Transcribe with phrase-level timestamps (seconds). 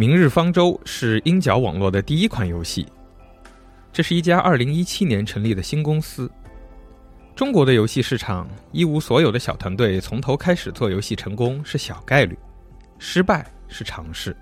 [0.00, 2.86] 明日方舟》是鹰角网络的第一款游戏，
[3.92, 6.30] 这是一家2017年成立的新公司。
[7.36, 12.34] 中国的游戏市场，一无所有的小团队从头开始做游戏成功是小概率，
[12.98, 14.34] 失败是常事。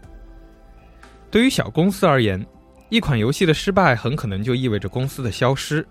[1.28, 2.46] 对于小公司而言，
[2.88, 5.84] 一款游戏的失败很可能就意味着公司的消失。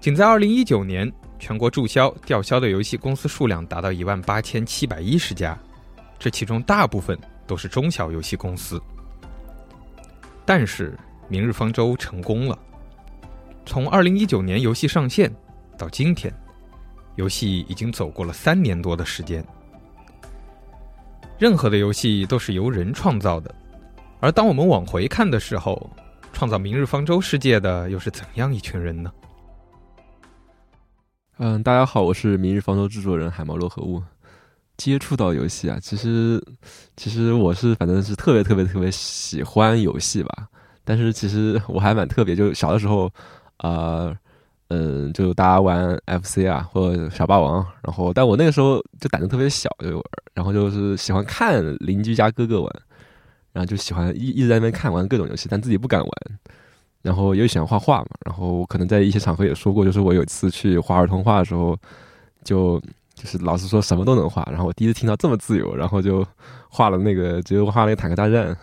[0.00, 5.58] 仅在2019年，全国注销、吊销的游戏公司数量达到一万八千七百一十家，
[6.16, 7.18] 这其中大部分。
[7.48, 8.80] 都是中小游戏公司，
[10.44, 10.92] 但是
[11.28, 12.56] 《明日方舟》成功了。
[13.66, 15.34] 从二零一九年游戏上线
[15.76, 16.32] 到今天，
[17.16, 19.44] 游戏已经走过了三年多的时间。
[21.38, 23.54] 任何的游戏都是由人创造的，
[24.20, 25.90] 而当我们往回看的时候，
[26.32, 29.10] 创造《明日方舟》世界的又是怎样一群人呢？
[31.38, 34.02] 嗯，大家好，我是《明日方舟》制作人海毛洛和物。
[34.78, 36.42] 接触到游戏啊，其实，
[36.96, 40.48] 其实我是反正是特别特别特别喜欢游戏吧。
[40.84, 43.12] 但是其实我还蛮特别，就小的时候，
[43.58, 44.16] 啊，
[44.68, 50.02] 嗯，就大家玩 FC 啊，或者小霸王，然后，但我那个时候就胆子特别小，就
[50.32, 52.72] 然后就是喜欢看邻居家哥哥玩，
[53.52, 56.10] 然后就喜欢一一直在那边看玩各种游戏，但自己不敢玩。
[57.02, 61.76] 然后又喜欢画画嘛，然后可能在一些场合也说过，就是我有一次去画儿童画的时候，
[62.44, 62.80] 就。
[63.18, 66.24] 就是老师说什么都能画，然后我第一次听到这么自由，然后就
[66.70, 68.56] 画了那个，直接画那个坦克大战，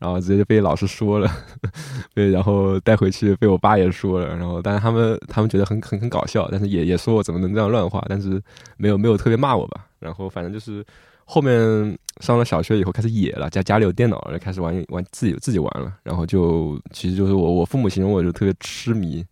[0.00, 1.30] 然后直接就被老师说了，
[2.12, 8.42] 被，然后带回去被我爸也说了，然后但是他们他们觉得很很很搞笑，但是也也说我怎么能这样乱画，但是
[8.76, 10.84] 没有没有特别骂我吧，然后反正就是
[11.24, 19.24] 后面上了小学以后开始野了，家家里有电脑了，开始玩玩自己自己玩了，然后就其实就是我我父母形容我就特别痴迷，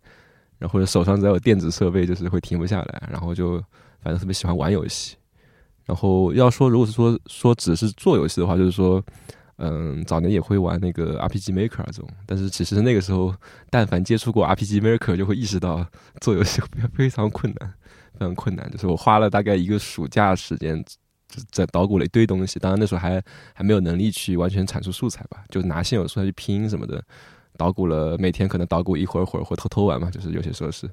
[0.57, 3.61] 然后手上只要有电子设备就是会停不下来，然后就。
[4.01, 5.15] 反正特别喜欢玩游戏，
[5.85, 9.03] 然后要说如果是说说只是做游戏的话，就是说，
[9.57, 13.33] 嗯，早年也会玩那个 RPG Maker 这种，但是其实那个时候，
[13.69, 15.85] 但凡接触过 RPG Maker，就会意识到
[16.19, 16.61] 做游戏
[16.95, 17.73] 非常困难，
[18.13, 18.69] 非常困难。
[18.71, 20.83] 就是我花了大概一个暑假时间，
[21.51, 23.21] 在捣鼓了一堆东西，当然那时候还
[23.53, 27.03] 还没有能力去完全产出素材吧，就拿现有素材去拼什么的，
[27.55, 30.89] 捣鼓了每天可能捣鼓一会儿会儿或偷偷玩嘛，就是有些时候是。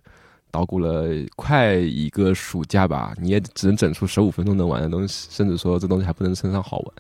[0.51, 6.93] 捣鼓了快一个暑假吧，你也只能整出十五分钟能玩的东西，甚至说这东西还不能称上好玩。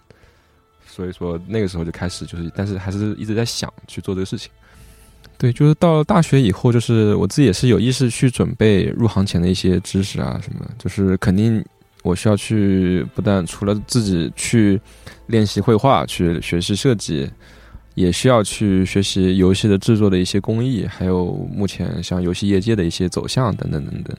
[0.86, 4.50] 所以说那个时候就开始就是，但是还是一直在想去做这个事情。
[5.36, 11.65] 对，就是到了大学以后，就是我自己也是有意识去准备入行前的一些知识啊什么，就是肯定
[12.03, 14.80] 我需要去不但除了自己去
[15.26, 17.30] 练习绘画，去学习设计。
[17.98, 24.16] 也需要去学习游戏的制作的一些工艺，还有目前像游戏业界的一些走向等等等等。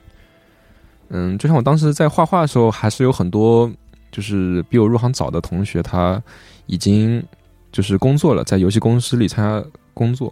[1.08, 3.72] 嗯，就像我当时在画画的时候，还是有很多
[4.12, 6.22] 就是比我入行早的同学，他
[6.66, 7.24] 已经
[7.72, 10.30] 就是工作了，在游戏公司里参加工作。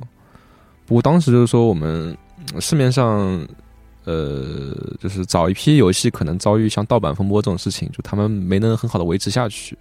[0.86, 2.16] 不过当时就是说，我们
[2.60, 3.48] 市面上
[4.04, 9.78] 呃，就是早一批游戏可能遭遇像盗版风波这种事情，就他们没能很好的维持下去。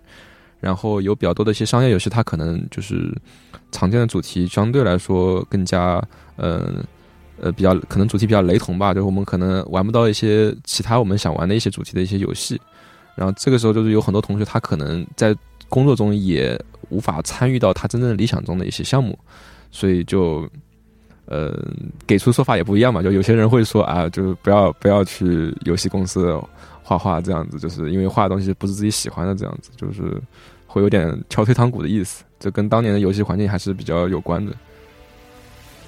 [0.61, 3.13] 然后有比较多的一些商业游戏，它可能就是
[3.71, 6.03] 常见的主题相对来说更加，
[6.37, 6.85] 呃
[7.39, 12.61] 呃，比较可能主题比较雷同吧，就是我们可能玩不到一些其他我们想玩的一些主题的一些游戏。
[13.15, 15.35] 然后这个时候就是有很多同学他可能在
[15.69, 16.59] 工作中也
[16.91, 19.19] 无法参与到他真正理想中的一些项目，
[19.71, 20.49] 所以就
[21.27, 21.55] 呃，
[22.07, 23.03] 给出说法也不一样嘛。
[23.03, 26.39] 就有些人会说啊，就是不要不要去游戏公司
[26.87, 30.23] 画画这样子，就是因为画的东西不是自己喜欢的这样子，就是
[30.69, 32.23] 会有点敲退堂鼓的意思。
[32.39, 34.53] 这跟当年的游戏环境还是比较有关的。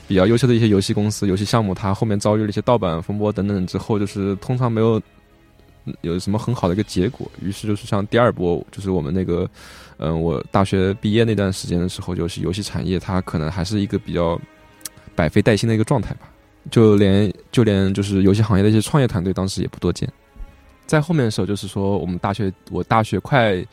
[0.08, 5.00] 比较优秀的一些游戏公司、游戏项目，它后面遭遇了一些盗版风波等等之后，就是通常没有
[6.00, 7.30] 有什么很好的一个结果。
[7.42, 9.48] 于是就是像第二波，就是我们那个，
[9.98, 14.40] 嗯，我大学毕业那段时间的时候，就是游戏产业它可能还是一个比较
[15.14, 16.30] 百废待兴的一个状态吧。
[16.70, 20.10] 就连就连就是游戏行业的一些创业团队，当时也不多见。
[20.88, 23.64] 在后面的时候，就是说我们大学，我大学快。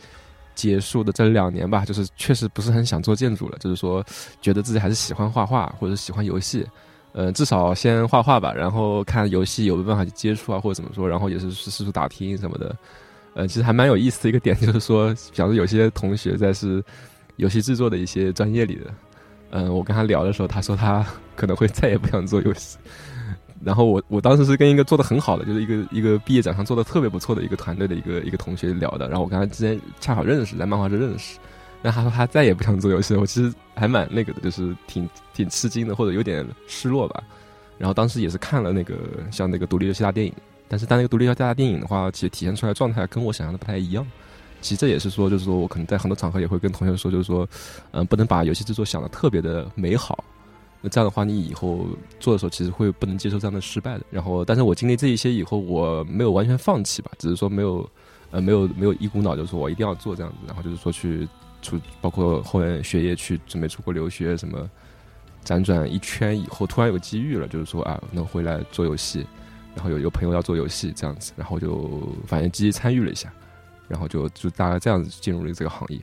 [0.56, 4.02] 结束的这两年吧，就是确实不是很想做建筑了，就是说
[4.40, 6.66] 觉得自己还是喜欢画画或者喜欢游戏，
[7.12, 12.74] 呃，至少先画画吧，然后看游戏有没有办法去接触啊，或者怎么说，然后也是四处打听什么的，
[13.34, 16.82] 呃，其实还蛮有意思的一个点，就是说，比方说有些同学在是
[17.36, 18.94] 游戏制作的一些专业里的，
[19.50, 22.78] 嗯，我跟他聊的时候，他说他可能会再也不想做游戏。
[23.66, 29.10] 然后我我当时是跟一个做的很好的，就是一个一个毕业展上做的特别不错的一个团队的一个一个同学聊的。
[29.10, 31.40] 然后我跟他之前恰好认识，在漫画社认识。
[31.82, 33.20] 那他说他再也不想做游戏了。
[33.20, 37.24] 我其实还蛮那个的，就是挺挺吃惊的，或者有点失落吧。
[37.80, 38.96] 然后当时也是看了那个
[39.32, 40.34] 像那个独立游戏大电影，
[40.68, 44.06] 但是但那个独立游戏大电影的话，其实体现出来状态跟我想象的不太一样。
[44.62, 47.48] 其实这也是说，就是说我可能在很多场合也会跟同学说，就是说，
[47.92, 50.24] 嗯，不能把游戏制作想的特别的美好。
[50.90, 51.88] 这样的话，你以后
[52.20, 54.06] 做的时候，其实会不能接受这样的失败的。
[54.10, 57.90] 然后，但是我经历这一些以后，我没有完全放弃吧，只是说没有，
[58.32, 60.38] 呃，没有没有一股脑就说我一定要做这样子。
[60.48, 61.28] 然后就是说去
[61.62, 64.70] 出，包括后面学业去准备出国留学什么，
[65.44, 69.26] 辗转一圈以后，突然有机遇了，就是说啊，能回来做游戏，
[69.76, 73.32] 然后有一个朋友要做游戏这样子，然后就反正积极参与了一下，
[73.88, 76.00] 然后就就大概这样子进入了这个行业。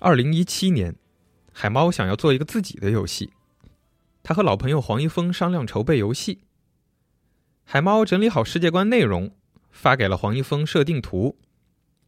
[0.00, 0.94] 二零一七年，
[1.52, 3.30] 海猫想要做一个自己的游戏。
[4.26, 6.40] 他和老朋友黄一峰商量筹备游戏。
[7.62, 9.36] 海猫整理好世界观内容，
[9.70, 11.38] 发给了黄一峰设定图。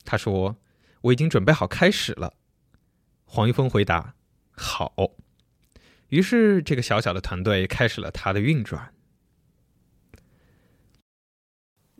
[0.04, 0.56] 他说
[1.02, 2.34] ：“我已经准备好开始了。”
[3.24, 4.16] 黄一峰回答
[4.50, 4.92] ：“好。”
[6.10, 8.92] 于是，这个小小的团队开始了它的运转。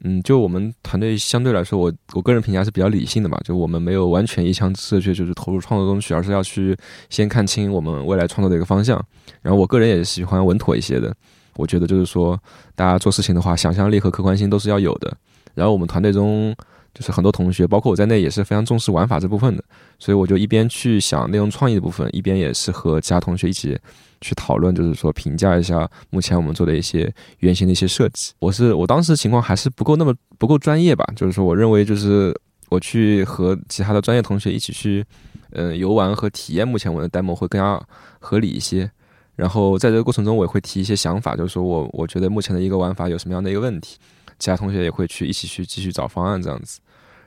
[0.02, 3.40] 嗯，就我们团队相对来说，我我个人评价是比较理性的吧。
[3.44, 6.76] 就我们没有完全一腔热血，就是投入创作中去，而是要去
[7.10, 9.04] 先看清我们未来创作的一个方向。
[9.42, 11.14] 然后我个人也喜欢稳妥一些的。
[11.56, 12.40] 我觉得就是说，
[12.74, 15.16] 大家做事情的话，想象力和客观性都是要有的。
[15.54, 16.54] 然后我们团队中。
[16.94, 19.62] 就是很多同学，包括我在内，也是非常重视玩法这部分的，
[19.98, 23.78] 所以我就一边去想内容创意的部分，一边也是和其他同学一起
[24.20, 28.32] 去讨论，就是说评价一下目前我们做的一些原型的一些设计。
[28.40, 32.34] 我是我当时情况还是不够那么不够专业吧，就是说我认为就是
[32.68, 35.04] 我去和其他的专业同学一起去，
[35.50, 37.80] 嗯，游玩和体验目前我的 demo 会更加
[38.18, 38.90] 合理一些。
[39.36, 43.96] 然后在这个过程中，我也会提一些想法，就是说我我觉得目前的一个玩法有什么样的一个问题，
[44.38, 46.80] 其他同学也会去一起去继续找方案这样子。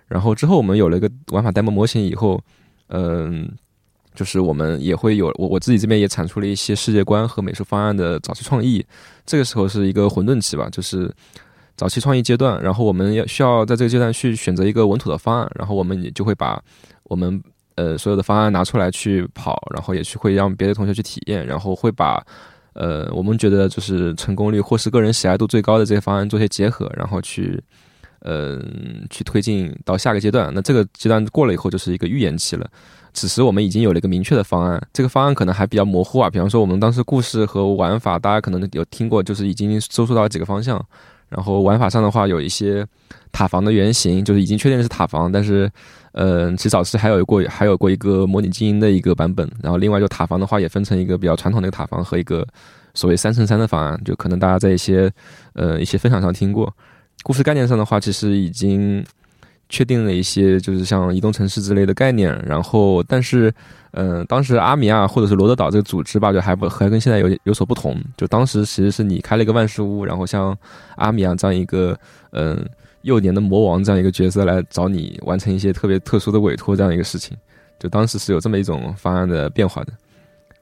[0.07, 2.41] 然后之后我们有了一个玩法 demo 模型以后，
[2.87, 3.49] 嗯，
[4.13, 8.85] 就是我们也会有我我自己这边也产出了一些世界观和美术方案的早期创意。
[9.25, 11.09] 这个时候是一个混沌期吧，就是
[11.77, 12.61] 早期创意阶段。
[12.61, 16.61] 然后我们要需要在这个阶段去选择一个稳妥的方案，然后我们也就会把
[17.03, 17.41] 我们
[17.75, 22.21] 呃所有的方案拿出来去跑，然后也去会让别的同学去体验，然后会把
[22.73, 27.61] 呃我们觉得就是成功率或是个人喜爱度最高的这些方案做些结合，然后去。
[28.23, 30.51] 嗯，去推进到下个阶段。
[30.53, 32.69] 那这个阶段过了以后，就是一个预演期了。
[33.15, 36.29] 此时我们已经有了一个明确的方案，这个方案可能还比较模糊啊。
[36.29, 40.79] 比方说，我们当时故事和玩法，大家可能有听过，就是已经搜索到几个方向。
[41.29, 42.85] 然后玩法上的话，有一些
[43.31, 45.31] 塔防的原型，就是已经确定是塔防。
[45.31, 45.67] 但是，
[46.13, 49.49] 嗯，其实早期还有过还有过一个模拟经营的一个版本。
[49.61, 52.45] 然后，另外就塔防的话，也分成一个比较传统的一个塔防和一个
[52.93, 55.11] 所谓三乘三的方案，就可能大家在一些
[55.53, 56.73] 呃一些分享上听过。
[57.23, 59.05] 故事概念上的话，其实已经
[59.69, 62.37] 确定了一些，就是像移动城市之类的概念。
[62.45, 63.53] 然后，但是，
[63.91, 67.95] 嗯，当时阿米亚或者是罗德岛这个组织吧，就还不还跟现在有有所不同。
[68.17, 70.57] 就当时其实是你开了一个万事屋，然后像
[70.97, 71.97] 阿米亚这样一个，
[72.31, 72.65] 嗯，
[73.01, 77.35] 幼年的魔王这样一个角色来找你完成一些特别特殊的委托这样一个事情。
[77.79, 79.93] 就当时是有这么一种方案的变化的。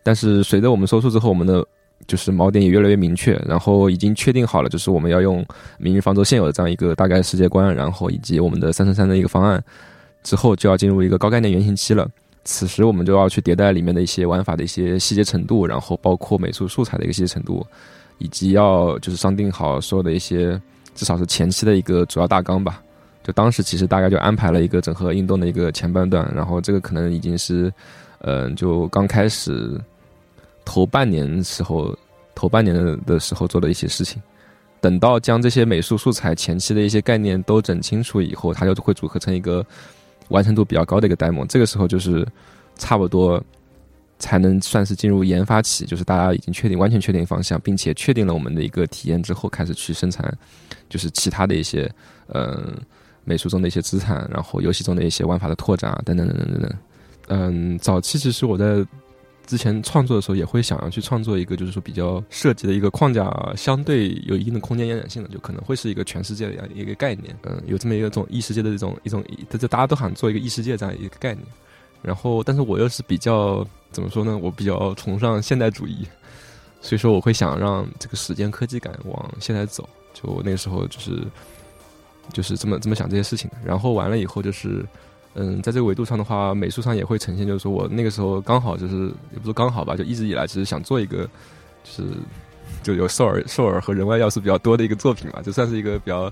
[0.03, 1.65] 但是随着我们收束之后，我们的。
[2.07, 5.43] 就是锚点也越来越明确，然后已经确定好了，就是我们要用
[5.77, 9.61] 《明日方舟》现有的这样一个大概世界观，然后以及我们的三乘三的一个方案，
[10.23, 12.09] 之后就要进入一个高概念原型期了。
[12.45, 17.67] 此时我们就要去迭代里面的一些玩法的一些细节程度，然后包括美术素材的一个细节程度，
[18.17, 20.59] 以及要就是商定好所有的一些
[20.95, 22.81] 至少是前期的一个主要大纲吧。
[23.23, 27.71] 就当时其实大概就安排了一个整合运动的一个前半段，然后这个可能已经是，
[28.19, 29.79] 嗯，就刚开始。
[30.65, 31.97] 头半年时候
[32.35, 34.21] 头半年的时候做的一些事情。
[34.79, 39.65] 等到将这些美术素材前期的一些概念都整清楚以后，它就会组合成一个
[40.27, 41.43] 完成度比较高的一个 demo。
[41.47, 42.23] 这个时候就是
[42.75, 43.43] 差不多
[44.19, 50.31] 才能算是进入研发期，就是大家已经确定完全确定方向，并且确定了我们的一个体验之后，开始去生产，
[50.87, 51.91] 就是其他的一些
[52.27, 52.77] 嗯
[53.23, 56.73] 美术中的一些资产，然后游戏中的一些玩法的拓展啊，等等等等等等。
[57.29, 58.85] 嗯，早期其实我在。
[59.47, 67.35] 之前创作的时候也会想要去创作一个，就是说比较设计的一个框架，相对有一定的空间延展性的，就可能会是一个全世界的样一个概念。
[67.41, 71.43] 嗯，有这么一个种异世界的这种一种，这大家都想做一个异世界这样一个概念。
[72.01, 74.37] 然后，但是我又是比较怎么说呢？
[74.37, 76.07] 我比较崇尚现代主义，
[76.81, 79.87] 所以说我会想让这个时间科技感往现在走。
[80.13, 81.23] 就那个时候就是
[82.33, 83.57] 就是这么这么想这些事情的。
[83.63, 84.85] 然后完了以后就是。
[85.35, 91.23] 嗯，在这个维度上的话，美术上也会呈现，就是说我那个时候刚好就是，也不是刚好吧，就一直以来只是想做一个，
[91.83, 92.03] 就是
[92.81, 96.31] 就有兽耳、兽耳和人外要素比较多的一个作品嘛，就算是一个比较，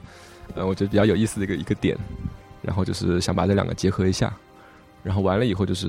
[0.55, 1.95] 呃，我觉得比较有意思的一个一个点。
[2.63, 4.36] 然后就是想把这两个结合一下，
[5.08, 5.88] 然后完了以后就是，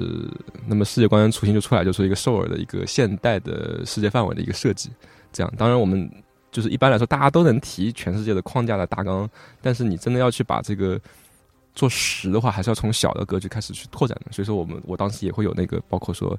[0.69, 4.91] 那么世界观雏形就出来，就是一个兽耳的一个现代的世界范围的一个设计。
[5.33, 6.09] 这样，当然我们
[6.53, 9.29] 就是一般来说大家都能提全世界的框架的大纲，
[9.61, 11.01] 但是你真的要去把这个。
[11.75, 14.33] 做实的话，还是要从小的格局开始去拓展的。
[14.33, 16.37] 所以说，我们我当时也会有那个，包括说，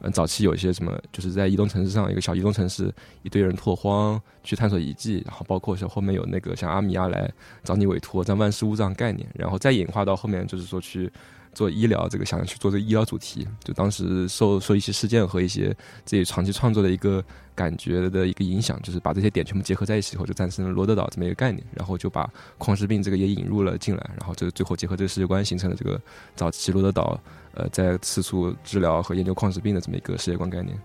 [0.00, 7.32] 嗯，早期有一些什么，就是在移动城市上一个小移动城市，一堆人拓荒去探索遗迹，然后包括说后面有那个像阿米亚来
[7.64, 11.10] 找你委托在万事屋这样概念，然后再演化到后面就是说去。
[11.52, 17.22] 做医疗这个，想要去做这个医疗主题，就当时受受一些事件和一些自己长期创作的一个
[17.54, 22.28] 感觉的一个影响，就是把这些点全部结合在一起以后，就诞生了罗德岛这么一个概念，然后就把
[22.58, 26.00] 矿石病这个也引入了进来，然后这最后结合这个世界观形成了这个
[26.34, 27.20] 早期罗德岛，
[27.54, 30.76] 呃，在四处治疗和研究矿石病的这么一个世界观概念。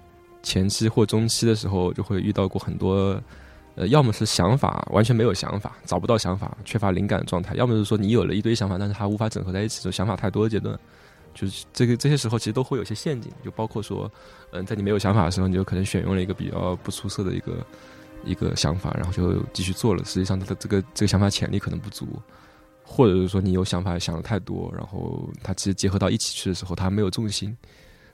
[0.43, 3.21] 前期或中期的时候，就会遇到过很多。
[3.77, 10.77] 呃，要么是想法完全没有想法，找不到想法，缺乏灵感的状态；要么是说你有了一堆想法，但是它无法整合在一起，就想法太多的阶段。
[11.35, 14.11] 就是这个这些时候，其实都会有些陷阱，就包括说，
[14.49, 17.63] 嗯，在你没有想法的时候，你就可能选用了一个比较不出色的一个
[18.25, 20.03] 一个想法，然后就继续做了。
[20.03, 22.19] 实际上，它的这个这个想法潜力可能不足，
[22.83, 27.55] 或者是说你有想法想的太多，然后它其实结合到一起去的时候，它没有重心，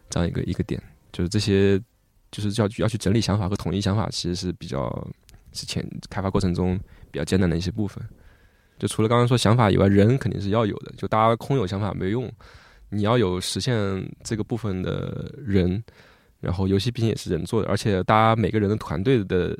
[0.09, 1.81] 这样一个一个点，就是这些
[2.31, 5.07] 就是要要去整理想法和统一想法，其实是比较。
[5.53, 6.79] 是前开发过程中
[7.11, 8.03] 比较艰难的一些部分，
[8.77, 10.91] 就除了刚刚说想法以外，人肯定是要有的。
[10.97, 12.31] 就大家空有想法没用，
[12.89, 13.75] 你要有实现
[14.23, 15.83] 这个部分的人。
[16.39, 19.57] 然后游戏毕竟也是人做的，而且大家每个人的团队的，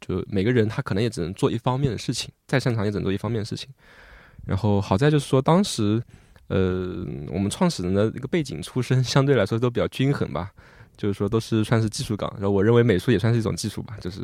[0.00, 3.68] 就每个人他可能也只能做一方面的事情，再擅长也只能做一方面的事情。
[4.44, 6.02] 然后好在就是说，当时
[6.48, 10.50] 呃，我们创始人的一个背景出身相对来说都比较均衡吧，
[10.96, 12.28] 就是说都是算是技术岗。
[12.34, 14.22] 然后我认为美术也算是一种技术吧，就是。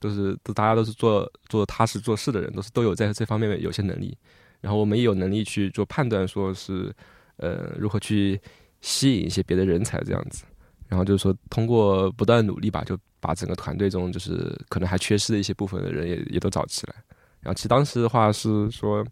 [0.00, 4.16] 都是都大家都是做做踏实做事的人，都是都有在这方面有些能力，
[4.60, 6.94] 然后我们也有能力去做判断，说是
[7.36, 8.40] 呃如何去
[8.80, 10.44] 吸引一些别的人才这样子，
[10.86, 16.94] 然后就是说通过不断努力吧，就把整个团队中就是可能还缺失的一些部分的人也也都找起来，
[17.40, 19.04] 然后其实当时的话是说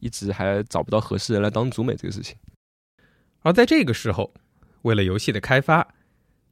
[0.00, 2.36] 一直还找不到合适人来当主美这个事情，
[3.42, 4.32] 而在这个时候，
[4.82, 5.93] 为了游戏的开发。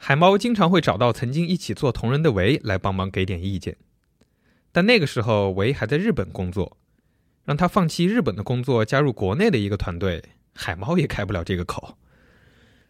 [0.05, 3.77] 海猫经常会找到曾经一起做同人的维来帮忙给点意见，
[4.73, 6.77] 但那个时候维还在日本工作，
[7.45, 10.21] 让他放弃日本的工作加入国内的一个团队，
[10.57, 11.97] 海猫也开不了这个口。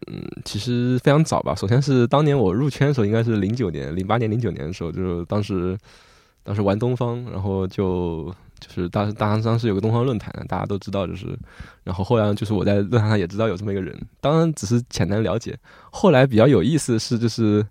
[0.07, 1.53] 嗯，其实非常早吧。
[1.53, 5.77] 首先是当年我入圈的时候，应该是零九年、零八年、零九年的时候，就是当时
[6.41, 8.33] 当时玩东方，然后就。
[8.65, 11.37] 就是当时，当时当时有个东方论坛，大家都知道，就是，
[11.83, 15.57] 然后后来就是我在论坛上也知道有这么一个人，当然只是简单了解。
[15.91, 17.65] 后来比较有意思的是，就是，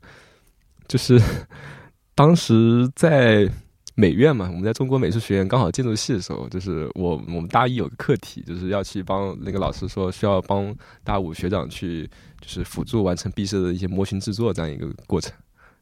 [0.86, 1.18] 就是
[2.14, 3.50] 当时在
[3.94, 12.08] 美院嘛，我们在中国美术学院刚好建筑系的时候，就是我我们大一有个课题，就是要去帮那个老师说需要帮大五学长去
[12.40, 15.32] 就是辅助完成毕设的一些模型制作这样一个过程，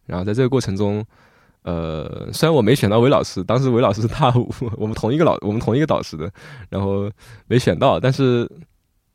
[0.06, 1.04] 然后在这个过程中。
[1.62, 6.30] 呃，虽然我没选到韦老师，当时韦老师是大五， 我们同一个老，我们同一个导师的，
[6.68, 7.10] 然后
[7.46, 8.50] 没选到，但是，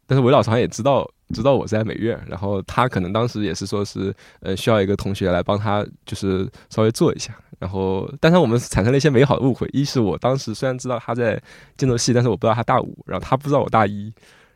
[0.05, 11.41] 但是韦老师好像也知道，知道我在美院，然后他可能当时也是说是，呃，需要一个同学来帮他，就是稍微做一下，然后，但是我们产生了一些美好的误会，一是我当时虽然知道他在
[11.77, 14.13] 建筑系，但是我不知道他大五，然后他不知道我大一，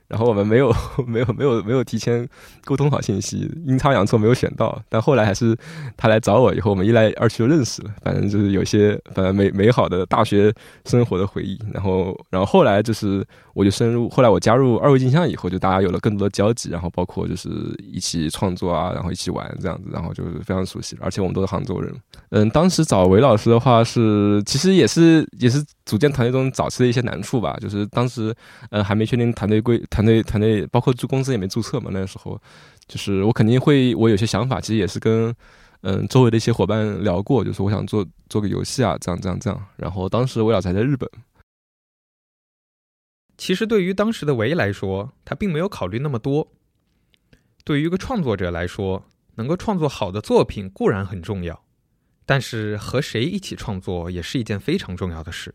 [0.09, 0.73] 然后我们没有
[1.07, 2.27] 没有没有没有提前
[2.65, 4.81] 沟通好信息，阴差阳错没有选到。
[4.89, 5.55] 但后来还是
[5.95, 7.91] 他来找我以后，我们一来二去就认识了。
[8.01, 10.53] 反正就是有些反正美美好的大学
[10.85, 11.57] 生活的回忆。
[11.71, 13.23] 然后然后后来就是
[13.53, 17.47] 我就深入，后来我加入二维镜像以后，就大家有了更多的交集，然后包括就是
[17.79, 20.97] 一起创作啊，然后一起玩这样子，然后就是非常熟悉。
[20.99, 21.93] 而且我们都是杭州人。
[22.31, 28.33] 嗯，当时找韦老师的话是，其实也是也是组建团队中早期的一些难处吧，就是当时
[28.71, 29.79] 呃还没确定团队规。
[29.99, 32.41] 团队团队包括注公司也没注册嘛，那时候，
[32.87, 35.35] 就是我肯定会，我有些想法，其实也是跟
[35.81, 39.65] 嗯周围的一些伙伴聊过，就是我想做做个游戏啊，这样这样这样。
[39.75, 41.09] 然后当时我老才在日本。
[43.37, 46.47] 其实对于当时的韦来说，他并没有考虑那么多。
[47.65, 51.61] 对于一个创作者来说，能够创作好的作品固然很重要，
[52.25, 55.53] 但是和谁一起创作也是一件非常重要的事。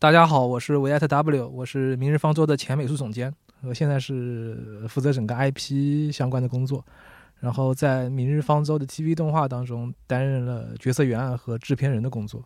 [0.00, 6.86] 大家好，我是维艾特 W，我是明日方舟的前美术总监，我现在是负责整个 IP 相关的工作，
[7.40, 12.44] 然后在明日方舟的 TV 动画当中担任了角色原案和制片人的工作。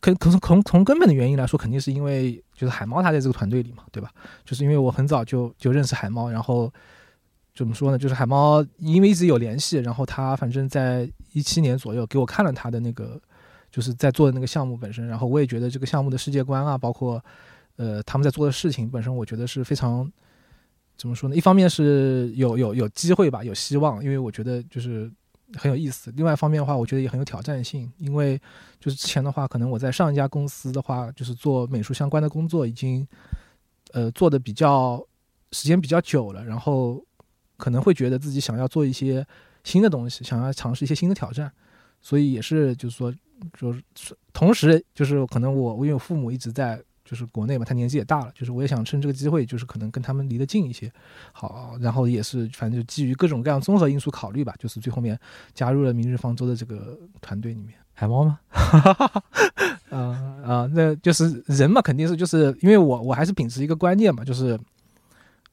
[0.00, 4.08] 可可从从从根本的原因来说，肯定是因为就是海猫他在这个团队里嘛，对吧？
[4.44, 6.72] 就是因为我很早就就认识海猫，然后
[7.52, 7.98] 怎么说呢？
[7.98, 13.20] 就是海猫因为一直有联系，然后他反正在一七年左右给我看了他的那个。
[13.72, 17.24] 就是在做的那个项目本身，然后我也觉得这个项目的世界观啊，包括，
[17.76, 20.12] 呃，他们在做的事情本身，我觉得是非常，
[20.98, 21.34] 怎么说呢？
[21.34, 25.10] 一方面是有有有机会吧，有希望，因为我觉得就是
[25.56, 28.38] 很有意思；，另外一方面的话，我觉得也很有挑战性，因为
[28.78, 33.08] 就是之前的话，可能我在上一家公司的话，就是做美术相关的工作，已经，
[33.92, 35.02] 呃，做的比较
[35.52, 37.02] 时间比较久了，然后
[37.56, 39.26] 可能会觉得自己想要做一些
[39.64, 41.50] 新的东西，想要尝试一些新的挑战，
[42.02, 43.10] 所以也是就是说。
[43.58, 43.82] 就是
[44.32, 50.90] 同时，就是可能我因为我父母一直在就是国内嘛，他年纪也大了，就是我也想趁这个机会，就是可能跟他们离得近一些，
[51.32, 55.18] 好，然后也是反正就基于各种各样综合因素考虑吧，就是最后面
[55.52, 57.74] 加入了明日方舟的这个团队里面。
[57.94, 58.40] 海猫吗？
[59.90, 59.98] 啊
[60.42, 64.58] 啊，那就是人嘛，肯定是就是因为我我还是秉持一个观念嘛，就是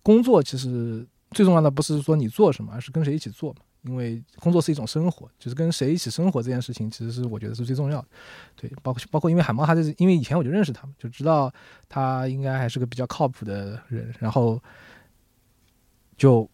[0.02, 3.60] 工作其实最重要的不是说你做什么，而是跟谁一起做嘛。
[3.84, 8.08] 因为工作是一种生活，就是跟谁一起生活这件事情，其实是我觉得是最重要的。
[8.56, 11.52] 对，包括包括因为海猫，他就是因为以前我就认识他们，就知道
[11.88, 14.62] 他应该还是个比较靠谱的人，然后
[16.18, 16.50] 就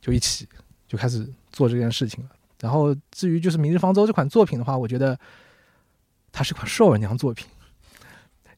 [0.00, 0.46] 就一起
[0.86, 2.30] 就开始做这件事情了。
[2.60, 5.18] 然后至于就是《明日方舟》这款作品的话，我觉得
[6.30, 7.48] 它是款 兽儿娘作品，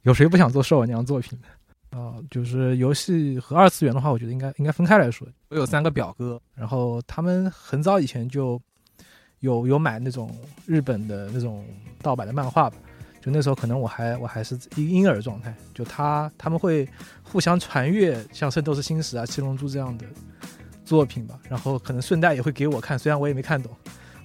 [0.03, 1.49] 有谁不想做兽儿娘作品的？
[1.97, 5.27] 啊，就是游戏和二次元的话，我觉得应该应该分开来说。
[5.49, 8.61] 我有三个表哥，然后他们很早以前就
[9.41, 10.31] 有有买那种
[10.67, 11.65] 日本的那种
[12.03, 12.77] 盗版的漫画吧，
[13.23, 16.87] 就那时候可能我还我还是一婴儿状态，就他他们会
[17.23, 20.05] 互相传阅像《圣斗士星矢》啊、《七龙珠》这样的
[20.85, 23.73] 作品吧，然后可能顺带也会给我看，虽然我也没看懂，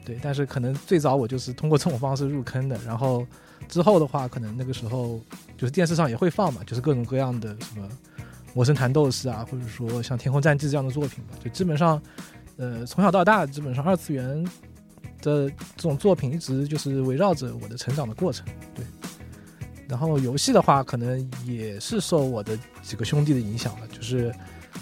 [0.03, 3.25] 对，但是可能最早我就是通过这种方式入坑的，然后。
[3.67, 5.19] 之后的话，可能那个时候
[5.57, 7.87] 就是电视上也会放嘛，就是各种各样的什么
[8.53, 11.35] 《魔神坛斗士》啊，或者说像《天空战记》这样的作品吧。
[11.41, 12.01] 就基本上，
[12.57, 14.43] 呃，从小到大，基本上二次元
[15.21, 18.45] 的这种作品一直就是围绕着我的成长的过程。
[18.75, 18.85] 对，
[19.87, 23.87] 然后游戏的话，可能也是受我的几个兄弟的影响了。
[23.87, 24.33] 就是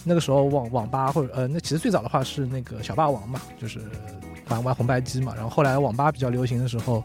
[0.04, 3.80] 那个时候网网吧或者呃，那其实最早的话是那个小霸王嘛，就是
[4.48, 5.36] 玩玩红白机嘛。
[5.36, 7.04] 然后后来网吧比较流行的时候。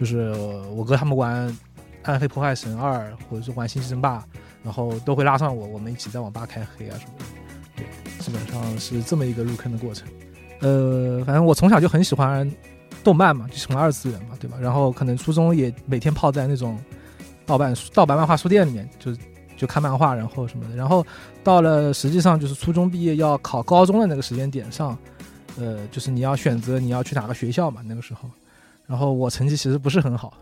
[0.00, 0.32] 就是
[0.74, 1.46] 我哥他们玩
[2.04, 4.18] 《暗黑破坏神二》或者是玩《星际争霸》，
[4.64, 7.24] 然后都会拉上我，我们一起在网吧开黑啊什么的。
[7.76, 7.86] 对，
[8.18, 10.08] 基本上是这么一个入坑的过程。
[10.60, 12.50] 呃，反正我从小就很喜欢
[13.04, 14.56] 动漫嘛，就喜欢二次元嘛，对吧？
[14.58, 16.78] 然后可能初中也每天泡在那种
[17.44, 19.14] 盗版盗版漫画书店里面，就
[19.54, 20.74] 就看漫画，然后什么的。
[20.74, 21.06] 然后
[21.44, 24.96] 到了实际上就是初中毕业要考高中的那个时间点上，
[25.58, 28.26] 呃，就是你要选择你要去哪个学校嘛，那个时候。
[28.90, 30.34] 然后我成绩其实不是很好，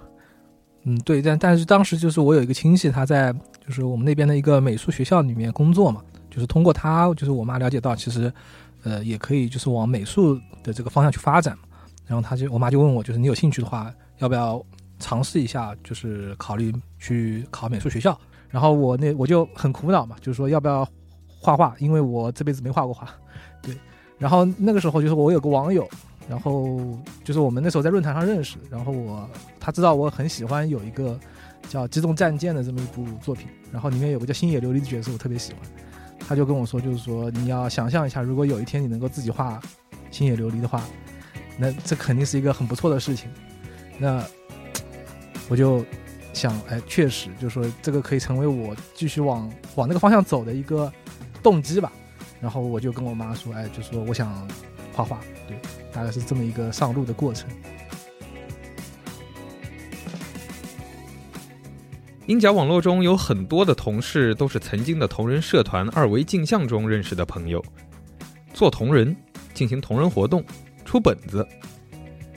[0.84, 3.30] 嗯，对，但但是当时就是我有一个亲戚，他在
[3.60, 8.32] 就是我们那边的一个美术学校里面工作嘛，就是通过他，就是我妈了解到，其实，
[8.84, 11.64] 呃，也可以就是往美术的这个方向去发展嘛。
[12.06, 14.64] 然后他就我妈就问我，就是你有兴趣的话，要不要
[14.98, 18.18] 尝试一下，就是考虑去考美术学校。
[18.48, 20.88] 然后我那我就很苦恼嘛，就是说要不要
[21.38, 23.06] 画画，因为我这辈子没画过画，
[23.60, 23.76] 对。
[24.16, 25.86] 然后那个时候就是我有个网友。
[26.28, 26.78] 然后
[27.24, 31.18] 就是我们那时候在论坛上认识，然后我他知道我很喜欢有一个
[31.68, 35.62] 叫《机动战舰》的这么一部作品，然后里面有个叫星野琉璃的角色，我特别喜欢。
[36.20, 39.58] 他就跟我说，就是说你要想象一下，如果有一天你能够自己画
[40.10, 40.82] 星野琉璃的话，
[41.56, 43.30] 那这肯定是一个很不错的事情。
[43.96, 44.22] 那
[45.48, 45.82] 我就
[46.34, 50.92] 想，哎，确实，就是说这个可以成为我继续往往那个方向走的一个
[51.42, 51.90] 动机吧。
[52.40, 54.46] 然后我就跟我妈说，哎，就说我想
[54.92, 55.56] 画画，对，
[55.92, 57.48] 大概是这么一个上路的过程。
[62.26, 67.64] 鹰角网络中有很多的同事都是曾经的同人社团二维镜像中认识的朋友，
[68.52, 69.16] 做同人，
[69.54, 70.44] 进行同人活动，
[70.84, 71.46] 出本子，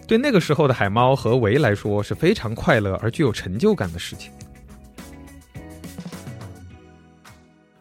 [0.07, 4.31] 对那个时候的海猫和维来说是非常快乐而具有成就感的事情。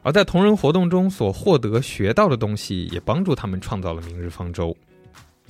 [0.02, 4.76] 而在同人活动中所获得学到的东西，也帮助他们创造了明日方舟。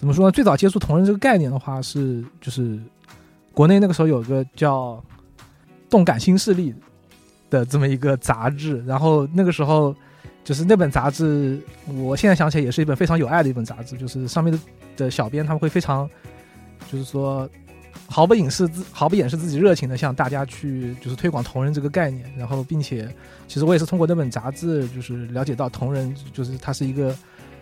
[0.01, 0.33] 怎么说呢？
[0.33, 2.77] 最早接触同人这个概念的话，是就是
[3.53, 5.01] 国内那个时候有个叫。
[5.91, 6.73] 动感新势力
[7.51, 9.93] 的这么一个杂志，然后那个时候
[10.45, 11.61] 就是那本杂志，
[11.97, 14.59] 我现在想起来也是一本非常有爱的一本杂志，就是上面的
[14.97, 16.09] 的小编他们会非常，
[16.93, 17.51] 就是说
[18.07, 23.13] 毫不掩饰自毫不掩饰自己热情的向大家去就是推广同人这个概念，然后并且
[23.49, 27.13] 其实我也是通过那本杂志就是了解到同人就是它是一个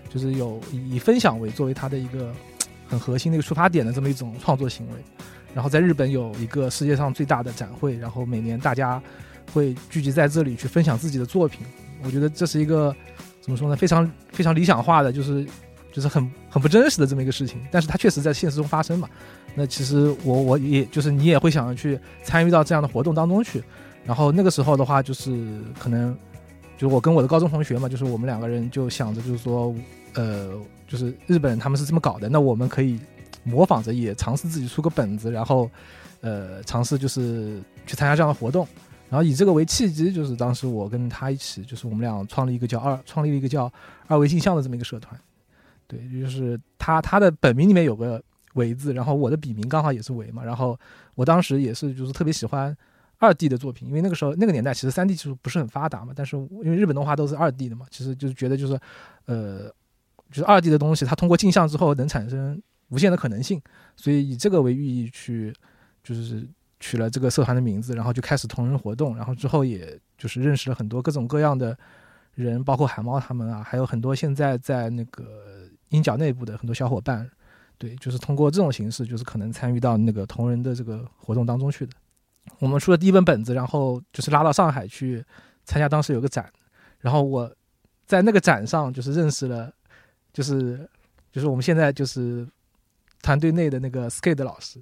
[0.08, 2.32] 就是有以以分享为作为它的一个
[2.86, 4.94] 很核心的一个出发点的这么一种创作行为。
[5.54, 9.02] 然后在日本有一个世界上最大的展会，然后每年大家
[9.52, 11.66] 会聚集在这里去分享自己的作品。
[12.04, 12.94] 我觉得这是一个
[13.40, 13.74] 怎么说呢？
[13.74, 15.44] 非常非常理想化的，就是
[15.92, 17.60] 就是很很不真实的这么一个事情。
[17.72, 19.08] 但是它确实在现实中发生嘛。
[19.54, 23.64] 那其实我我也就是你也会想要去参与到这样的活动当中去。
[24.04, 26.16] 然后那个时候的话，就是可能
[26.76, 29.74] 就是我跟我的高中同学嘛，就是我们两个人就想着就是说，
[30.18, 30.50] 呃，
[30.88, 32.98] 就是日本他们是这么搞的，那我们可以。
[33.44, 35.70] 模仿着也尝试自己出个本子，然后，
[36.20, 38.66] 呃，尝试就是去参加这样的活动，
[39.08, 43.72] 然后以这个为契机，就是当时我跟他一起，就是我们俩创立一个叫二，创立了一个叫
[44.06, 45.18] 二维镜像的这么一个社团。
[45.86, 48.22] 对，就是他他的本名里面有个
[48.54, 50.78] 维字，然后我的笔名刚好也是维嘛，然后
[51.14, 52.76] 我当时也是就是特别喜欢
[53.16, 58.78] 二 D 的作品，因为那个时候那个年代其实三 D 技术不是很发达嘛，但是因为日本动画都是二 D 的嘛，其实就是觉得就是，
[59.24, 59.72] 呃，
[60.30, 62.62] 就是二 D 的东西，它通过镜像之后能产生。
[62.90, 63.60] 无限的可能性，
[63.96, 65.54] 所以以这个为寓意去，
[66.02, 66.48] 就是
[66.80, 71.76] 取了这个社团的名字，然后就开始同人活动，然后之后也就是认识了很多各种各样的
[72.34, 77.30] 人，包括海猫他们啊，还有很多现在在那个鹰角内部的很多小伙伴，
[77.76, 81.92] 对，就是通过这种形式，就是可能参与到那个同人的这个活动当中去的。
[82.58, 85.22] 我们出了第一本本子，然后就是拉到上海去
[85.64, 86.50] 参加当时有个展，
[87.00, 87.54] 然后我
[88.06, 89.70] 在那个展上就是认识了，
[90.38, 90.88] 就是
[91.32, 92.46] 就是我们现在就是。
[93.20, 94.80] 团队内的那个 skate 老师，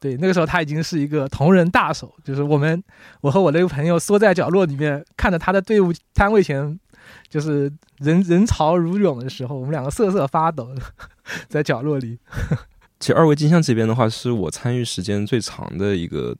[0.00, 2.82] 对，那个时候他已经是一个同人大手，就是我们，
[3.20, 6.78] 我和我那个朋友缩在角落里面，看着他的队伍摊位前，
[7.28, 10.74] 就是人人潮如涌的时候，我们两个瑟瑟发抖，
[11.48, 12.18] 在角落里。
[12.98, 16.36] 其实二维镜像这边的话，是我参与时间最长的一个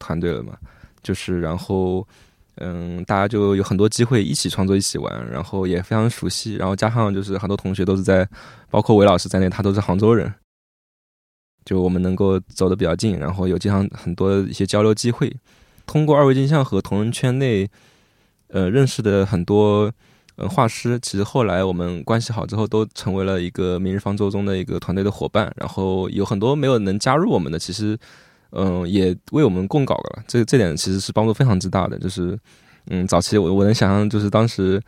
[0.00, 0.58] 团队了嘛，
[1.04, 2.06] 就是然后，
[2.56, 8.28] 嗯，大家就有很多机会一起创作、一起玩，然后也非常熟悉，然后加上就是很多同学都是在，
[8.70, 10.32] 包括韦老师在内，他都是杭州人。
[11.64, 15.34] 就我们能够走得比较近，然后有经常很多一些交流机会。
[15.86, 17.68] 通过二维镜像和同人圈内，
[18.48, 19.90] 呃，认识的很多
[20.36, 25.50] 呃画师，其实后来我们关系好之后，都成为了一个明日方舟中的一个团队的伙伴。
[25.56, 27.98] 然后有很多没有能加入我们的，其实
[28.54, 30.22] 嗯，也为我们供稿了。
[30.26, 31.98] 这这点其实是帮助非常之大的。
[31.98, 32.38] 就是
[32.86, 34.80] 嗯，早期我我能想象，就是当时。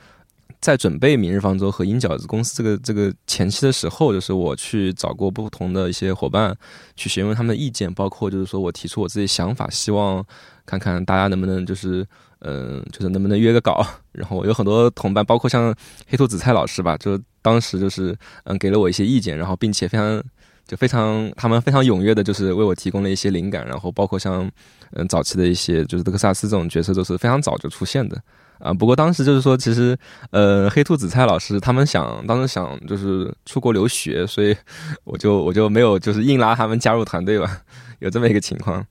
[0.58, 6.56] 在准备《明日方舟》和鹰角子公司这个这个前期的时候，就是我去找过不同的一些伙伴，
[6.96, 10.24] 去询问他们的意见，包括就是说我提出我自己想法，希望
[10.64, 12.04] 看看大家能不能就是
[12.40, 13.86] 嗯，就是能不能约个稿。
[14.12, 15.72] 然后有很多同伴，包括像
[16.08, 20.20] 黑兔紫菜老师吧，就当时就是嗯给了我一些意见，然后并且非常
[20.66, 23.66] 就非常他们非常踊跃的，就是为我提供了一些灵感。
[23.66, 24.50] 然后包括像
[24.92, 28.20] 嗯早期的一些就是德克萨斯这种角色，都是非常早就出现的。
[28.58, 29.94] 啊，不过当时就是说，其实，
[30.30, 34.56] 呃，黑兔紫菜老师他们想当时想就是出国留学，所以
[35.04, 37.60] 我就我就没有就是硬拉他们加入团队吧，
[38.00, 38.82] 有这么一个情况，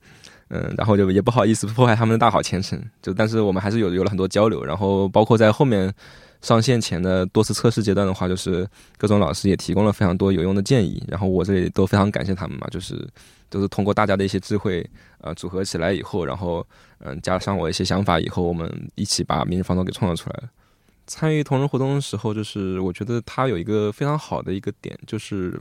[0.50, 5.92] 嗯，然后就也不好意思破坏他们的大好前程，就但是我们还是有有了很多交流，然后包括在后面
[6.46, 13.06] 上线前的多次测试阶段的话，就是各种老师也提供了非常多有用的建议，然后我这里都非常感谢他们嘛，就是
[13.50, 16.64] 都是通过大家的一些智慧，呃，组合起来以后，然后。
[16.98, 20.48] 嗯，加上我一些想法以后，我们一起把《明日方舟》给创造出来了。
[21.06, 25.60] 参与同人活动的时候，就是我觉得它有一个非常好的一个点，就是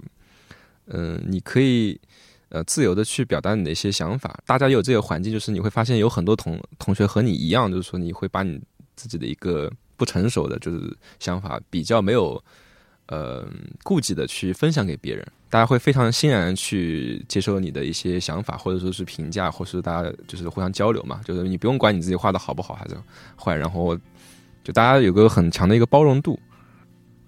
[0.85, 1.99] 嗯，你可以
[2.47, 4.39] 呃自由的去表达你的一些想法。
[4.45, 8.57] 大家有这个环境，就是你会发现有很多同同学和你一样，就是说你会把你
[8.95, 12.41] 自己的一个不成熟的就是想法，比较没有。
[13.07, 13.47] 呃，
[13.83, 21.21] 顾忌的去分享给别人，大家会非常欣然去接受你的一些想法，或者说是评价，或是大家就是互相交流嘛。
[21.23, 22.95] 就是你不用管你自己画的好不好还是
[23.39, 23.95] 坏，然后
[24.63, 26.39] 就大家有个很强的一个包容度。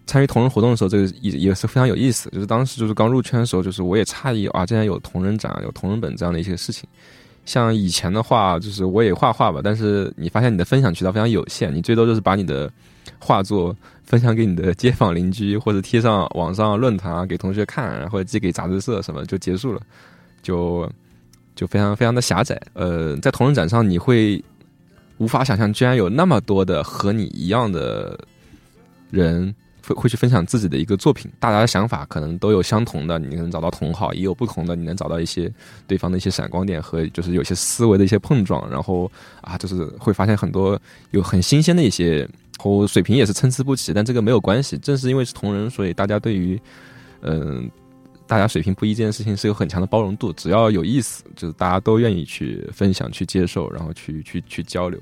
[0.07, 2.27] 参与同人活动的时候，这个也也是非常有意思。
[2.31, 6.89] 就是当时就是刚入圈的时候，就是我也诧异啊，竟然有同人展、有同人本这样的一些事情。
[7.47, 12.69] 像以前的话，就是我也画画吧，但是你发现你的分享渠道非常有限，你最多就是把你的
[13.17, 19.81] 画作分享给你的街坊邻居，或者贴上网上论坛啊，给同学看，然后寄给杂志社什么就结束了，
[20.43, 20.91] 就
[21.55, 22.61] 就非常非常的狭窄。
[22.73, 24.43] 呃，在同人展上，你会
[25.17, 28.19] 无法想象，居然有那么多的和你一样的
[29.09, 29.55] 人。
[29.87, 35.51] 会会去分享自己的一个作品，大家的想法可能都有相同的，你能找到同好，也有不同的，你能找到一些
[35.87, 39.09] 对方的一些闪光点和就是有些思维的一些碰撞，然后
[39.41, 40.79] 啊，就是会发现很多
[41.11, 46.59] 有很新鲜的一些，和水平也是参差不齐，但这个没有关系，正是因为是同人，所以大家对于
[47.21, 47.69] 嗯，
[48.27, 54.99] 大家水平不一这件事情是有很强的包容度，只要有意思，就是大家都愿意去分享、去接受，然后去去去交流，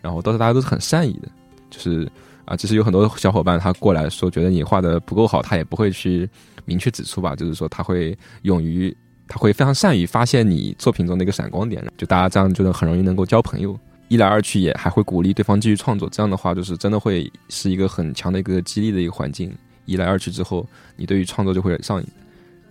[0.00, 1.28] 然后都是大家都是很善意的，
[1.70, 2.06] 就是。
[2.48, 6.26] 啊，其实有很多小伙伴他过来说，觉得你画的不够好，他也不会去
[6.64, 13.78] 明确指出吧，就是说他会勇于，他会非常善于发现你作品中的一个闪光点，就大家这样就能很容易能够交朋友。
[14.08, 19.54] 一来二去也还会鼓励对方继续创作，这样的话就是真的会是一个很强的一个激励的一个环境。
[19.84, 22.06] 一来二去之后，你对于创作就会上瘾，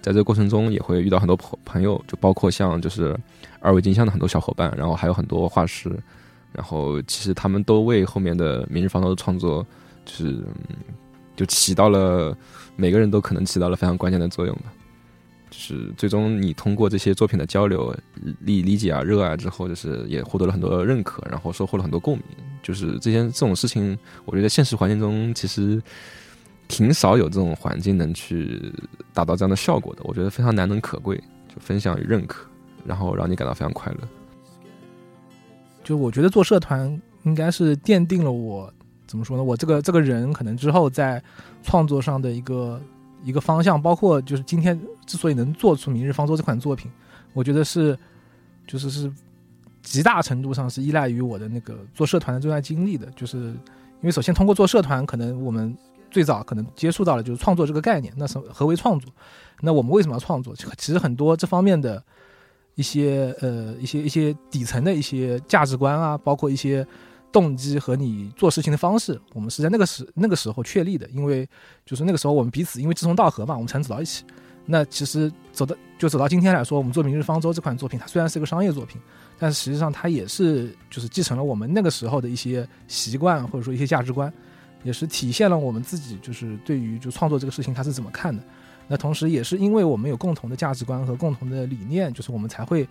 [0.02, 3.16] 在这个过程中也会遇到很多朋朋友，就包括像就是
[3.60, 5.96] 二维金像的很多小伙伴，然后还有很多画师。
[6.58, 9.64] 然后，其实他们都为后面的《明日方舟》的创作，
[10.04, 10.44] 就是
[11.36, 12.36] 就起到了
[12.76, 14.74] 每个人都可能起到了非常关键的作用吧。
[15.52, 17.96] 就是最终你通过这些作品的交流、
[18.40, 22.26] 理理解啊、热爱之后，就是也获得了很多认可，然后收获了很多共鸣。
[22.64, 25.80] 就是这些这种事情，我觉得现实环境中其实
[26.68, 28.74] 挺少有这种环境能去
[29.14, 30.02] 达到这样的效果的。
[30.06, 31.16] 我觉得非常难能可贵，
[31.48, 32.48] 就分享与认可，
[32.84, 34.00] 然后让你感到非常快乐。
[35.88, 38.70] 就我觉得做社团应该是奠定了我
[39.08, 39.44] 怎么说呢？
[39.46, 41.24] 我这个这个人可能之后在
[41.64, 42.82] 创作上的一个
[43.24, 46.92] 一个方向，包括就是今天之所以能做出《明日方舟》这款作品，
[47.32, 47.98] 我觉得是
[48.68, 49.10] 就是是
[49.82, 53.10] 极大程度上是依赖于我的那个做社团的这段经历的。
[53.16, 53.56] 就是因
[54.02, 55.74] 为首先通过做社团，可能我们
[56.12, 58.14] 最早可能接触到了就是创作这个概念。
[58.18, 59.10] 那什何为创作？
[59.62, 60.54] 那我们为什么要创作？
[60.78, 62.04] 其实很多这方面的。
[62.78, 66.86] 一些呃一些一些底层的一些价值观啊，包括一些
[67.32, 71.10] 动机和你做事情的方式，我们是在那个时那个时候确立的。
[71.10, 71.48] 因为
[71.86, 74.24] 就是那个时候我们彼此因为志同道合嘛，我们才能走到一起。
[74.70, 79.02] 那其实走到就走到今天来说，我们做《明日方舟》这款作品，它虽然是一个商业作品，
[79.40, 84.32] 但是实际上它也是就是继承了我们那个时候的一些习惯或者说一些价值观，
[84.84, 88.44] 也是体现了我们自己就是对于就创作这个事情它是怎么看的。
[88.88, 92.88] 那同时，也是因为我们有共同的价值观和共同的理念，就是我们才会，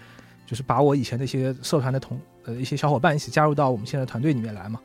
[0.46, 4.78] 就是把我以前的一些社团的同呃一些小伙伴一起加入到我们现在团队里面来嘛。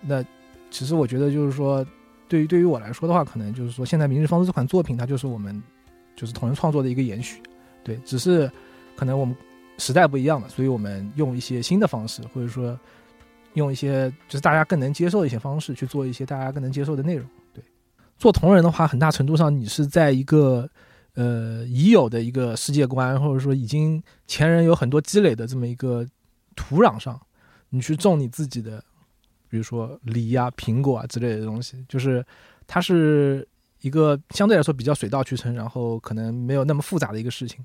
[0.00, 0.22] 那
[0.70, 1.84] 其实我觉得，就是说，
[2.28, 5.62] 对于对于我来说的话，可能就是说，现在《明日方舟》这款作品，它就是我们
[6.14, 7.42] 就是同人创作的一个延续。
[7.82, 8.50] 对，只是
[8.96, 9.34] 可能我们
[9.78, 12.78] 时代不一样了，所以我们用一些新的方式，或者说
[13.54, 17.26] 用一些就是大家更能接受的一些方式去做一些大家更能接受的内容。
[18.20, 20.68] 做同人的话，很大程度上你是在一个，
[21.14, 26.06] 呃，已有的一个世界观，或者说已经前人有很多积累的这么一个
[26.54, 27.18] 土壤上，
[27.70, 28.84] 你去种你自己的，
[29.48, 32.22] 比如说梨啊、苹果啊之类的东西，就是
[32.66, 33.48] 它是
[33.80, 37.64] 一个相对来说比较水到渠成，然后可能没有那么复杂的一个事情。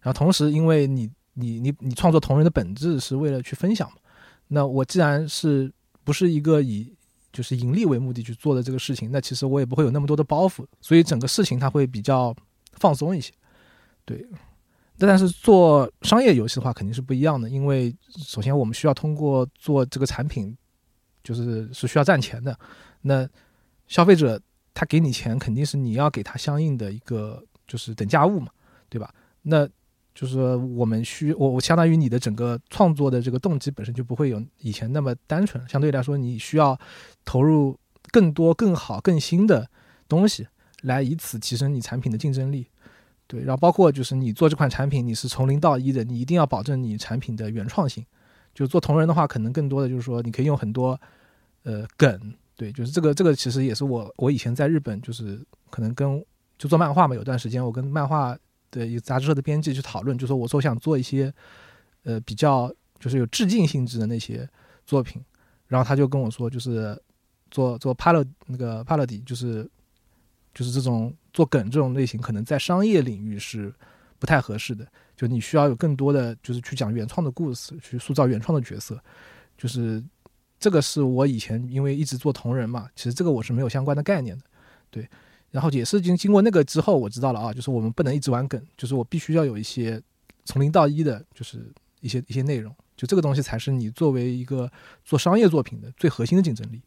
[0.00, 3.96] 然后同时，因为你你你你创作同人的本质是为了去分享嘛，
[4.46, 5.72] 那我既然是
[6.04, 6.94] 不是一个以
[7.36, 12.34] 就是盈利为目的去做的这个事情，那其实我也不会有那么多的包袱，所以整个事情它会比较
[12.72, 13.30] 放松一些。
[14.06, 14.26] 对，
[14.96, 20.56] 但是做商业游戏的话肯定是不一样的，因为首先我们需要通过做这个产品，
[21.22, 22.58] 就是是需要赚钱的。
[23.02, 23.28] 那
[23.86, 24.40] 消费者
[24.72, 28.48] 他给你钱，肯定是你要给他相应的一个就是等价物嘛，
[28.88, 29.14] 对吧？
[29.42, 29.68] 那
[30.16, 36.76] 就是我们需我我相当于你的整个创作的这个动机本身就不会有以前那么单纯，相对来说你需要
[37.22, 37.78] 投入
[38.10, 39.68] 更多、更好、更新的
[40.08, 40.46] 东西，
[40.84, 42.66] 来以此提升你产品的竞争力。
[43.26, 48.02] 对，然后包括就是你做这款产品，你是从零到一的，你一定要保证你产品的原创性。
[48.54, 50.98] 就做同人的话，可能更多的就是说你可以用很多
[51.64, 56.24] 呃梗，对，就是这个这个其实也是我我以前在日本就是可能跟
[56.56, 58.34] 就做漫画嘛，有段时间我跟漫画。
[58.78, 61.32] 的一个杂志社的编辑去讨论，就说我说想做一些，
[62.04, 64.48] 呃，比较就是有致敬性质的那些
[64.84, 65.22] 作品，
[65.66, 67.00] 然后他就跟我说，就是
[67.50, 69.68] 做做 p a l o 那个 p a l o d y 就是
[70.54, 73.72] 就是这种做梗这种类型，可能在商业领域是
[74.18, 74.86] 不太合适的，
[75.16, 79.02] 就你需要有更多的就是去讲原创的故事，去塑造原创的角色，
[79.56, 80.02] 就是
[80.58, 84.44] 这个是我以前因为一直做同人嘛，其实这个我是没有相关的概念的，
[84.90, 85.08] 对。
[85.50, 90.00] 然后也是经经过那个之后，我知道了啊，就是我们不能一直玩梗，就是我必须要有一些
[90.44, 94.70] 从零到一的，就是一些一些内容，就这个东西才是你作为一个
[95.04, 96.80] 做商业作品的最核心的竞争力。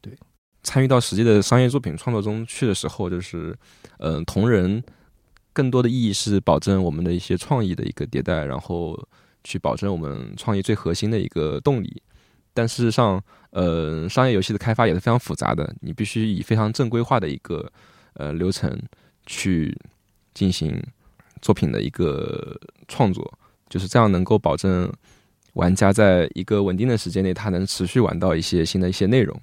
[0.00, 0.16] 对，
[0.62, 3.56] 参与到实际的商业作品创作中去的时候，就是
[3.98, 4.82] 嗯，同人
[5.52, 8.98] 更多的意义是保证我们的一些创意的一个迭代，然后
[9.44, 12.02] 去保证我们创意最核心的一个动力。
[12.54, 17.72] 但事实上，呃，商业游戏的开发也是非常复杂的，你必须以非常正规化的一个
[18.14, 18.76] 呃流程
[19.26, 19.76] 去
[20.34, 20.82] 进行
[21.40, 23.32] 作品的一个创作，
[23.68, 24.92] 就是这样能够保证
[25.54, 29.38] 玩家在一个稳定的时间内，他能持续玩到一些新的一些内容。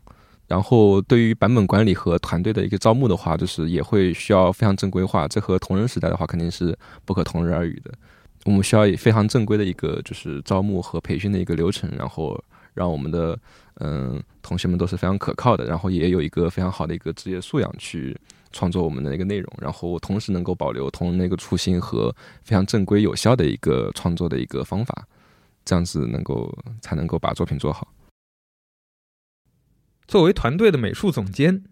[0.47, 5.27] 然后，对于版本管理和团队的一个招募的话，就是也会需要非常正规化。
[5.27, 7.91] 这和同人时代的话肯定是不可同日而语的。
[8.45, 12.43] 我们需要以非常正规的一个就是招募和培训的一个流程，然后。
[12.75, 13.37] 让我们的
[13.79, 18.15] 嗯同学们都是非常可靠的，然后也有一个非常好的一个职业素养去
[18.51, 25.07] 创作我们的一个内容，然后同时能够保留同那个初心和非常正规有效的一个创作的一个方法，
[25.65, 27.93] 这样子能够才能够把作品做好。
[30.07, 31.63] 作为团队的美术总监，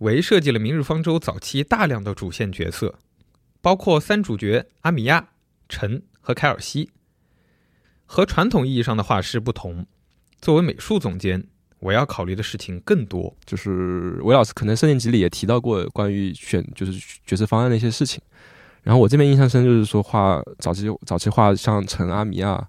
[0.00, 2.98] 维设计了《明日方舟》早期大量的主线角色，
[3.60, 5.30] 包括三主角阿米亚、
[5.68, 6.90] 陈和凯尔西。
[8.04, 9.86] 和传统意义上的画师不同。
[10.38, 11.46] 作为美术总监，
[11.82, 13.34] 我要考虑的事情更多。
[13.44, 16.92] 就是韦老师可能圣剑集里也提到过关于选就是
[17.26, 18.22] 角色方案的一些事情。
[18.82, 22.64] 然后我这边印象深就是说画早期早期画像陈阿米亚、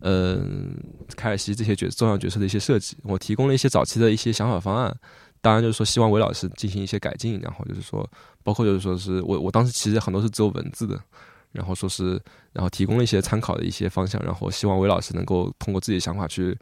[0.00, 0.74] 嗯
[1.16, 4.94] 凯尔西这些角重要角色的一些设计，我提供了一些早期的一些想法方案。
[5.42, 7.40] 当然就是说希望韦老师进行一些改进。
[7.40, 8.08] 然后就是说
[8.42, 10.98] 包括就是说是我我当时其实很多是只有文字的，
[11.52, 12.20] 然后说是
[12.52, 16.56] 然后提供了一些参考的一些方向，然后希望韦老师能够通过自己的想法去。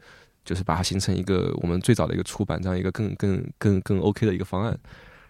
[0.49, 4.75] 就是把它形成一个我们最早的一个出版这样一个更更更更 OK 的一个方案，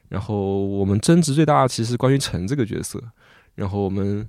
[0.08, 3.04] 然后我们争执最大其实关于陈这个角色，
[3.56, 4.26] 然后我们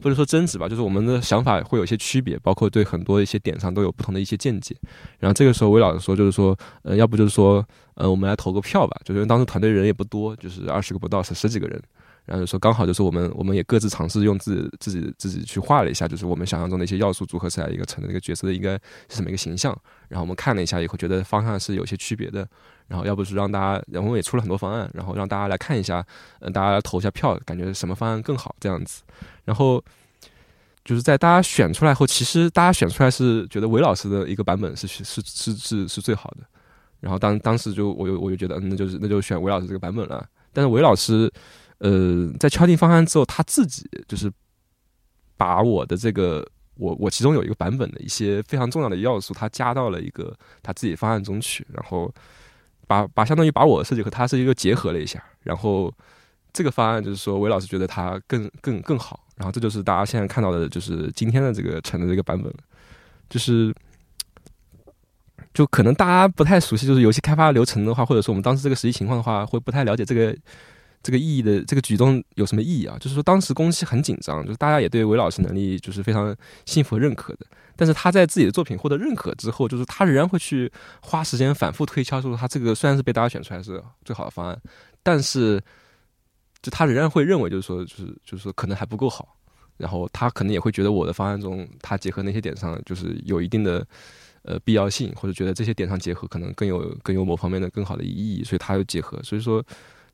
[0.00, 4.76] 不能说争执吧，就是我们的想法会有一些区别，包括对很多一些点上都有不同的一些见解。
[5.18, 11.82] 然后这个时候魏老师说，就是说，呃，要不就是说，呃，我们来投个票吧，就是当时团队人也不多，就是二十个不到，十十几个人。
[12.28, 18.72] 然后就说刚好就是我们，我们也各自尝试用自己自己自己去画了一下，就是我们想象中的一些要素组合起来一个成的一个角色的应该
[19.08, 19.74] 是什么一个形象。
[20.08, 22.46] 然后我们看了一下以后，觉得方向是有些区别的。
[22.86, 26.04] 然后要不是让大家，然后我也出了很多方案，然后让大家来看一下，
[26.40, 29.02] 嗯，大家来投一下票，感觉什么方案更好这样子。
[29.46, 29.82] 然后
[30.84, 36.44] 就是在大家选出来后，其实大家选出来是觉得韦老师的一个版本是是是是是最好的。
[37.00, 40.26] 然后当当时就我就我就觉得，那就是那就选韦老师这个版本了。
[40.52, 41.32] 但是韦老师。
[41.78, 44.32] 呃，在敲定方案之后，他自己就是
[45.36, 52.12] 把我的这个我我其中有一个版本的一些非常重要的要素，他加到了一个他自己方案中去，然后
[52.86, 55.92] 把把相当于把我的设计和他设计又结合了一下，然后
[56.52, 62.52] 这个方案就是说，韦老师觉得他更更更好，然后这就是大家现在看到的，就是今天的这个成的这个版本，
[63.30, 63.72] 就是
[65.54, 70.36] 就可能大家不太熟悉，就是游戏开发流程的话，或者说我们当时这个实际情况的话，会不太了解这个。
[71.02, 72.96] 这个意义的这个举动有什么意义啊？
[72.98, 76.34] 就是说，当时工期很紧张，就是大家也对韦老师能力就是非常
[76.66, 77.46] 信服和认可的。
[77.76, 84.60] 但是他在自己的作品获得认可之后，就是他仍然会去花时间反复推敲，说他这个虽然是被大家选出来是最好的方案，
[85.02, 85.62] 但是
[86.60, 89.36] 就他仍然会认为，就是说，就是就是说可能还不够好。
[89.76, 93.86] 然后他可能也会觉得我的方案中，他结合那些点上，就是有一定的
[94.42, 99.22] 呃必要性，或者觉得这些点上结合可能更有更有某方面的更好的意义，所以他又结合。
[99.22, 99.64] 所以说。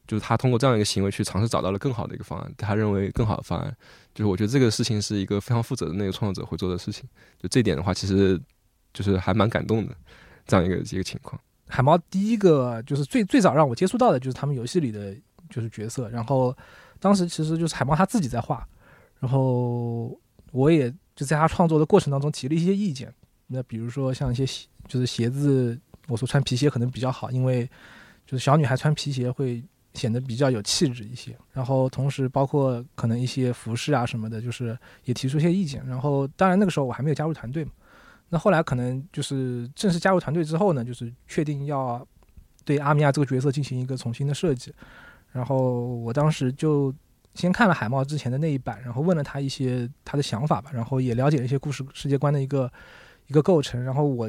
[0.07, 3.75] 就是他通过这样一个行为去尝试找到了更好的一个方案，他认为更好的方案，
[4.15, 7.09] 就是我觉得这个事情是一个非常负责的那个创作者会做的事情。
[7.41, 8.39] 就这点的话，其实
[8.93, 9.95] 就是还蛮感动的，
[10.47, 11.41] 这样一个一个情况。
[11.67, 15.17] 海猫第一个就是最最早让我接触到的就是他们游戏里的
[15.49, 16.55] 就是角色，然后
[17.01, 18.67] 当时其实就是海猫他自己在画，
[19.21, 20.15] 然后
[20.53, 23.13] 我也就在他创作的过程当中提了一些意见。
[23.47, 27.65] 那比如说像一些鞋，就是鞋子，我说穿皮鞋可能比较好，因为
[28.27, 29.65] 就是小女孩穿皮鞋会。
[29.95, 35.87] 显得比较有气质一些，然后同时包括可能一些服饰啊什么的，就是也提出一些意见。
[35.87, 37.71] 然后当然那个时候我还没有加入团队嘛，
[38.29, 42.05] 那后来可能就是正式加入团队之后呢，就是确定要
[42.65, 44.75] 对阿米亚这个角色进行一个重新的设计。
[45.31, 46.93] 然后我当时就
[47.35, 52.69] 先看了海猫之前的那一版，然后问了他一些他的想法吧，然后也了解了一些故事世界观的一个
[53.29, 53.81] 一个构成。
[53.81, 54.29] 然后我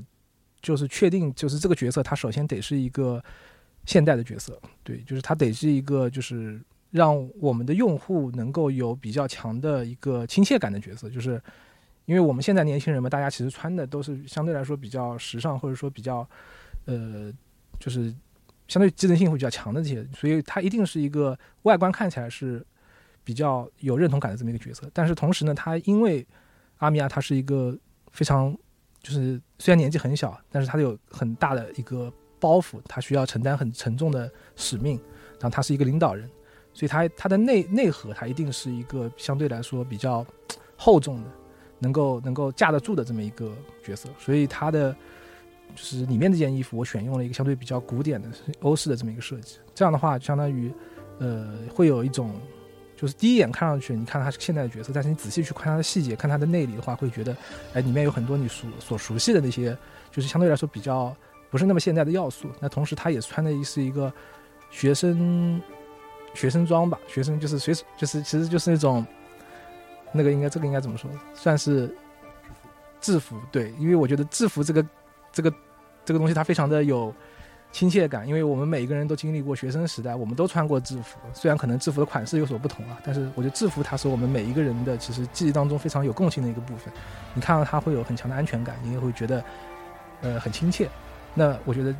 [0.61, 3.23] 就是确定，就是这个角色他首先得是一个。
[3.85, 6.59] 现代的角色，对，就是他得是一个，就是
[6.91, 11.41] 让我们的用户能够有比较强的一个亲切感的角色，就是
[12.05, 16.27] 因为我们现在年轻人嘛，大家其实穿的都是相对来说比较时尚，或者说比较
[16.85, 17.31] 呃，
[17.79, 18.13] 就是
[18.67, 22.65] 相对机能性会比较强的这些，所以他一定是一个外观看起来是
[23.23, 24.89] 比较有认同感的这么一个角色。
[24.93, 26.25] 但是同时呢，他因为
[26.77, 27.77] 阿米亚他是一个
[28.11, 28.55] 非常
[29.01, 34.99] 就是虽然年纪很小，但是他有很大的一个包袱，他需要承担很沉重的使命，
[35.39, 36.29] 然后他是一个领导人，
[36.73, 40.25] 所以他他的内内核他一定是一个相对来说比较
[40.75, 41.29] 厚重的，
[41.79, 43.51] 能够能够架得住的这么一个
[43.83, 44.95] 角色，所以他的。
[45.75, 48.29] 就是里面这件衣服，我选用了一个相对比较古典的
[48.61, 49.57] 欧式的这么一个设计。
[49.73, 50.71] 这样的话，相当于，
[51.19, 52.33] 呃，会有一种，
[52.95, 57.35] 就是第一眼看上去，你看他是现代的角色，但是你仔细去看他的细节，看他的内里的话，会觉得，
[57.73, 59.75] 哎，里面有很多你熟所熟悉的那些，
[60.11, 61.13] 就是相对来说比较
[61.55, 62.49] 不是那么现代的要素。
[62.59, 64.11] 那同时，他也穿的是一个
[64.69, 65.61] 学生
[66.33, 69.05] 学生装吧，学生就是随时就是其实就是那种，
[70.11, 71.95] 那个应该这个应该怎么说，算是
[72.99, 74.85] 制服对，因为我觉得制服这个
[75.31, 75.53] 这个。
[76.07, 77.11] 这个东西它非常的有
[77.71, 86.93] 亲切感，因为我们每一个人都经历过学生时代，我们都穿过制服，虽然可能制服的款式有所不同啊，但是我觉得制服它是我们每一个人的其实记忆当中非常有共性的一个部分。
[87.33, 89.43] 你看到它会有很强的安全感，你也会觉得
[90.21, 90.87] 呃很亲切。
[91.37, 91.93] 那我觉得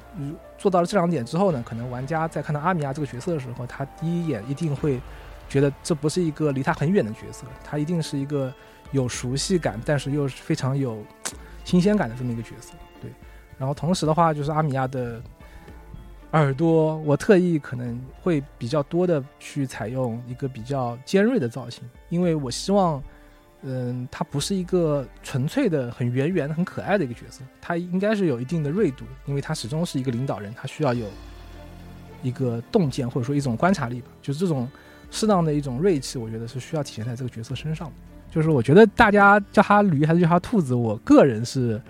[0.57, 4.99] 做到了这两点之后呢，可能玩家在看到阿米亚这个角色的时候，他第一眼一定会
[5.49, 8.51] 觉得这不是一个离他很远的角色，他一定是一个
[8.91, 11.03] 有熟悉感，但是又是非常有
[11.65, 12.73] 新鲜感的这么一个角色。
[13.01, 13.11] 对
[13.57, 15.21] 然后同时的话，就是阿米亚的
[16.31, 23.03] 耳朵，我特意可能会比较多的去采用一个比较尖锐的造型，因为我希望，
[23.65, 31.07] 嗯，他不是一个纯粹的很圆圆、很可爱的一个角色，他应该是有一定的锐度，因为他始终是一个领导人，他需要有
[32.21, 34.69] 一个洞见或者说一种观察力吧，就是这种
[35.09, 37.93] 适当的一种锐气，我觉得是需要体现在这个角色身上的。
[38.31, 41.81] 就是我觉得大家叫他驴还是叫他兔子，我个人是。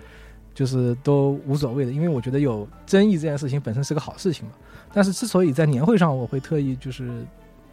[0.56, 4.52] 就是都无所谓的，因为我觉得有争议这件事情本身是个好事情嘛。
[4.90, 7.26] 但是之所以在年会上我会特意就是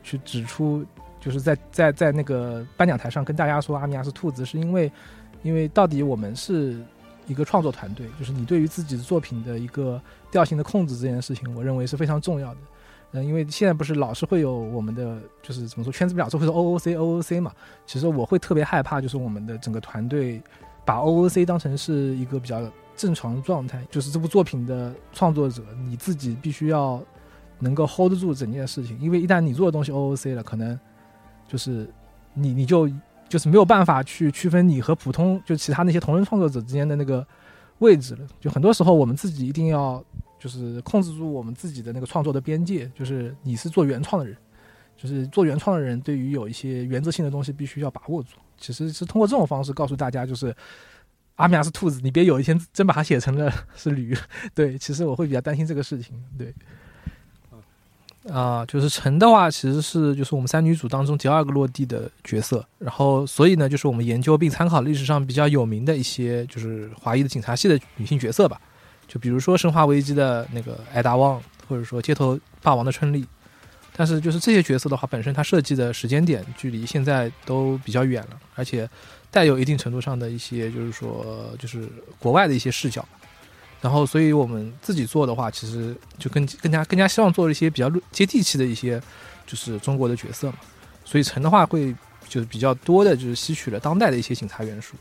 [0.03, 0.85] 去指出，
[1.23, 4.91] 就是在在在那个颁奖台上跟大家说阿米亚是兔子，是因为
[5.41, 6.77] 因为到底我们是
[7.27, 10.01] 一个创作团队，就是你对于自己的作品的一个
[10.31, 12.59] 调性的控制这件事情，我认为是非常重要的。
[13.13, 17.51] 嗯，因为现在不是老是会有我们的就是怎么说圈子表说会说 OOC OOC 嘛，
[17.85, 20.41] 其实我会特别害怕，就是我们的整个团队。
[20.85, 22.61] 把 OOC 当成是一个比较
[22.93, 27.01] 正常的状态，就是这部作品的创作者你自己必须要
[27.57, 30.77] 能够 hold 住整件事情，因为一旦你做的东西 OOC 了，可能
[31.47, 31.89] 就是
[32.33, 32.89] 你你就
[33.29, 37.25] 就是没有办法去区分你和普通就其他那些同人创作者之间的那个
[37.79, 38.27] 位置了。
[38.39, 40.03] 就很多时候我们自己一定要
[40.39, 44.37] 就是控制住我们自己的那个创作的边界，就是你是做原创的人，
[44.97, 48.37] 就是做原创的人对于有一些原则性的东西必须要把握住。
[48.57, 50.55] 其实是通过这种方式告诉大家，就是
[51.35, 54.15] 阿米亚是兔子，你别有一天真把它写成了是驴。
[54.53, 56.15] 对，其实我会比较担心这个事情。
[56.37, 56.53] 对，
[58.31, 62.65] 啊，就是陈的话，其实是就是我们三女主当中第二个落地的角色。
[62.79, 68.59] 然后，所以呢，就是我们研究并参考历史上比较有名的一些就是华裔的警察系的女性角色吧。
[69.07, 73.25] 就比如说《生化危机》的那个艾达旺，或者说《街头霸王》的春丽。
[73.95, 78.89] 但是就是这些角色的话，本身它设计的时间点距离现在都比较远了，而且
[79.29, 83.05] 带有一定程度上的一些，就是说就是国外的一些视角。
[83.83, 89.01] 然后，所以我们自己做的话，其实就更更加更加希望做一些比较接地气的一些，
[89.45, 90.57] 就是中国的角色嘛。
[91.03, 91.93] 所以陈的话会
[92.29, 94.95] 就是比较多的，就是吸取了当代的一些警察元素。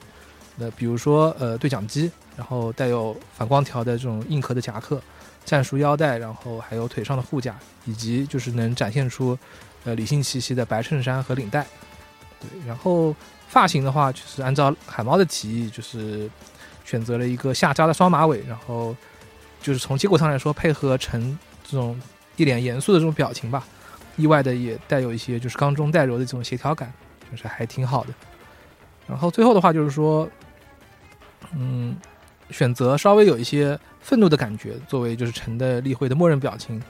[0.56, 5.00] 那比如说呃对讲机，然后带有反光条的这种硬壳的夹克。
[5.44, 9.36] 战术腰带，然后还有腿上的护甲，以及就是能展现出，
[9.82, 11.66] 呃，理性气息的白衬衫和领带。
[12.38, 13.12] 对，然后
[13.48, 16.30] 发型的话，就是按照海猫的提议，就是
[16.92, 18.94] 选择了一个下扎的双马尾，然后
[19.62, 21.98] 就是从结果上来说，配合成这种
[22.36, 23.66] 一脸严肃的这种表情吧，
[24.16, 26.92] 意外的也带有一些就是刚中带柔的这种协调感，
[27.30, 28.12] 就是还挺好的。
[29.08, 30.28] 然后最后的话就是说，
[31.56, 31.96] 嗯。
[32.50, 36.82] 选择稍微有一些愤怒的感觉，作为就是陈的例会的默认表情，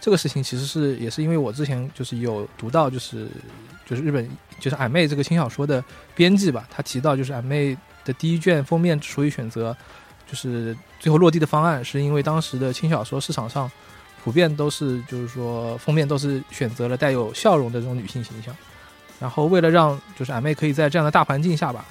[0.00, 3.28] 这个事情其实是也是因为我之前就是有读到就是
[3.84, 4.26] 就是日本
[4.58, 5.84] 就是俺妹这个轻小说的
[6.14, 9.76] 编辑吧，他提到就是俺妹的第一卷封面之所以选择
[10.26, 13.70] 就是最后落地的方案，是因为当时的轻小说市场上
[14.22, 18.54] 普遍都是就是说封面都是选择了带有笑容的这种女性形象，
[19.18, 21.84] 然后为了让就是俺妹可以在这样的大环境下吧。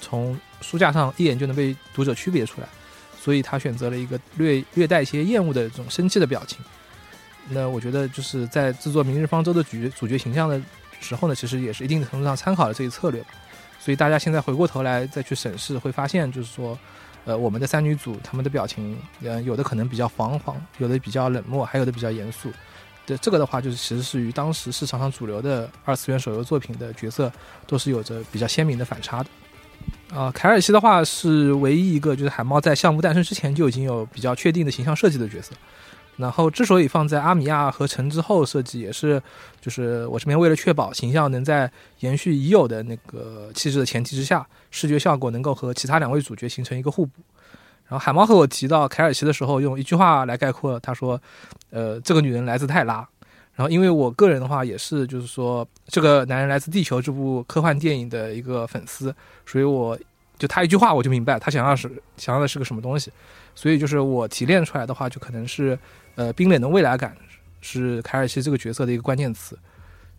[0.00, 2.68] 从书架上一眼就能被读者区别出来，
[3.18, 6.58] 所以他选择了一个略略带一些厌恶的这种生气的表情。
[7.48, 10.60] 那我觉得就是在制作《明日方舟》的主角主角形象的
[11.00, 13.24] 时候呢，其实也是一定程度上参考了这一策略。
[13.84, 16.78] 所以大家现在回过头来再去审视，会发现就是说，
[17.26, 22.50] 呃，我们的三女主她们的表情，呃，有的可能比较惶惶，有的比较冷漠，还有的比较严肃。
[23.04, 27.30] 对这个的话，就是其实是与当时市场上主流的二次元手游作品的角色
[27.66, 29.28] 都是有着比较鲜明的反差的。
[30.18, 35.52] 啊，凯尔西的话是唯一一个就是海猫在项目诞生之前就已经有比较确定的形象设计的角色。
[36.16, 39.20] 然后之所以放在阿米亚合成之后设计，也是
[39.60, 47.12] 就是我这边为了确保形象能在延续已有的那个气质的前提之下，视觉效果能够和其他两位主角形成一个互补。
[47.86, 51.20] 然后海猫和我提到凯尔奇的时候，用一句话来概括，他说
[51.70, 53.06] ：“呃，这个女人来自泰拉。”
[53.54, 59.14] 然后因为我个人的话也是就是说这个男人来自地球这部科幻电影的一个粉丝，
[59.46, 59.96] 所以我
[60.38, 63.12] 就他一句话我就明白他想要是想要的是个什么东西。
[63.54, 65.78] 所以就是我提炼出来的话，就可能是
[66.16, 67.16] 呃冰冷的未来感
[67.60, 69.58] 是凯尔西这个角色的一个关键词。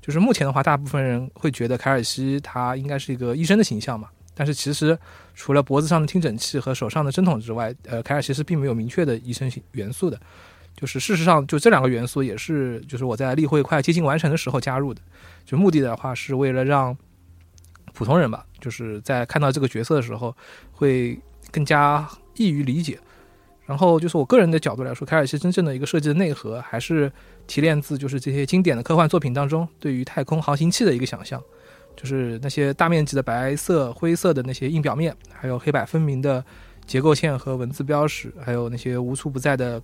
[0.02, 4.10] 就是目前的话，大部分人会觉得凯尔西他应该是一个医生的形象嘛。
[4.36, 4.98] 但是其实，
[5.34, 10.20] 除了脖子上的听诊器和手上的针筒之外，呃，凯尔其实并没有明确的医生元素的。
[10.76, 15.02] 就是事实上，就这两个元素也是，就是我在例会快接近完成的时候加入的。
[15.46, 16.96] 就目的的话，是为了让
[17.94, 20.36] 普通人吧，就是在看到这个角色的时候，
[20.74, 21.18] 会
[21.50, 23.00] 更加易于理解。
[23.66, 27.12] 然后就是我个人的角度来说，凯尔西真正的一个设计的内核，还是
[27.48, 31.42] 提炼自就是这些经典的科幻作品当中对于太空航行器的一个想象。
[31.96, 36.44] 就是那些大面积的白色、灰色的那些硬表面，还有黑白分明的
[36.86, 39.82] 结构线和文字标识，还有那些无处不在的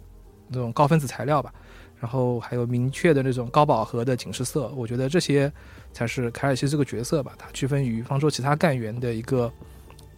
[0.49, 1.53] 那种高分子材料吧，
[2.01, 5.49] 然后还有明确的那种高饱和的警示色，我觉得这些
[5.93, 9.49] 才是凯尔西这个角色吧，它区分于方舟其他干员的一个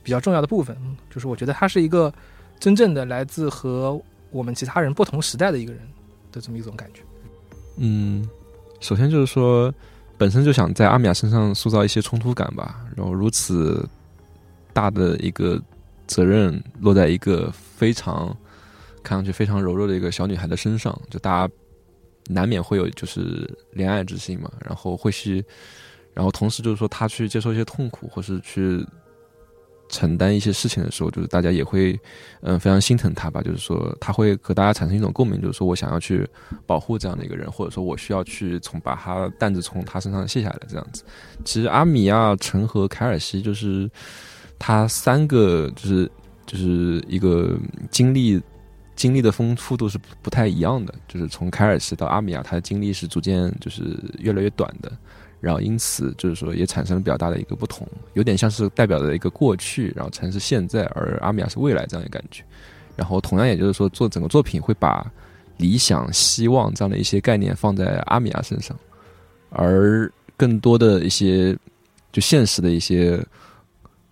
[0.02, 0.76] 比较重要的部分。
[1.12, 2.12] 就是我觉得它是一个
[2.64, 4.02] 真正的来自和
[4.32, 5.82] 我们其他人不同时代的一个人
[6.32, 7.02] 的这么一种感觉。
[7.76, 8.26] 嗯，
[8.80, 9.74] 首先就是说。
[10.16, 13.86] 本身就想在阿米亚身上塑造一些冲突感吧，然后如此
[14.72, 15.62] 大的一个
[16.08, 18.34] 责任落在一个非常
[19.02, 21.54] 看上去非常柔弱的一个小女孩的身上，就大家
[22.30, 25.44] 难免会有就是怜爱之心嘛，然后会去，
[26.14, 28.86] 然后同时就是说她去接受一些痛苦，或是去。
[29.94, 31.98] 承担一些事情的时候，就是大家也会，
[32.42, 33.44] 嗯，非常心疼他吧。
[33.44, 36.28] 就是说，他会和大家产生一种共鸣，就是说我想要去
[36.66, 41.04] 保护这样的一个人，或者说我需要去从把他担子从他身上卸下来这样子。
[41.46, 43.88] 其实阿米亚、陈和凯尔西，就是
[44.58, 46.12] 他三个，就是
[46.48, 47.56] 就是一个
[47.92, 48.42] 经历
[48.96, 50.94] 经历的丰富度是不太一样的。
[51.08, 54.92] 就是从凯尔西到阿米亚，他的经历是逐渐就是越来越短的。
[55.44, 62.42] 然后因此就是说也产生了比较大的一个不同，有点像是代表着一个过去，然后城是现在，而阿米亚是未来这样的感觉。
[62.96, 65.06] 然后同样也就是说，做整个作品会把
[65.58, 68.74] 理想、希望这样的一些概念放在阿米亚身上，
[69.50, 71.54] 而更多的一些
[72.14, 73.22] 就现实的一些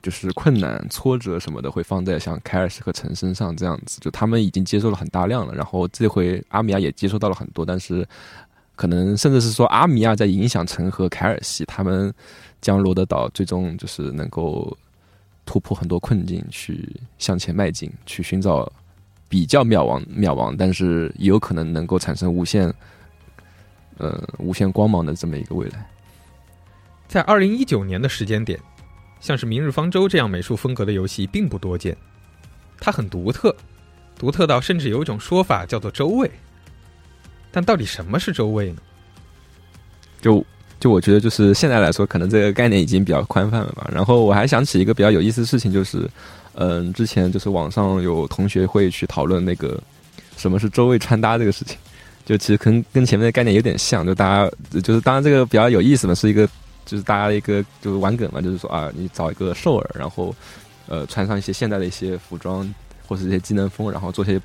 [0.01, 8.05] 就是困难、挫折什么的会放在像凯尔斯和陈身上这样子，就他们已经接受了很大量了，然后这回阿米亚也接受到了很多，但是。
[8.75, 12.13] 可能甚至是说阿米亚在影响陈和凯尔西，他们
[12.61, 14.75] 将罗德岛最终就是能够
[15.45, 18.71] 突破很多困境，去向前迈进，去寻找
[19.29, 22.73] 比较渺茫渺茫，但是也有可能能够产生无限
[23.97, 25.85] 呃无限光芒的这么一个未来。
[27.07, 28.59] 在二零一九年的时间点，
[29.19, 31.95] 像是《明日方舟》这样美术风格的游戏并不多见，
[32.79, 33.55] 它很独特，
[34.17, 36.31] 独特到甚至有一种说法叫做“周位”。
[37.51, 38.77] 但到底什么是周位呢？
[40.21, 40.45] 就
[40.79, 43.89] 就我觉得，就是现在来说，可能这个概念已经比较宽泛了吧。
[43.93, 46.09] 然后我还想起一个比较有意思的事情，就是，
[46.53, 49.81] 嗯，之前就是网上有同学会去讨论那个
[50.37, 51.77] 什么是周位穿搭这个事情，
[52.25, 56.47] 就其实跟跟前面的概念有点像，就大家就是当然这个比较有意思嘛，是一个
[56.85, 60.33] 就是大家的一个就是玩梗嘛，就是说啊，你找一个兽儿，然后
[60.87, 62.71] 呃穿上一些现代的一些服装
[63.07, 64.39] 或是一些技能风，然后做些。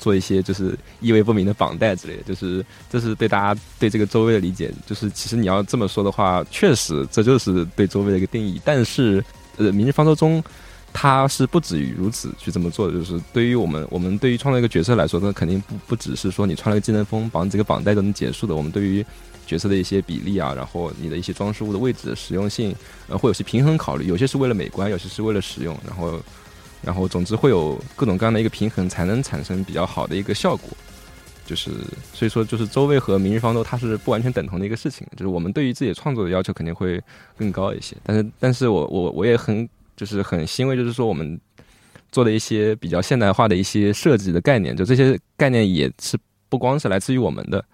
[0.00, 4.72] 做一些就是意味不明的绑带之类的，就是这是对大家对这个周围的理解。
[4.86, 8.58] 就是其实你要这么说的话，确实这就是对周围的一个定义。
[8.64, 9.22] 但是，
[9.58, 10.42] 呃，《明日方舟》中，
[10.90, 12.94] 它是不止于如此去这么做的。
[12.94, 18.56] 就是对于我们， 我们对于创造一个角色来说，那肯定不不只是说你穿了个技能风绑这个绑带就能结束的。
[18.56, 19.04] 我们对于
[19.46, 22.74] 角色的一些比例啊，然后你的一些装饰物的位置、实用性，
[23.06, 24.06] 呃，会有些平衡考虑。
[24.06, 25.78] 有些是为了美观，有些是为了实用。
[25.86, 26.18] 然后。
[26.82, 30.70] 然后，总之会有各种各样的一个平衡，才能产生比较好的一个效果。
[31.44, 31.70] 就是，
[32.14, 35.06] 所以说，就是周位和明日方舟它是不完全等同的一个事情。
[35.16, 37.02] 就是我们对于自己创作的要求肯定会
[37.36, 37.96] 更高一些。
[38.02, 41.38] 但是，但是我我我也很就是很欣慰，就是说我们
[42.10, 46.16] 做的一些比较现代化的一些设计的概念，就这些概念也是
[46.48, 47.64] 不光是来自于我们的，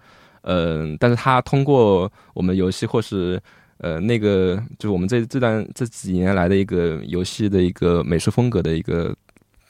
[0.41, 3.41] 嗯，但是它通过我们游戏或是。
[3.79, 9.15] 呃，那个就是我们这这段这几年来的一个游戏的一个美术风格的一个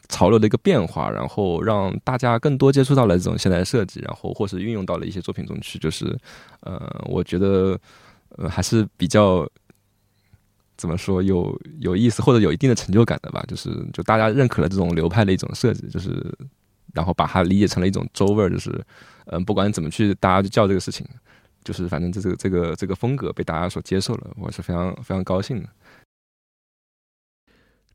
[0.07, 6.17] 潮流的一个变化，然后让大家更多接触到了这种现代设计，然后或是运用到了一些作品中去，就是
[6.61, 7.77] 呃，我觉得
[8.37, 9.45] 呃还是比较
[10.77, 16.25] 怎么说有有意思或者有一定的成就感的吧，就是就大家认可了这种流派的一种设计，就是
[16.93, 18.81] 然后把它理解成了一种周味儿，就是
[19.25, 21.05] 嗯，不管怎么去大家就叫这个事情，
[21.67, 25.67] 就是反正这这个这个这个风格被大家所接受了，我是非常非常高兴的。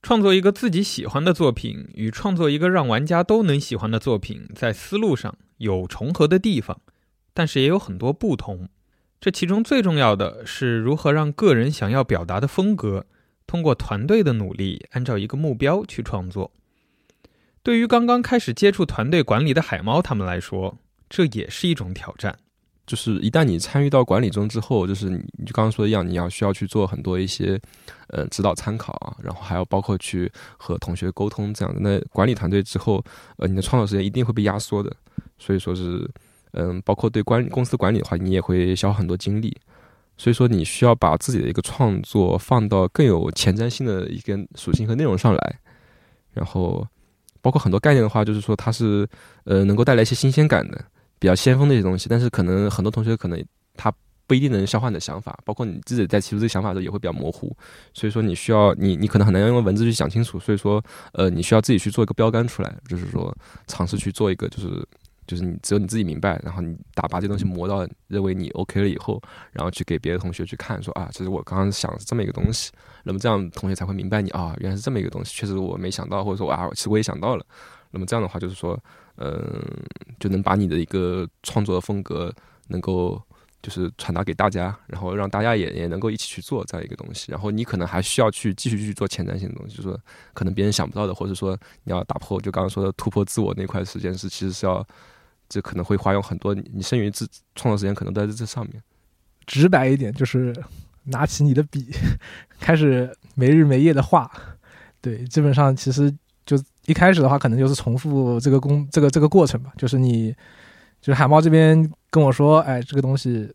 [0.02, 6.82] 创作一个自己喜欢的作品，与创作一个让玩家都能喜欢的作品，在思路上有重合的地方，
[7.32, 8.68] 但是也有很多不同。
[9.18, 13.06] 这其中最重要的是如何让个人想要表达的风格，
[13.46, 16.52] 通过团队的努力，按照一个目标去创作。
[17.62, 20.76] 对于刚刚开始接触团队管理的海猫他们来说，
[21.08, 22.38] 这也是一种挑战。
[22.92, 27.58] 就是一旦你参与到管理中之后，就是你你刚刚说的一样，你要需要去做很多一些
[28.08, 31.80] 呃指导参考，然后还要包括去和同学沟通这样的。
[31.80, 33.02] 那管理团队之后，
[33.38, 34.94] 呃，你的创作时间一定会被压缩的，
[35.38, 36.06] 所以说是
[36.50, 39.56] 嗯，包括对管公司管理的话，你也会消耗很多精力。
[40.18, 45.60] 所以说你需要把自己的一个创作放到更有前瞻性的一个属性和内容上来，
[46.34, 46.86] 然后
[47.40, 49.08] 包括很多概念的话，就是说它是
[49.44, 50.84] 呃能够带来一些新鲜感的。
[51.22, 53.40] 比较先锋的一些东西，但是可能很多同学可能
[53.76, 53.94] 他
[54.26, 57.56] 不一定能消化你的想法，包括你自己在提出这个想法的时候也会比较模糊，
[57.94, 63.32] 所以说你需要你你可能很难用文字去讲清楚，所以说呃你需要自己去做一个标杆出来，就是说
[63.68, 64.84] 尝试去做一个就是
[65.28, 72.72] 就是你只有你自己明白，然后你打把这东西磨到认为你 OK 了以后，然后去给别的同学去看，说啊其实我刚刚想是这么一个东西，
[73.04, 77.46] 那么这样同学才会明白你啊原来是这么一个东西，确实我没想到，或者说啊其实我也想到了，
[77.92, 78.76] 那么这样的话就是说。
[79.16, 79.62] 嗯，
[80.18, 82.34] 就能把你的一个创作的风格
[82.68, 83.20] 能够
[83.60, 87.30] 就是传达给大家，然后让大家也也能够一起去做这样一个东西。
[87.30, 90.00] 然后你可能还需要去继续去做前瞻性的东西，就是说
[90.32, 94.84] 可能别人想不到的，或者说你要打破，就刚刚说的突破自我那块时间是其实是要，
[95.48, 98.82] 这可能会花用很多你剩余自创作时间可能都在这上面。
[99.46, 100.52] 直白一点，就是
[101.04, 101.92] 拿起你的笔，
[102.58, 104.28] 开始没日没夜的画。
[105.00, 106.12] 对，基本上其实。
[106.86, 109.72] 一开始的话，可能就是重复这个工这个这个过程吧。
[109.76, 110.30] 就是你，
[111.00, 113.52] 就是海猫这边跟我说，哎，这个东西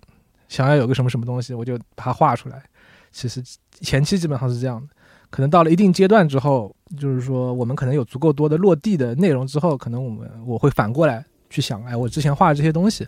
[0.48, 2.64] 想要有个什么什么东西，我就把它画出来。
[3.12, 3.44] 其实
[3.82, 4.88] 前期基本上是这样的。
[5.30, 13.06] 可能到了一定阶段之后，就是说我们可能有足够多的落地的内容之后，可能我们我会反过来去想，哎，我之前画的这些东西，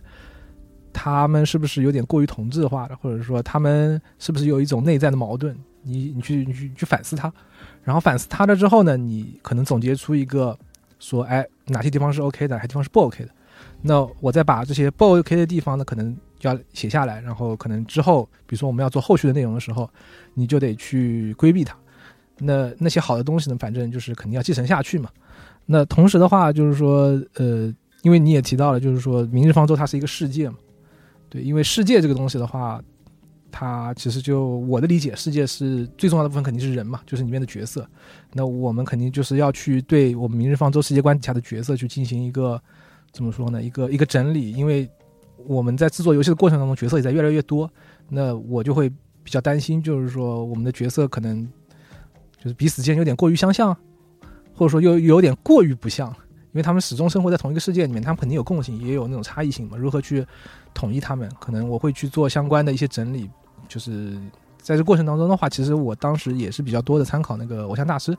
[0.92, 5.56] 他们是不是有点过于同质化的，或者说他们是不是有一种内在的矛盾？
[5.82, 7.32] 你你去你去去反思它。
[7.82, 10.56] 然后反思它了之后呢，你可能总结出一个，
[10.98, 13.30] 说，哎，哪些地方是 OK 的，哪些地方是不 OK 的。
[13.82, 17.20] 那我再把这些不 OK 的地方呢，可能要写下来。
[17.22, 19.88] 然后可能之后，比如说我们要做后续的内容的时候，
[20.34, 21.76] 你就得去规避它。
[22.38, 25.08] 那那些好的东西呢，反正就是肯定要继承下去嘛。
[25.66, 30.56] 那同时的话，就是说，呃，因为你也提到了，就是说明日方舟它是一个世界嘛。
[31.30, 32.82] 对，因为世界这个东西的话。
[33.50, 37.86] 它其实就我的理解，世界是最重要的部分肯定是人嘛，就是里面的角色。
[38.32, 42.60] 那我们肯定就是要去对我们明日方舟世界观底下的角色去进行一个
[43.12, 43.62] 怎么说呢？
[43.62, 44.88] 一个一个整理，因为
[45.46, 47.70] 我们在制作游戏的过程当中，角色也在越来越多。
[48.08, 48.88] 那我就会
[49.22, 51.48] 比较担心，就是说我们的角色可能
[52.38, 53.76] 就是彼此间有点过于相像，
[54.54, 59.76] 或者说又有点过于不像，因为他们始终生活在同一个世界里面，他们肯定有共性，也有那种差异性嘛。
[59.76, 60.24] 如何去
[60.72, 61.30] 统一他们？
[61.40, 63.28] 可能我会去做相关的一些整理。
[63.70, 64.18] 就是
[64.58, 68.10] 在这过程当中的话，其实我当时也是比较多的参考那个《偶像大师》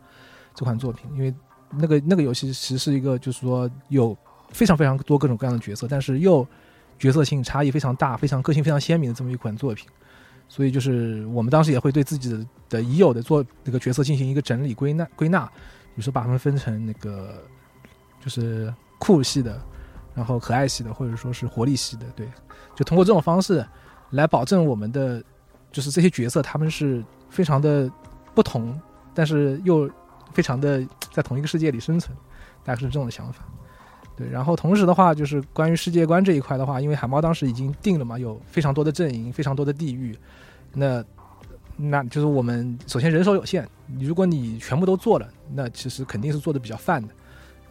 [0.55, 1.33] 这款作品，因为
[1.71, 4.17] 那个那个游戏其实是一个就是说有
[4.49, 6.47] 非常非常多各种各样的角色，但是又
[6.97, 9.89] 角色性差异非常大、非常个性非常鲜明的这么一款作品。
[10.47, 15.51] 所以就是我们当时也会对自己的已有的做那个角色进行一个整理归纳归纳，比
[15.97, 17.43] 如说把他们分成那个
[18.23, 19.61] 就是酷系的，
[20.15, 22.25] 然后可爱系的，或者说是活力系的，对，
[22.73, 23.65] 就通过这种方式
[24.11, 25.21] 来保证我们的。
[25.71, 27.89] 就是这些角色，他们是非常的
[28.35, 28.79] 不同，
[29.13, 29.89] 但是又
[30.33, 32.15] 非常的在同一个世界里生存，
[32.63, 33.43] 大概是这种的想法。
[34.17, 40.17] 对，然后同时的话，就是关于世界观这一块的话，因为海猫当时已经定了嘛，有非常多的阵营，非常多的地域，
[40.73, 41.03] 那
[41.77, 43.67] 那就是我们首先人手有限，
[43.99, 47.13] 如果你全部都做了，那其实肯定是做的比较泛的，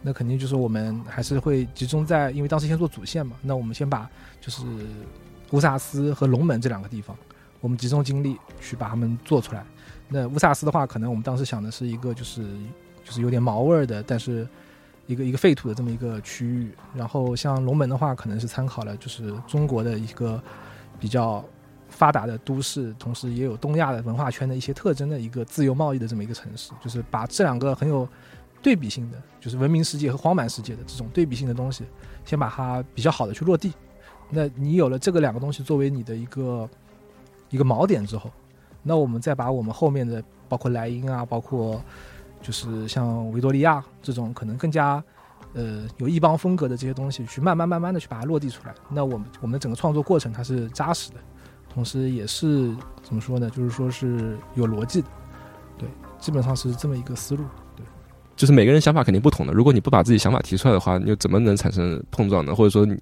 [0.01, 4.09] 那肯定就是我们还是会集中在，因为当时先做主线嘛，那我们先把
[4.41, 4.63] 就是
[5.51, 7.15] 乌萨斯和龙门这两个地方。
[7.61, 9.63] 我们集中精力去把它们做出来。
[10.09, 12.43] 那乌萨斯的话，可能我们当时想的是一个就是
[13.05, 14.45] 就是有点毛味儿的，但是
[15.07, 16.71] 一个一个废土的这么一个区域。
[16.93, 20.41] 然后像龙门的话，可能是参考了就是中国的一个
[20.99, 21.41] 比较
[21.87, 26.71] 发达的都市，同时也有东亚的文化圈的一些特征的一个自由贸易的这么一个城市。
[26.83, 28.07] 就是把这两个很有
[28.61, 31.85] 对比性的，就是文明世界和荒蛮世界的这种对比性的东西，
[32.25, 33.71] 先把它比较好的去落地。
[34.29, 36.69] 那你有了这个两个东西作为你的一个
[37.51, 38.31] 一个锚点之后，
[38.81, 41.79] 那我们再把我们后面的包括莱茵啊，包括
[42.41, 45.03] 就是像维多利亚这种可能更加
[45.53, 48.73] 呃有异邦风格的这些东西，去慢慢慢慢的去把它落地出来。
[48.89, 51.17] 那我们我们的整个创作过程它是扎实的，
[51.69, 53.49] 同时也是怎么说呢？
[53.51, 55.07] 就是说是有逻辑的，
[55.77, 55.87] 对，
[56.19, 57.43] 基本上是这么一个思路。
[57.75, 57.85] 对
[58.35, 62.55] 就是每个人想法肯定不同的，如果你不把自己想法提出来的话，你又怎么能产生碰撞呢？
[62.55, 62.97] 或者说你？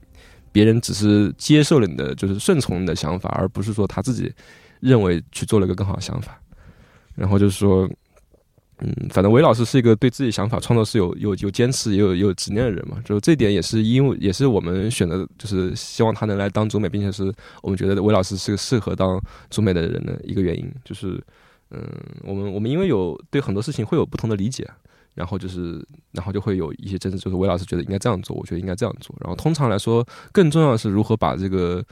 [0.51, 4.31] 别人只是接受了你的，就是顺从你的想法，而不是说他自己
[4.79, 6.39] 认为去做了一个更好的想法。
[7.15, 7.89] 然后就是说，
[8.79, 12.97] 嗯，反正韦老师是一个对自己想法创作是有有有坚持也有有执念的人嘛。
[13.03, 20.71] 就这点也是因为也是我们选择，就是希望他能来当中美，并且是我们觉得韦老师是个适合当中美的人的一个原因。
[20.85, 21.21] 就是，
[21.71, 21.81] 嗯，
[22.23, 24.65] 我们我们因为有对很多事情会有不同的理解。
[25.19, 29.13] 然后就是，然后就会有一些争执，就是韦老师觉得应该这样做，我觉得应该这样做。
[29.19, 30.01] 然后通常来说，
[30.31, 31.83] 更重要的是如何把这个，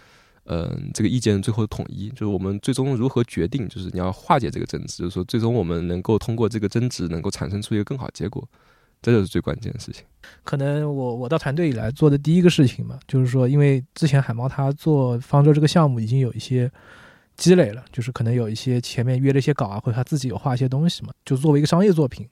[0.45, 8.47] 嗯，这个意见最后统一，就是我们最终如何决定，就是你要化解这个争执，就是说最终我们能够通过这个争执，能够产生出一个更好结果，
[9.01, 10.05] 这就是最关键的事情。
[10.45, 16.71] 可能我我到团队以来做的第一个事情嘛，就是说，因为之前海猫他做方舟这个项目已经有一些
[17.35, 22.25] 积累了，就是可能有一些前面约了一些稿啊，或者他自己有画一些东西嘛，就作为一个商业作品。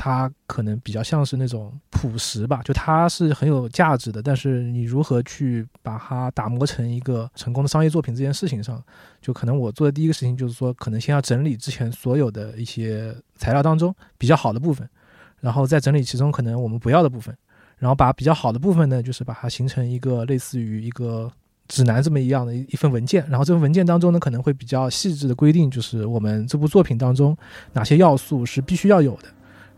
[0.00, 8.80] 它可能比较像是那种朴实吧，就它是很有价值的，但是你如何去把它打磨成一个成功的商业作品这件事情上，
[9.20, 14.88] 就可能我做的第一个事情就是说，可能先要整理之前所有的一些材料当中比较好的部分，
[15.40, 17.36] 然后再整理其中可能我们不要的部分，
[17.78, 21.28] 然后把比较好的部分呢，就是把它形成一个类似于一个
[21.66, 27.36] 指南这么一样的一份文件，然后这份文件当中呢，可能会比较细致的规定，就是我们这部作品当中
[27.72, 29.28] 哪些要素是必须要有的。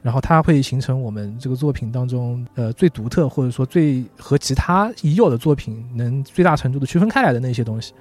[0.03, 7.93] 然后它会形成我们这个作品当中，呃，最独特或者说最和其他已有的作品能最大程度的区分开来的那些东西。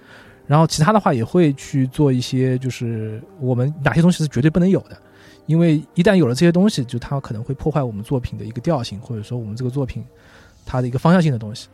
[0.47, 4.97] 然后其他的话也会去做一些，就是我们哪些东西是绝对不能有的，
[5.45, 10.03] 因为一旦有了这些东西，就它可能会破坏我们作品的一个调性，或者说我们这个作品
[10.65, 11.67] 它的一个方向性的东西。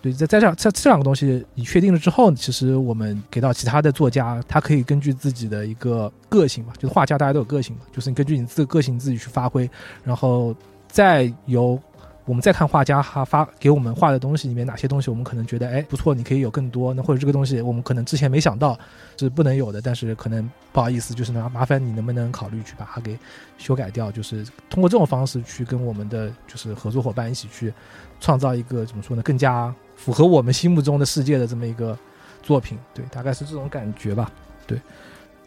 [0.00, 9.68] 对，在在这在这两个东西你确定了之后，其实我们给到其他的作家，他可以根据自己的一个个性嘛，就是画家大家都有个性嘛，就是你根据你自己个性自己去发挥，
[10.04, 10.54] 然后
[10.86, 11.80] 再由
[12.24, 18.78] 我们再看画家他发给我们画的东西里面哪些东西我们可能觉得哎不错，你可以有更多，那或者这个东西我们可能之前没想到
[19.16, 23.18] 是不能有的，但是可能不好意思，就是呢麻烦你能不能考虑去把它给
[23.56, 27.72] 修改掉，就是通过这种方式去跟我们的就是合作伙伴一起去
[28.20, 29.74] 创造一个怎么说呢更加。
[29.98, 31.98] 符合我们心目中的世界的这么一个
[32.40, 34.30] 作品，对，大概是这种感觉吧。
[34.64, 34.80] 对，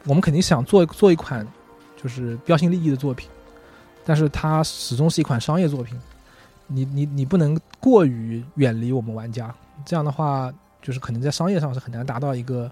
[0.03, 1.47] 我们肯定想做做一款
[1.95, 3.30] 就是标新立异的作品，
[4.03, 5.97] 但是它始终是一款商业作品。
[6.67, 9.55] 你你你不能过于远离我们玩家，
[9.86, 12.69] 这样的话就是可能在商业上是很难达到一个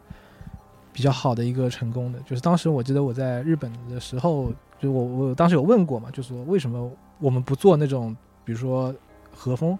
[0.91, 2.19] 比较好的一个成功的。
[2.27, 8.93] 就是当时我记得我在日本的时候，就我我当时有问过嘛，就说为什么我们不做那种比如说
[9.33, 9.79] 和风。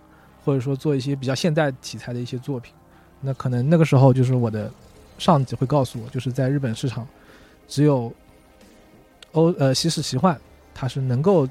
[0.49, 2.73] 或者说做一些比较现代题材的一些作品，
[3.21, 4.71] 那可能那个时候就是我的
[5.19, 7.07] 上级会告诉我，就是在日本市场，
[7.67, 8.11] 只有
[9.33, 10.35] 欧呃西式奇幻
[10.73, 11.47] 它是能够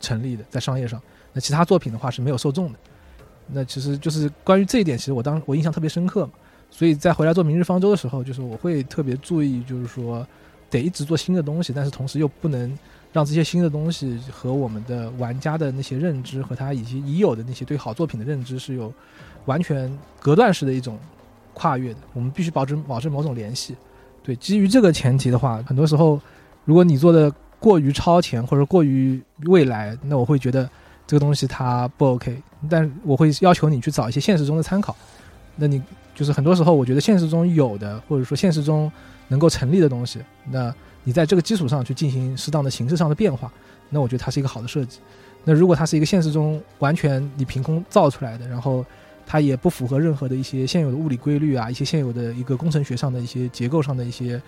[0.00, 0.98] 成立的，在商业上，
[1.34, 2.78] 那其他作品的话是没有受众的。
[3.46, 6.32] 那其实就是关于这一点，其实我当我印象特别深刻嘛。
[6.70, 10.26] 所以在回来做《明日方舟》的时候，就是我会特别注意，就是说
[10.70, 12.78] 得一直做新的东西，但是同时又不能。
[13.12, 18.92] 让这些新的东西和我们的玩家的那些认知和他以及已有的那些对好作品的认知是有
[19.46, 19.90] 完全
[20.20, 20.96] 隔断式的一种
[21.52, 21.98] 跨越的。
[22.12, 23.74] 我们必须保持保持某种联系。
[24.22, 26.20] 对，基于这个前提的话，很多时候
[26.64, 30.70] 如果你做的过于超前或者过于未来，那我会觉得
[31.04, 32.40] 这个东西它不 OK。
[32.68, 34.94] 但我会要求你去找一些现实中的参考。
[35.56, 35.82] 那你
[36.14, 38.90] 就是很多时候，我觉得现实中有的或者说现实中
[39.26, 40.72] 能够成立的东西，那。
[41.04, 43.50] 你在这个基础上去进行适当的形式上的变化，
[43.88, 44.98] 那我觉得它是一个好的设计。
[45.44, 48.84] 那如果它是一个现实中完全你凭空造出来的，然后
[49.26, 54.40] 它也不符合任何的一些现有的物理规律啊，一些现有的一个工程学上的一些结构上的一些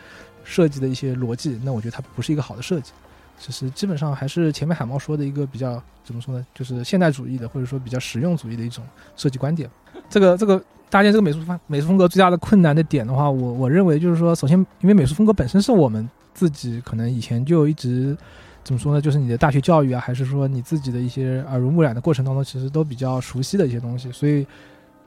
[0.44, 2.92] 设计的一些逻辑，那我觉得它不是一个好的设计。
[3.38, 8.84] 其实基本上还是前面海猫说的一个比较怎么说呢，就是现代主义的或者说比较实用主义的一种
[9.16, 9.68] 设计观点。
[10.10, 16.06] 这个这个搭建这个美术风美术风格最大的困难的点的话，我我认为就是说，首先因为美术风格本身是我们。
[16.42, 18.16] 自己可能以前就一直
[18.64, 19.00] 怎么说呢？
[19.00, 24.10] 就是你的大学教育啊，还是说你自己的一些耳濡目染的过程当中，其实都比较熟悉的一些东西。
[24.10, 24.42] 所以，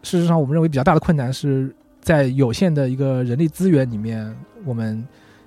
[0.02, 4.34] 事实上，我们认为比较大的困难是在有限的一个人力资源里面，
[4.64, 5.06] 我们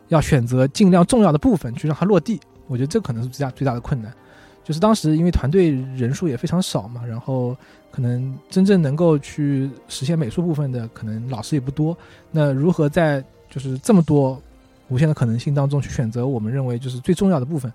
[0.08, 2.38] 要选择尽量重要的部分去让它落地。
[2.66, 4.12] 我觉得这可能是最大最大的困难。
[4.62, 7.56] 就是当时因为团队人数也非常少嘛，然后
[7.90, 11.96] 可能真正能够去实现美术部分的，可能老师也不多。
[12.30, 14.38] 那如何在就是这么多
[14.88, 17.72] 无限的可能性当中去选择我们认为就是最重要的部分？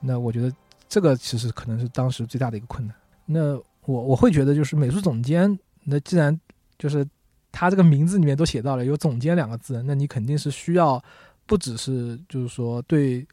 [0.00, 0.54] 那我觉得
[0.88, 2.94] 这个其实可能是当时最大的一个困难。
[3.24, 6.38] 那我我会觉得就是美术总监，那既然
[6.78, 7.06] 就是
[7.50, 11.02] 他这个名字里面都写到了有总监两个字，那你肯定是需要
[11.46, 13.26] 不只是就是说对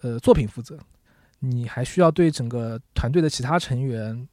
[0.00, 0.78] 呃作品负责。
[1.44, 4.28] 你还需要对整个团队的其他成员，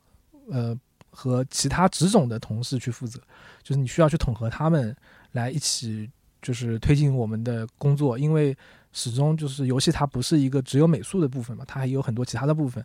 [0.51, 0.77] 呃，
[1.09, 3.19] 和其他职种的同事去负责，
[3.63, 4.95] 就是你需要去统合他们
[5.31, 6.07] 来一起，
[6.41, 8.17] 就是推进我们的工作。
[8.17, 8.55] 因为
[8.91, 12.83] 始终就是游戏它不是一个只有美术的部分嘛，它还有很多其他的部分。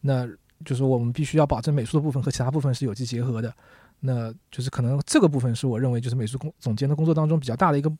[0.00, 0.28] 那
[0.64, 3.54] 就是我们必须要保证美术的部分和其他部分是有机结合的。
[4.00, 7.92] 那就是可能这个部分是我认为就是美术工总监的工作当中比较大的一个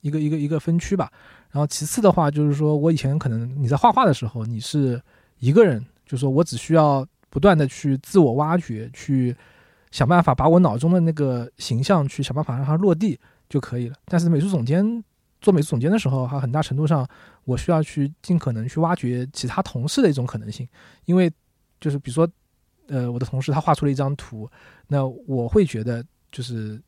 [0.00, 1.10] 一个一个一个分区吧。
[1.50, 5.00] 然后其次的话就是说我以前可能你在画画的时候你是。
[5.42, 9.34] 一个人就说，我只需要不断的去自我挖掘，去
[9.90, 13.18] 想办法把我脑中的那个形象去想办法让它落地
[13.50, 13.96] 就可以了。
[14.06, 15.04] 但是美术总监
[15.42, 17.06] 做美术总监的时候，哈很大程度上
[17.44, 20.66] 我需要去尽可能去挖掘其他同事的一种可能性，
[21.04, 21.30] 因为
[21.78, 22.26] 就是比如说，
[22.88, 24.48] 呃，我的同事他画出了一张图，
[24.86, 26.80] 那我会觉得就是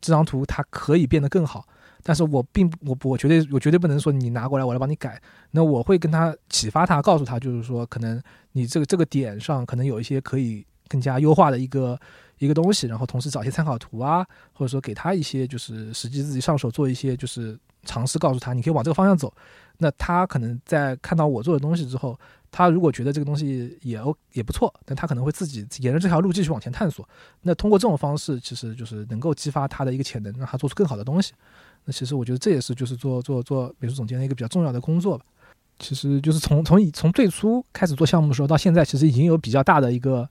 [0.00, 1.66] 这张图它可以变得更好。
[2.06, 5.18] 但是我并我我绝对我绝对不能说你拿过来我来帮你改，
[5.52, 8.22] 那我会跟他启发他，告诉他就是说可能
[8.52, 11.98] 你这个这个点上可能有一些可以更加优化的一个
[12.38, 19.34] 一个东西，然后同时找一些参考图啊，或者说给他一些就是实际自己上手做一些就是尝试，告诉他你可以往这个方向走。
[19.78, 22.16] 那他可能在看到我做的东西之后，
[22.52, 24.00] 他如果觉得这个东西也
[24.34, 27.08] 也不错，但他可能会自己沿着这条路继续往前探索。
[27.42, 31.32] 那通过这种方式，其实就是能够激发他的一个潜能，让他做出更好的东西。
[31.84, 35.24] 那其实我觉得这也是就是做做做美术总监的一个比较重要的工作吧。
[35.80, 40.28] 其实就是从从从最初开始做项目的时候到现在，其实已经有比较大的一个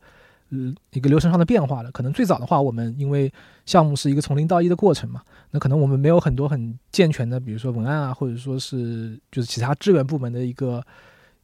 [0.54, 1.92] 嗯一个流程上的变化了。
[1.92, 3.32] 可能最早的话，我们因为
[3.66, 10.86] 项目是一个从零到一的过程嘛，那可能我们没有很多很健全的，比如说文案啊，或者说是就是其他支援部门的一个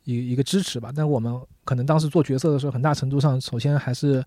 [0.04, 0.92] 一一个支持吧。
[0.96, 1.34] 但我们
[1.66, 4.24] 可能当时做角色的时候，很大程度上首先还是。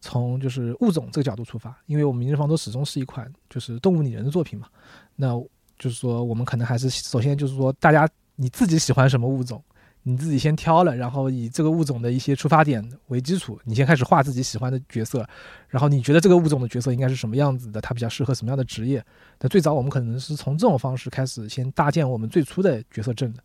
[0.00, 4.68] 从就是物种这个角度出发，因为我们《明日方舟》始终是一款就是动物拟人的作品嘛，
[5.16, 5.36] 那
[5.76, 9.60] 就是说我们可能还是首先就是说大家你自己喜欢什么物种，
[10.08, 15.28] 你自己先挑了，然后以这个物种的一些出发点为基础，你先开始画自己喜欢的角色，
[15.68, 19.04] 然后你觉得这个物种的角色应该是什么样子的，它比较适合什么样的职业。
[19.40, 23.42] 那最早我们可能是从这种方式开始先搭建我们最初的角色阵的，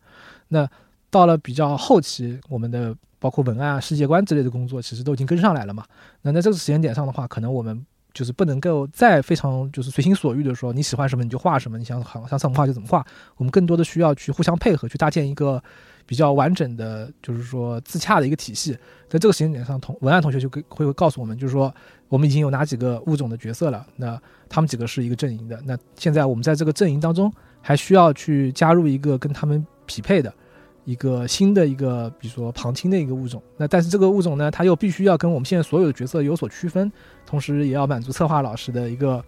[0.48, 0.68] 那
[1.10, 2.96] 到了比较后期，我们的。
[3.20, 5.82] 包括文案啊、世界观之类的工作，其实都已经跟上来了嘛。
[6.20, 13.02] 那在这个时间点上的话，可能我们就是不能够再非常就是随心所欲的说你喜欢什么你就画什么，你想好想怎么画就怎么画。
[13.36, 15.62] 我们更多的需要去互相配合，去搭建一个
[16.06, 18.76] 比较完整的，就是说自洽的一个体系。
[19.08, 21.72] 在这个时间点上，同文案同学就会会告诉我们，就是说
[22.08, 25.60] 我们已经有哪几个物种的角色了，那他们几个是一个阵营的。
[25.64, 30.32] 那现在我们在这个阵营当中，还需要去加入一个跟他们匹配的。
[30.86, 36.92] 一个新的一个，比如说旁听的一个物种，那但是这个物种呢，它又必须要跟我们现在所有的角色有所区分，
[37.24, 39.24] 同时也要满足策划老师的一个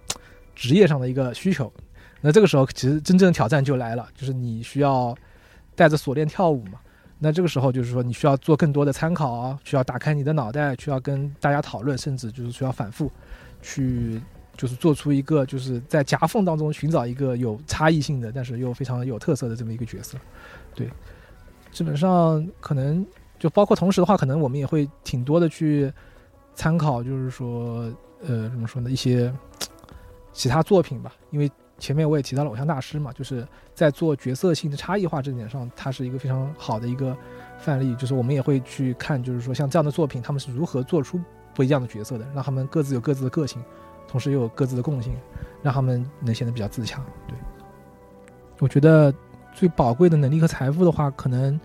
[0.55, 1.73] 职业上的一个需求。
[2.21, 5.17] 那这个时候，其实真正的挑战就来了，就是你需要
[5.77, 6.81] 带着锁链跳舞嘛。
[7.19, 13.11] 那这个时候就是说，你需要做更多的参考啊，需要打开你的脑袋，需要跟大家讨论，甚至就是需要反复
[13.63, 14.21] 去，
[14.57, 20.19] 就是做出一个就是在夹缝当中寻找一个有差异性的，但是又非常有特色的这么一个角色，
[20.75, 20.91] 对。
[21.73, 23.07] 基本上可能
[23.39, 25.93] 就包括同时的话，可能我们也会挺多的去
[26.55, 28.91] 参考，就是说，呃，怎么说呢？
[28.91, 29.31] 一些
[30.33, 31.15] 其他作品吧。
[31.31, 37.17] 因为前面我也提到了偶像大师嘛，就是在做角色性的差异化这点上，它是一个非常好的一个
[37.59, 37.95] 范例。
[37.97, 41.21] 就是我们也会去看，就是说像这样的作品，他们是如何做出
[41.55, 43.63] 不一样的角色的，让他们各自有各自的个性，
[44.09, 45.15] 同时又有各自的共性，
[45.63, 47.05] 让他们能显得比较自强。
[47.29, 47.37] 对，
[48.59, 49.13] 我觉得。
[49.59, 51.59] 最宝贵的能力和财富的话，可能，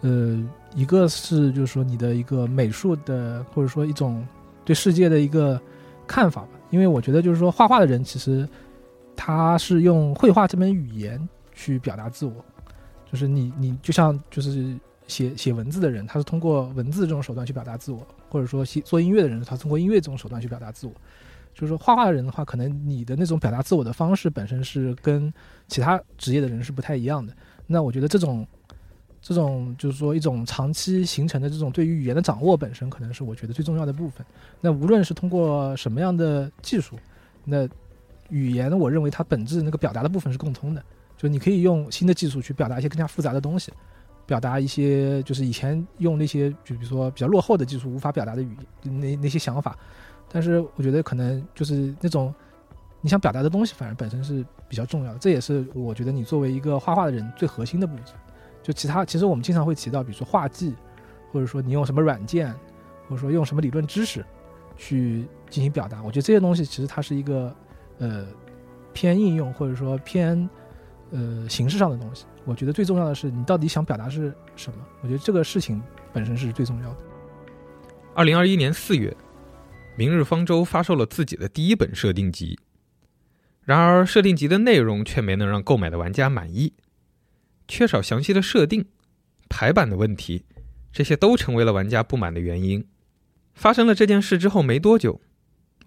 [0.00, 0.42] 呃，
[0.74, 4.26] 一个是就是说你的一个美术的，或者说一种
[4.64, 5.60] 对世界的一个
[6.06, 6.48] 看法吧。
[6.70, 8.48] 因为我觉得就是说画画的人其实
[9.16, 12.44] 他是用绘画这门语言去表达自我，
[13.10, 20.92] 就是你你就像就是写写文字的人，他是通过文字这种手段去表达自我，或者说写做音乐的人，他通过音乐这种手段去表达自我。
[21.54, 25.32] 就是说，画画的人的话，可能你的那种表达自我的方式本身是跟
[25.68, 27.32] 其他职业的人是不太一样的。
[27.66, 28.46] 那我觉得这种，
[29.22, 34.26] 这种就是说一种长期形成的这种对于语言的掌握本身，可能是我觉得最重要的部分。
[34.60, 36.98] 那无论是通过什么样的技术，
[37.42, 37.66] 那
[38.30, 40.82] 语言我认为它本质那个表达的部分是共通的，
[41.16, 43.72] 就你可以用新的技术去表达一些更加复杂的东西。
[44.26, 49.78] 表达一些就是以前用那些就比如说比较落后的技术无法表达的语那那些想法，
[50.28, 52.34] 但是我觉得可能就是那种
[53.00, 55.18] 你想表达的东西，反而本身是比较重要的。
[55.20, 58.04] 这也是我觉得你作为一个画画的人最核心的部分。
[58.64, 60.74] 就其他，其实我们经常会提到，比如说画技，
[61.30, 62.52] 或者说你用什么软件，
[63.08, 64.26] 或者说用什么理论知识
[64.76, 66.02] 去进行表达。
[66.02, 67.54] 我觉得这些东西其实它是一个
[67.98, 68.26] 呃
[68.92, 70.48] 偏应用或者说偏
[71.10, 72.24] 呃形式上的东西。
[72.44, 74.78] 我觉得最重要的是你到底想表达是什么。
[75.02, 75.82] 我觉得这个事情
[76.12, 76.96] 本身是最重要的。
[78.14, 79.14] 二零二一年四月，
[79.96, 82.58] 明日方舟发售了自己的第一本设定集，
[83.62, 86.72] 然而设定集的内容却没能让购买的玩家满意。
[87.68, 88.86] 缺少详细的设定、
[89.48, 90.44] 排版的问题，
[90.92, 92.86] 这些都成为了玩家不满的原因。
[93.54, 95.20] 发生了这件事之后没多久，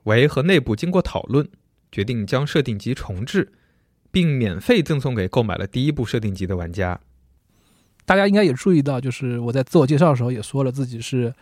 [0.04, 1.48] 维和内部经过讨论，
[1.92, 3.52] 决定将设定集重置，
[4.12, 7.00] 并免费赠送给购买了第一部设定集的玩家。
[8.06, 11.30] 大家应该也注意到，就是我在自我介绍的时候也说了自己是《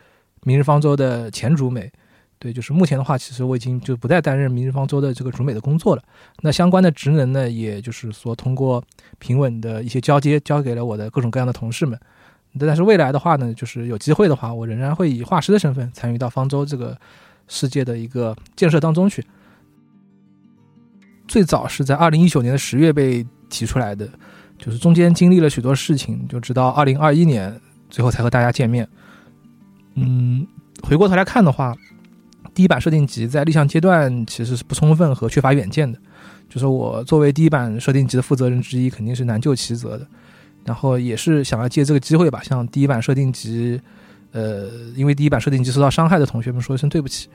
[0.43, 1.91] 明日方舟》的前主美。
[2.39, 6.03] 对，就是目前的话，其实我已经就不再担任明日方舟的这个主美的工作了。
[6.41, 8.83] 那相关的职能呢，也就是说通过
[9.17, 11.99] 平稳的一些交接，交给了我的各种各样的同事们。
[12.59, 16.95] 但是未来的话呢，就是有机会的话，我仍然会以画师的身份参与到方舟这个
[17.47, 19.23] 世界的一个建设当中去。
[21.27, 24.07] 最早是在二零一九年的十月被提出来的，
[24.57, 27.59] 就是中间经历了许多事情，就直到二零二一年
[27.89, 28.87] 最后才和大家见面。
[29.95, 30.47] 嗯，
[30.83, 31.75] 回过头来看的话。
[32.53, 35.99] 第一版设定集在立项阶段其实是不充分和缺乏远见的，
[36.49, 40.07] 就是我作为第一版设定集的负责人之一，肯定是难就其责的。
[40.65, 43.79] 然后也是想要借这个机会吧，向第一版设定集，
[44.31, 47.29] 呃，因为第一版设定集受到伤害的同学们说一声对不起。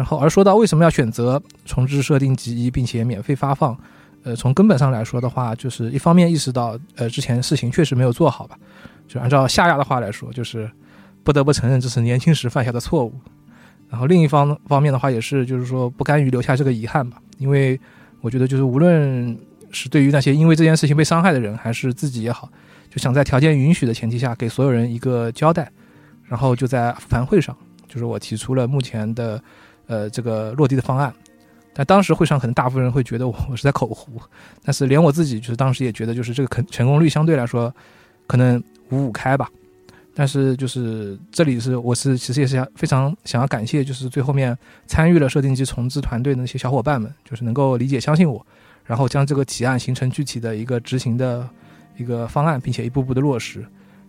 [0.00, 3.78] 然后而说到为什么要选择重置设定集一，并且免费发放，
[4.22, 8.56] 呃，从根本上来说的话，就是一方面意识到，呃，之前事情确实没有做好吧，
[9.06, 10.70] 就按照夏亚的话来说，就是
[11.22, 13.12] 不得不承认这是年轻时犯下的错误。
[13.90, 17.78] 然后另一方方面的话，也是就是说不甘于留下这个遗憾吧，因为
[18.22, 19.38] 我觉得就是无论
[19.70, 22.48] 是对于那些因为这件事情被伤害的人，还是自己也好，
[22.88, 25.70] 就想在条件允许的前提下给所有人一个交代。
[26.24, 27.54] 然后就在复盘会上，
[27.86, 29.42] 就是我提出了目前的
[29.90, 31.12] 呃这个落地的方案。
[31.72, 34.20] 但当时会上可能大部分人会觉得我 我是在口胡，
[34.64, 37.72] 但是连我自己就是当时也觉得就是这个成成功率相对来说
[38.26, 39.50] 可能五五开吧。
[40.12, 48.44] 但是就是这里是我是其实也是想非常想要感谢，就是最后面参与了设定机重置团队的那些小伙伴们，就是能够理解相信我，
[48.84, 51.48] 然后将这个提案形成具体的一个执行的
[51.96, 53.64] 一个方案，并且一步步的落实，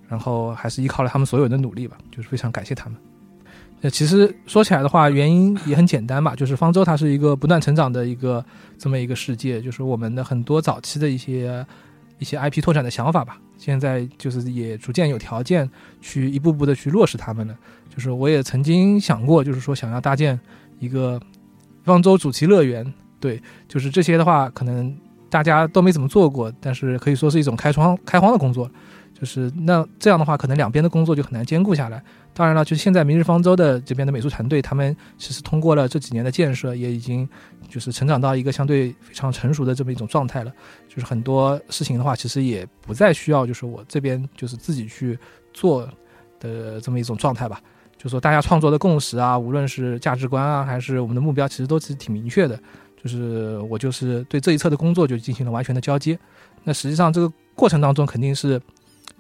[0.10, 2.98] 然后还是依靠了他们所有的努力吧，就是非常感谢他们。
[3.82, 8.46] 那其实说起来的话，原因也很简单吧，就是方舟它是一个不断成长的一个
[8.78, 11.66] 这么一个世界，就是我们的很多早期的一些。
[12.20, 15.68] 一些 IP 拓展的想法吧，现在就是也逐渐有条件
[16.02, 17.58] 去一步步的去落实他们了。
[17.90, 20.40] 就是我也曾经想过，就是说想要搭建
[20.78, 21.20] 一个
[21.84, 22.86] 方舟主题乐园，
[23.20, 24.96] 对，就是这些的话，可能
[25.32, 28.70] 大家都没怎么做过，但是可以说是一种开窗开荒的工作。
[29.22, 32.04] 就是那这样的话，可能两边的工作就很难兼顾下来。
[32.34, 37.30] 当然了，就是现在明日方舟的这边的美术团队，他们其实通过了这几年的建设，也已经
[37.70, 40.52] 就是成长到一个相对非常成熟的这么一种状态了。
[40.90, 45.20] 就是很多事情的话，其实也不再需要就是我这边就是自己去
[45.54, 45.88] 做
[46.40, 47.62] 的这么一种状态吧。
[48.00, 52.60] 就说大家创作的共识啊，无论是价值观啊，还是我们的目标，其实都是挺明确的。
[53.04, 56.18] 就是我就是对这一侧的工作就进行了完全的交接。
[56.64, 58.60] 那实际上这个过程当中肯定是。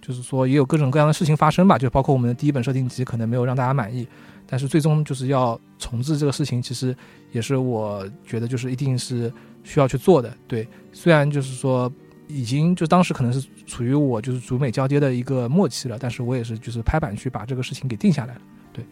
[0.01, 4.07] 就是说，也有各种各样的事情发生吧，就包括我们的第一本设定集可能没有让大家满意，
[4.47, 6.95] 但是最终就是要重置这个事情，其实
[7.31, 9.31] 也是我觉得就是一定是
[9.63, 10.35] 需要去做的。
[10.47, 11.91] 对，虽然就是说
[12.27, 18.41] 已经就当时可能是处于我就是主美交接的一个末期了，但是我也是就是拍板去把这个事情给定下来了。
[18.73, 18.83] 对，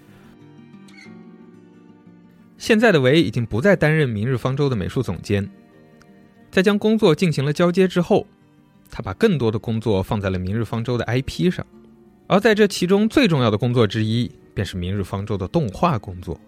[2.57, 5.49] 现在的维已经不再担任明日方舟的美术总监，
[6.51, 8.28] 在将工作进行了交接之后。
[8.91, 11.65] 他把更多的工作放在了《明日方舟》的 IP 上，
[12.27, 16.39] 而在这其中最重要的工作之一，便是《明日方舟》的动画工作。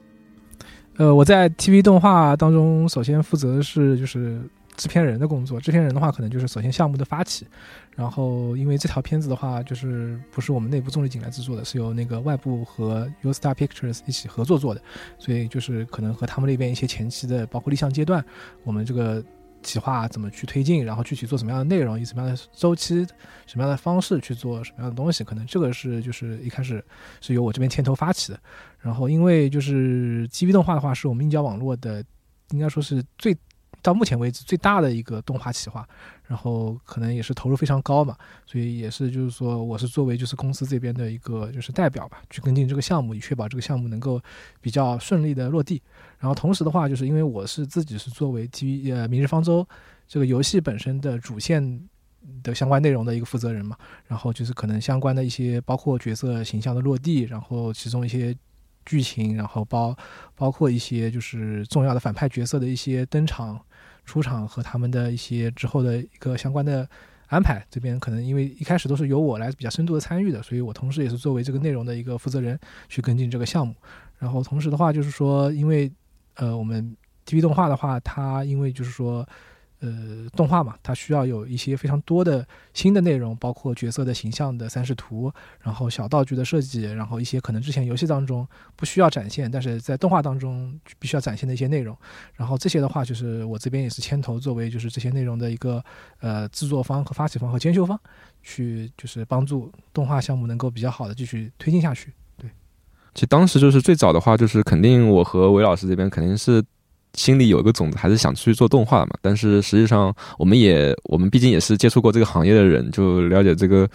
[0.98, 4.42] 呃，我在 TV 动画当中，首先负责的是就是
[4.76, 5.60] 制片人的工作。
[5.60, 7.48] 制片人的话，可能就是首先项目的发起，
[7.96, 14.82] 然后因为这条片子的话，就是不是我们内部重力景来制作的，是由那个外部和 U Star Pictures 一起合作做的，
[15.18, 18.24] 所以就是可能和他们那边一些前期的，包括立项阶段，
[18.64, 19.24] 我们这个。
[19.64, 23.06] 企划怎么去推进，然后具体做什么样的内容，以什么样的周期、
[23.46, 26.84] 什么样的方式去做什么样的东西，可能这个是就是一开始
[27.22, 28.40] 是由我这边牵头发起的。
[28.80, 32.04] 然后因为就是 GV 动画的话，是我们硬交网络的，
[32.50, 33.38] 应该说是最
[33.82, 35.88] 到目前为止最大的一个动画企划，
[36.28, 38.16] 然后可能也是投入非常高嘛，
[38.46, 44.22] 所以也是就是说我是作为就是公司这边的一个就是代表吧，去跟进这个项目，以确保这个项目能够
[44.60, 45.82] 比较顺利的落地。
[46.20, 49.64] 然后同时的话，就是因为我是自己是作为 TV 呃《明日方舟》
[50.08, 51.90] 这个游戏本身的主线
[52.44, 53.76] 的相关内容的一个负责人嘛，
[54.08, 58.36] 然后就是可能相关的一些包括角色形象的落地，然后其中一些。
[58.84, 59.96] 剧情，然后包
[60.34, 63.64] 包括一些就是重要的反派角色的一些登场、
[64.12, 66.86] 出场和他们的一些之后的一个相关的
[67.28, 67.66] 安排。
[67.70, 72.60] 这边可能因为一开始都是由我来比较深度的参与的，所以我同时也是作为这个内容的一个负责人
[72.90, 73.74] 去跟进这个项目。
[74.20, 75.90] 然后同时的话，就是说，因为
[76.36, 76.96] 呃，我们
[77.26, 79.26] TV 动画的话，它因为就是说。
[79.82, 91.98] 呃，动画嘛，它需要有一些非常多的新的内容，包括角色的形象的三视图，然后小道具的设计，然后一些可能之前游戏当中不需要展现，但是在动画当中必须要展现的一些内容。
[92.36, 95.84] 然后这些的话，就是我这边也是牵头作为就是这些内容的一个
[96.20, 98.00] 呃制作方和发起方和监修方，
[98.44, 102.14] 去就是帮助动画项目能够比较好的继续推进下去。
[102.38, 102.48] 对，
[103.16, 106.64] 其实当时就是最早的话，就是肯定我和韦老师这边肯定是。
[107.14, 109.12] 心里有一个种子，还是想出去做动画嘛。
[109.22, 113.90] 但是实际上，我们也我们毕竟也是接触过这个行业的人，就了解这个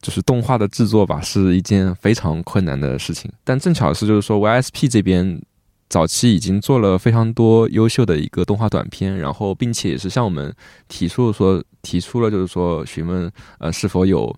[0.00, 3.30] 就是动画的制作吧，是一件非常困难的事情。
[3.44, 5.40] 但正巧是，就是说 YSP 这边
[5.88, 10.54] 早期已经做了非常多优秀的一个动画短片，然后并且也是向我们
[10.88, 14.34] 提出说提出了，就是说询问呃是否有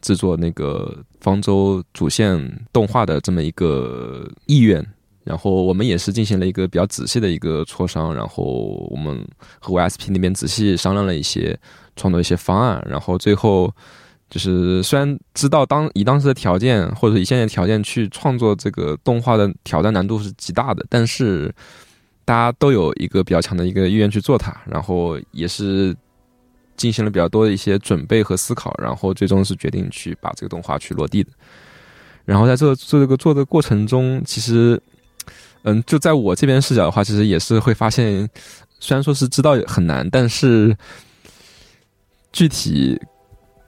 [0.00, 4.84] 制作那个方舟主线动画的这么一个意愿。
[5.26, 8.44] 然后我们也是进行了一个比较仔细的一个磋商，然后
[8.88, 9.26] 我们
[9.58, 11.58] 和 YSP 那边仔细商量了一些
[11.96, 13.68] 创作一些方案，然后最后
[14.30, 21.52] 就是虽然知道当以当时的条件或者以现在的条件去创作这个动画的挑战难度是极大的，但是
[22.24, 25.92] 大家都有一个比较强的一个意愿去做它，然后也是
[26.76, 31.30] 进行了比较多的一些准备和思考，然后最终是决定去把这个动画去落地的。
[32.24, 34.80] 然后在这做这个做的过程中，其实。
[35.68, 38.28] 嗯，就在我这边视角的话，其实也是会发现，
[38.78, 40.76] 虽然说是知道很难，但是
[42.32, 42.96] 具体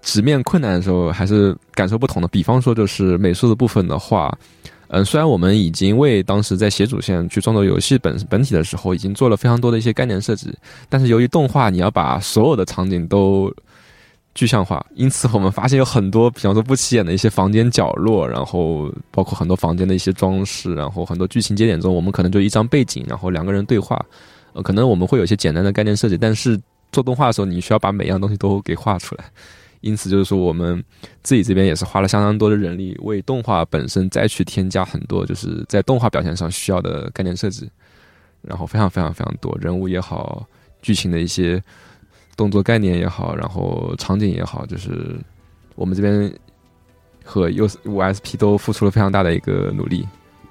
[0.00, 2.28] 直面困难的时候，还是感受不同的。
[2.28, 4.32] 比方说，就是美术的部分的话，
[4.90, 10.56] 嗯，虽然我们已经为当时在写主线去创作游戏本本体的时候，已经做了非常多的一些概念设计，
[10.88, 13.52] 但是由于动画，你要把所有的场景都。
[14.38, 24.00] 具象化，因此我们发现有很多，比方说不起眼的一些房间角落，然后包括很多房间的一些装饰，然后很多剧情节点中，我们可能就一张背景，然后两个人对话，
[24.52, 26.56] 呃，可能我们会有一些简单的概念设计，但是
[26.92, 29.24] 做动画的时候，你需要把每样东西都给画出来，
[29.80, 30.84] 因此就是说我们
[31.24, 37.68] 自己这边也是花了相当多的人力，为动画本身再去添加很多，就是在动画表现上需要的概念设计，
[38.42, 40.46] 然后非常非常非常多，人物也好，
[40.80, 41.60] 剧情的一些。
[42.38, 45.16] 动作概念也好，然后场景也好，就是
[45.74, 46.32] 我们这边
[47.24, 50.06] 和 US 五 SP 都付出了非常大的一个努力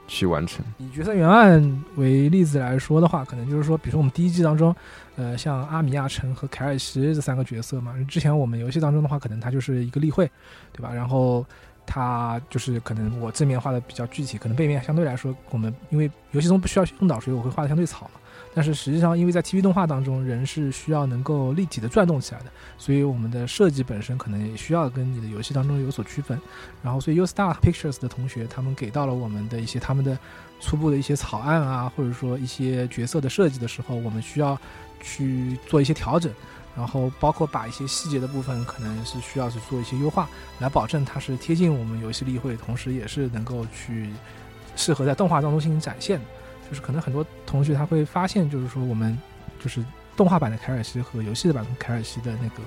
[0.05, 0.65] 去完成。
[0.79, 4.75] 以角色原案为例子来说的话，可能就是说，比如说我们第一季当中，
[5.15, 10.29] 呃，像阿米亚城和凯尔西这三个角色嘛，之前我们游戏当中的话，可能他就是一个例会，
[10.73, 10.93] 对吧？
[10.93, 11.45] 然后
[11.85, 18.19] 他就是可能我正面画的比较具体，可能背面相对来说，我们因为游戏中不需要用到，所以我会画的相对草嘛。
[18.57, 22.45] 但是实际上，因为在 TV 动画当中，人是需要能够立体的转动起来的，
[22.75, 26.41] 所以我们的设计本身可能也需要跟你的游戏当中有所区分。
[26.81, 30.17] 然后，所以 U Star Pictures 的同学他们给到了我们的一些他们的
[30.59, 34.59] 初步的一些草案啊，或者说一些角色的设计的时候，我们需要
[35.03, 36.33] 去做一些调整，
[36.75, 40.27] 然后包括把一些细节的部分可能是需要去做一些优化，
[40.57, 44.09] 来保证它是贴近我们游戏例会，同时也是能够去
[44.75, 46.19] 适合在动画当中进行展现。
[46.69, 49.17] 就是可能很多同学他会发现，就是说我们
[49.59, 49.83] 就是
[50.15, 52.61] 动画版的凯尔西和游戏的版凯尔西的那个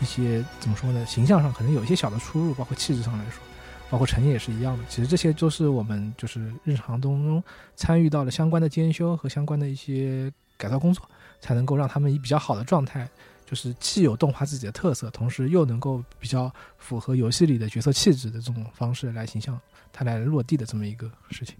[0.00, 1.06] 一些怎么说呢？
[1.06, 3.40] 形象上可能有一些小的出入，包括气质上来说，
[3.88, 4.84] 包括成也是一样的。
[4.88, 7.42] 其实这些都是我们就是日常当中
[7.76, 11.08] 参与到了相关的监修和相关的一些改造工作，
[11.40, 13.08] 才能够让他们以比较好的状态，
[13.46, 19.58] 就是既有动画自己的特色，同时又能够比较符合游戏里的角色气质的这种方式来形象
[19.92, 21.56] 它来落地的这么一个事情。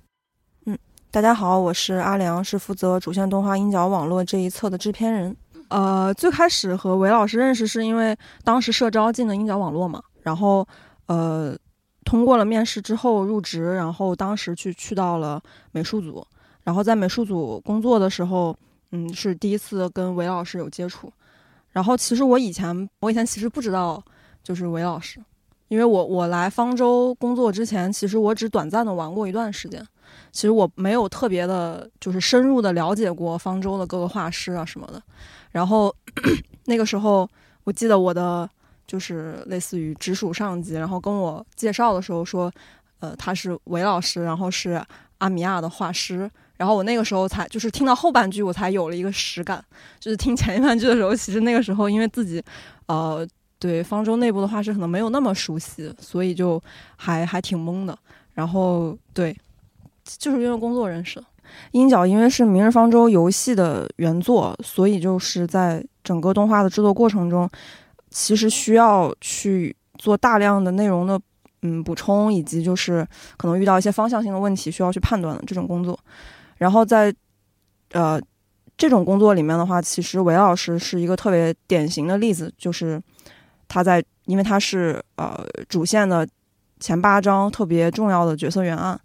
[1.11, 5.35] 大家好，我是阿良，是负责主线动画鹰角网络这一侧的制片人。
[5.69, 8.15] 呃，最开始和韦老师认识是因为
[8.45, 10.67] 当时社招进了鹰角网络嘛，然后
[11.07, 11.57] 呃
[12.05, 15.41] 通过了面试之后入职，然后当时去去到了
[15.73, 16.27] 美术组，
[16.63, 18.55] 然后在美术组工作的时候，
[18.91, 21.11] 嗯，是第一次跟韦老师有接触。
[21.71, 24.03] 然后其实我以前我以前其实不知道
[24.43, 25.19] 就是韦老师，
[25.69, 29.83] 因为我我来方舟工作之前，其实我只短暂的玩过一段时间。
[30.33, 35.03] 其实我没有特别的，就是深入的了解过方舟的各个画师啊什么的。
[35.51, 35.95] 然后
[36.67, 37.29] 那个时候，
[37.65, 38.49] 我记得我的
[38.87, 42.53] 就是类似于直属上级，然后跟我介绍的时候说，
[43.01, 44.83] 呃，他是韦老师，然后是
[45.19, 46.31] 阿米亚的画师。
[46.57, 49.63] 然后我那个时候才就是听到后半句，我才有了一个实感。
[50.01, 52.43] 就是听前一半句的时候，其实那个时候因为自己，
[52.87, 53.27] 呃，
[53.59, 56.63] 对方舟内部的画师可能没有那么熟悉，所以就
[56.97, 57.99] 还还挺懵的。
[58.33, 59.37] 然后对，
[60.19, 61.27] 就是因为工作认识的。
[61.73, 67.49] 鹰角因为是《明日方舟》游戏的原作，所以就是在整个动画的制作过程中，
[68.11, 71.19] 其实需要去做大量的内容的
[71.63, 73.07] 嗯补充，以及就是
[73.37, 75.99] 可能遇到一些方向性的问题需要去判断的这种工作。
[76.57, 77.15] 然后在
[77.93, 78.21] 呃
[78.77, 83.01] 这种工作里面的话，其实韦老师是一个特别典型的例子，就是
[83.69, 86.27] 他在因为他是呃主线的
[86.81, 89.01] 前八章特别重要的角色原案，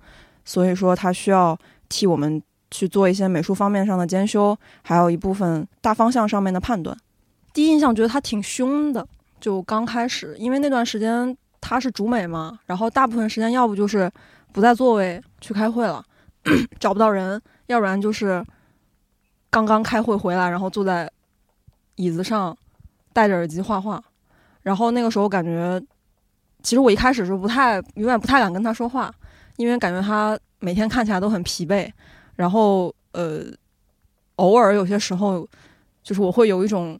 [0.45, 1.57] 所以说他需要。
[1.93, 6.97] 替我们去做一些美术方面上的兼修，还有一部分大方向上面的判断。
[7.51, 9.05] 第一印象觉得他挺凶的，
[9.41, 14.09] 就刚开始，因为那段时间他是主美嘛，然后大部分时间要不就是
[14.53, 16.01] 不在座位去开会了，
[16.80, 18.41] 找不到人，要不然就是
[19.49, 21.11] 刚刚开会回来，然后坐在
[21.95, 22.57] 椅子上
[23.11, 24.01] 戴着耳机画画。
[24.61, 25.77] 然后那个时候感觉，
[26.63, 29.13] 其实我一开始是不太，永远不太敢跟他说话，
[29.61, 30.38] 因为感觉他。
[30.63, 31.91] 每天看起来都很疲惫，
[32.35, 33.45] 然后呃，
[34.35, 35.43] 偶尔有些时候，
[36.03, 36.99] 就是我会有一种，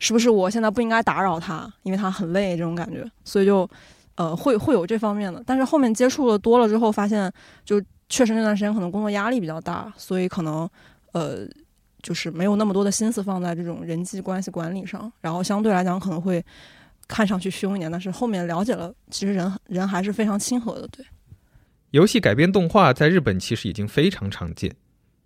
[0.00, 3.70] 是不是我现在不应该打扰他，因为他很累这种感觉，所以就
[4.16, 5.40] 呃会会有这方面的。
[5.46, 7.32] 但是后面接触了多了之后，发现
[7.64, 10.68] 就确实那段时间可能工作压力比较大，所以可能
[11.12, 11.46] 呃
[12.02, 16.44] 就是没有那么多的心思放在这种人际关系管理上，然后相对来讲可能会
[17.06, 21.06] 看上去凶一点，但是后面了解了，其实人人还是非常亲和的，对。
[21.90, 24.76] 游戏改编动画在日本其实已经非常常见，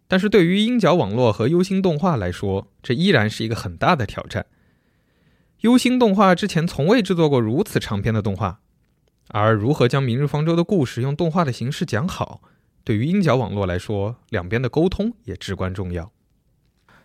[0.07, 4.47] 但是对于鹰角网络和优星动画来说，这依然是一个很大的挑战。
[5.63, 8.61] 优星动画之前从未制作过如此长篇的动画，
[9.31, 12.43] 而如何将《明日方舟》的故事用动画的形式讲好，
[12.85, 16.13] 对于鹰角网络来说，两边的沟通也至关重要。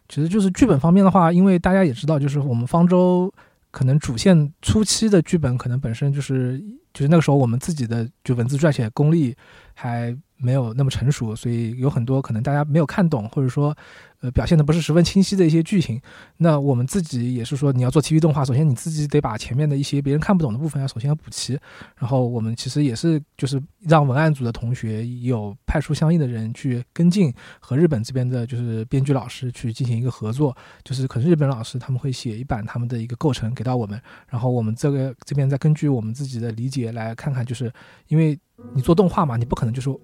[0.08, 3.34] 其实就是剧本方面的话，因为大家也知道，就是我们方舟
[3.72, 6.64] 可能主线初期的剧本可能本身就是。
[6.98, 9.36] 就是那个时候，我们自己的就文字撰写功力
[9.76, 13.76] 还没有那么成熟，所以有很多可能大家没有看懂，或者说。
[14.20, 16.02] 呃，表现的不是十分清晰的一些剧情，
[16.38, 21.56] 那我们自己也是说，你要做 TV 动画，首先你自己得把前面的一些别人看不懂的部分要首先要补齐。
[21.96, 37.72] 然后我们其实也是就是让文案组的同学有派出相应的人去跟进，和日本这边的就是编剧老师去进行一个合作，就是可能日本老师他们会写一版他们的一个构成给到我们，然后我们这个这边再根据我们自己的理解来看看，就是
[38.08, 38.36] 因为
[38.74, 39.96] 你做动画嘛，你不可能就说。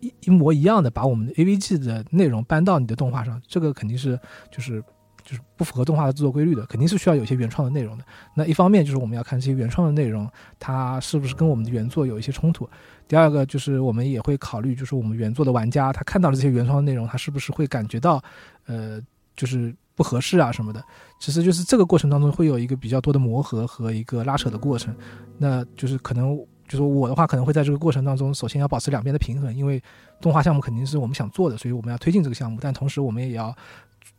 [0.00, 4.18] 一一模一样的把我们的 AVG 的内容搬到你的动画上，这个肯定是
[4.50, 4.82] 就是
[5.22, 8.04] 就是不符合动画的制作规律的，肯定是需要有一些原创的内容的。
[8.34, 10.28] 那一方面就是我们要看这些原创的内容，
[10.58, 12.68] 它是不是跟我们的原作有一些冲突。
[13.06, 18.22] 第二个就是我们也会考虑，就是我们原作的玩家他看到了这些原创的内容，他是不是会感觉到
[18.66, 19.00] 呃
[19.36, 20.82] 就是不合适啊什么的。
[21.20, 24.94] 其实就是这个过程当中会有一个比较多的磨合和一个拉扯的过程，
[25.36, 26.38] 那就是可能。
[26.70, 29.82] 就是我的话，可能会在这个过程当中，首先要保持两边的平衡，因为
[30.20, 33.52] 动画项目肯定是我们想做的，所以我们要推进这个项目，但同时我们也要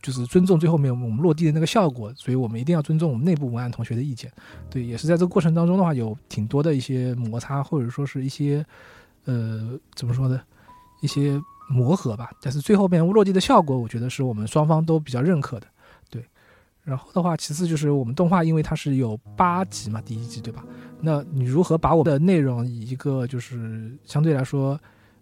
[0.01, 4.29] 就是尊重最后面我们落地的那个效果，所以我们一定要尊重我们内部文案同学的意见。
[4.69, 8.65] 对，也是在这个过程当中的话，有挺多的一些摩擦，或者说是一些
[9.23, 10.41] 呃怎么说呢，
[11.01, 12.31] 一些磨合吧。
[12.41, 15.67] 但是最后面落地的效果，我觉得是我们双方都比较认可的。
[16.09, 16.25] 对
[16.83, 20.65] 然后的话，其次就是我们动画，因为它是有八集嘛，第一集对吧？
[21.01, 24.79] 那你如何把我的内容以一个就是相对来说，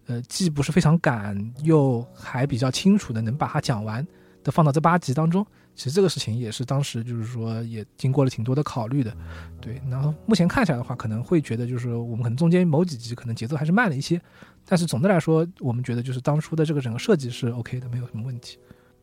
[0.08, 4.06] 呃，既不是非常赶，又还比较清楚的能把它讲完
[4.44, 5.46] 的放到这八集当中？
[5.76, 9.14] 其实这个事情也是当时就是说也经过了挺多的考虑的，
[9.62, 9.82] 对。
[9.90, 14.22] 然后目前看起来的话，可能会觉得就是我们可能中间某几集可能节奏还是慢了一些，
[14.66, 18.58] 但是总的来说，我们觉得就是当初的这个整个设计是 OK 的，没有什么问题，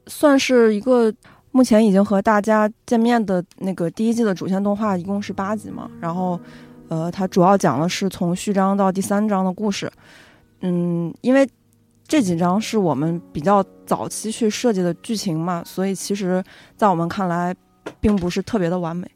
[0.06, 1.12] 算是一个。
[1.52, 6.38] 目前已经和大家见面的那个第一季的主线动画一共是八集嘛，然后，
[6.88, 9.90] 呃，它主要讲的是从序章到第三章的故事，
[10.60, 11.48] 嗯，因为
[12.06, 16.42] 这几章是我们比较早期去设计的剧情嘛，所以其实，
[16.76, 17.54] 在我们看来，
[18.00, 19.10] 并不是特别的完美，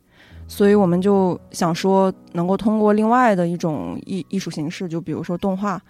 [0.49, 5.81] 所以我们就想说，能够通过另外的一种艺艺术形式，就比如说动画，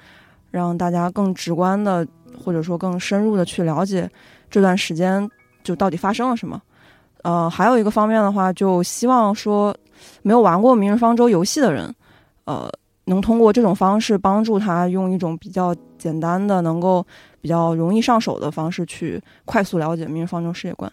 [0.50, 2.06] 让大家更直观的
[2.38, 4.08] 或者说更深入的去了解
[4.50, 5.28] 这段时间。
[5.62, 6.60] 就到底发生了什么？
[7.22, 9.76] 呃，还有一个方面的话，就希望说，
[10.22, 11.94] 没有玩过《明日方舟》游戏的人，
[12.44, 12.70] 呃，
[13.04, 17.04] 能通过这种方式帮助他用一种比较简单的、能够
[17.40, 20.90] 比较容易上手的方式去快速了解《明日方舟》世界观。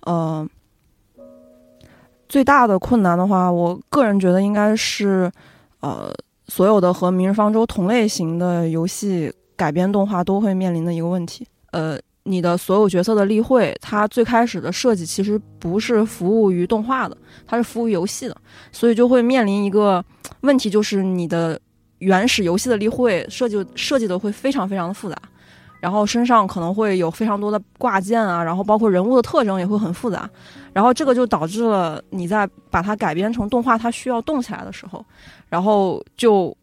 [0.00, 0.46] 呃，
[2.28, 5.30] 最大的困难的话，我个人觉得应该是，
[5.80, 6.12] 呃，
[6.48, 11.46] 所有的和《明日方舟》同类型的游戏改编动画都会面临的一个问题。
[11.70, 18.36] 呃，你的所有角色的例会，它最开始的设计其实不是服务于动画的，它是服务于游戏的，
[18.72, 20.04] 所以就会面临一个
[20.40, 21.60] 问题，就是你的
[21.98, 25.16] 原始游戏的例会设计设计的会非常非常的复杂。
[25.80, 30.26] 然后身上可能会有非常多的挂件啊，然后包括人物的特征也会很复杂，
[30.72, 35.04] 然后这个就导致了你在把它改编成动画，它需要动起来的时候，
[35.46, 36.56] 然后就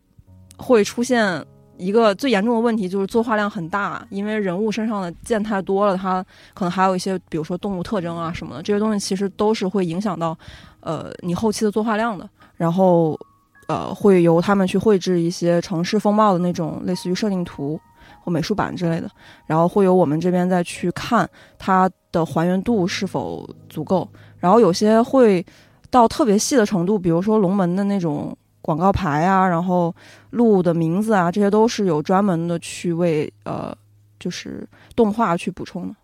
[0.57, 1.45] 会出现
[1.81, 10.37] 一个最严重的问题，就是作画量很大，因为人物身上的件太多了，它可能还有一些，比如说动物特征啊什么的，这些东西其实都是会影响到
[10.79, 12.29] 呃你后期的作画量的。
[12.55, 13.19] 然后
[13.67, 17.79] 呃会由他们去绘制一些城市风貌的那种类似于设定图。
[18.23, 19.09] 或美术版之类的，
[19.47, 21.27] 然后会有我们这边再去看
[21.57, 25.43] 它的还原度是否足够，然后有些会
[25.89, 29.93] 到特别细的程度，比如说龙门的那种广告牌啊，然后
[30.31, 33.75] 路的名字啊，这些都是有专门的去为呃
[34.19, 35.95] 就是动画去补充的，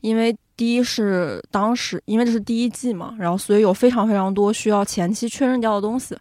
[0.00, 6.16] 因为第一是当时因为这是第一季嘛，然后所以有非常非常多需要前期确认掉的东西。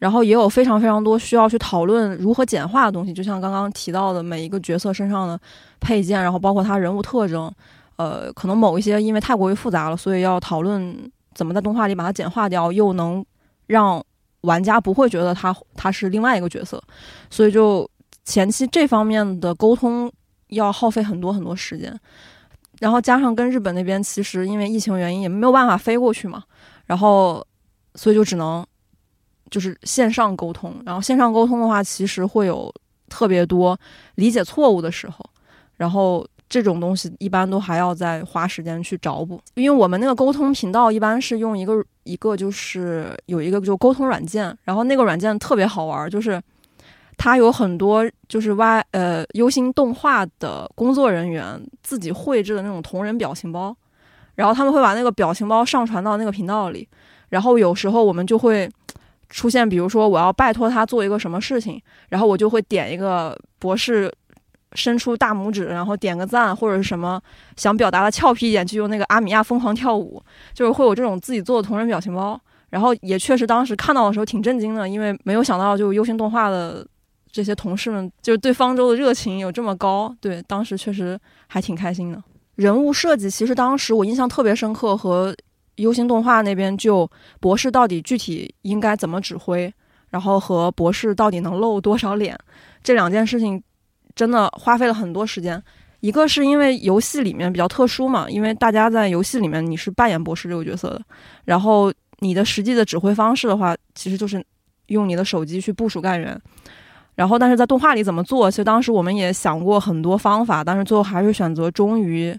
[0.00, 5.36] 然后也有非常非常多需要去讨论如何简化的东西，就像刚刚提到的每一个角色身上的
[5.80, 7.52] 配件，然后包括他人物特征，
[7.96, 10.96] 呃，可能某一些因为太过于复杂了，所以要讨论
[11.34, 13.26] 怎么在动画里把它简化掉，又能
[13.66, 14.00] 让
[14.42, 16.82] 玩家不会觉得他他是另外一个角色，
[17.30, 17.88] 所以就
[18.24, 20.10] 前期这方面的沟通
[20.48, 21.98] 要耗费很多很多时间，
[22.80, 26.44] 然后加上跟日本那边其实因为疫情原因也没有办法飞过去嘛，
[26.86, 27.46] 然后
[27.94, 28.66] 所以就只能。
[29.50, 32.70] 就是线上沟通，然后线上沟通的话，其实会有
[33.08, 33.74] 特别多
[34.16, 35.24] 理解错误的时候，
[35.78, 39.40] 然后这种东西一般都还要再花时间去找补。
[39.54, 46.40] 因为我们那个沟通频道一般是用一个一个就是有一个就沟通软件，然后那个软件特别好玩，就是
[47.16, 53.76] 它有很多就是 Y 呃优心动画的工作人员自己绘制的那种同人表情包，
[54.34, 56.88] 然后他们会把那个表情包上传到那个频道里，
[57.28, 58.70] 然后有时候我们就会。
[59.30, 64.10] 出现，比如说我要拜托他做一个什么事情，然后我就会点一个博士，
[64.72, 67.20] 伸出大拇指，然后点个赞或者是什么
[67.56, 70.22] 想表达的俏皮一点，就用那个阿米亚疯狂跳舞，
[70.54, 72.40] 就是会有这种自己做的同人表情包。
[72.70, 76.86] 然后也确实当时看到的时候挺震惊的，因为没有想到就优星动画的
[77.30, 80.14] 这些同事们就是对方舟的热情有这么高。
[80.20, 82.22] 对，当时确实还挺开心的。
[82.56, 85.34] 人物设计其实当时我印象特别深刻和。
[85.78, 87.08] 优星动画那边就
[87.38, 89.72] 博士到底具体应该怎么指挥，
[90.10, 92.36] 然后和博士到底能露多少脸，
[92.82, 93.62] 这两件事情
[94.18, 95.62] 真的花费了很多时间。
[96.00, 101.00] 一个是因为游戏里面比较特殊嘛，因为大家在游戏里面你是扮演博士这个角色的，
[101.44, 104.44] 然后你的实际的指挥方式的话，其实就是
[104.88, 106.36] 用你的手机去部署干员。
[107.14, 112.36] 然后但是在动画里怎么做，其实当时我们也想过很多方法，但是最后还是选择忠于。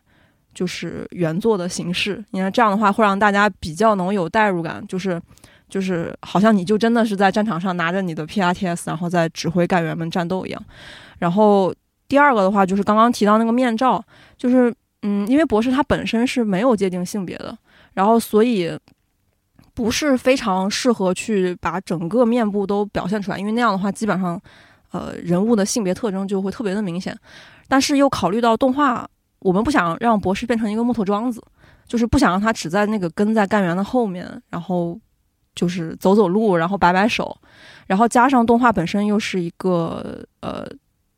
[0.51, 5.21] 就是原作的形式，因为这样的话会让大家比较能有代入感，就是
[5.69, 10.61] 就是好像你就真的是在战场上拿着你的 P R T S，然后在指挥干员们战斗一样。
[11.19, 11.73] 然后
[12.07, 14.03] 第二个的话就是刚刚提到那个面罩，
[14.37, 14.73] 就是
[15.03, 17.57] 嗯，因为博士他本身是没有界定性别的，
[17.93, 18.77] 然后所以
[19.73, 24.41] 不是非常适合去把整个面部都表现出来，因为那样的话基本上
[24.91, 27.17] 呃人物的性别特征就会特别的明显。
[27.67, 29.07] 但是又考虑到动画。
[29.41, 31.41] 我们不想让博士变成一个木头桩子，
[31.87, 34.99] 就是不想让他只在那个跟在干员的后面，然后
[35.59, 37.35] 就是走走路，然后摆摆手，
[37.87, 40.65] 然后加上动画本身又是一个呃，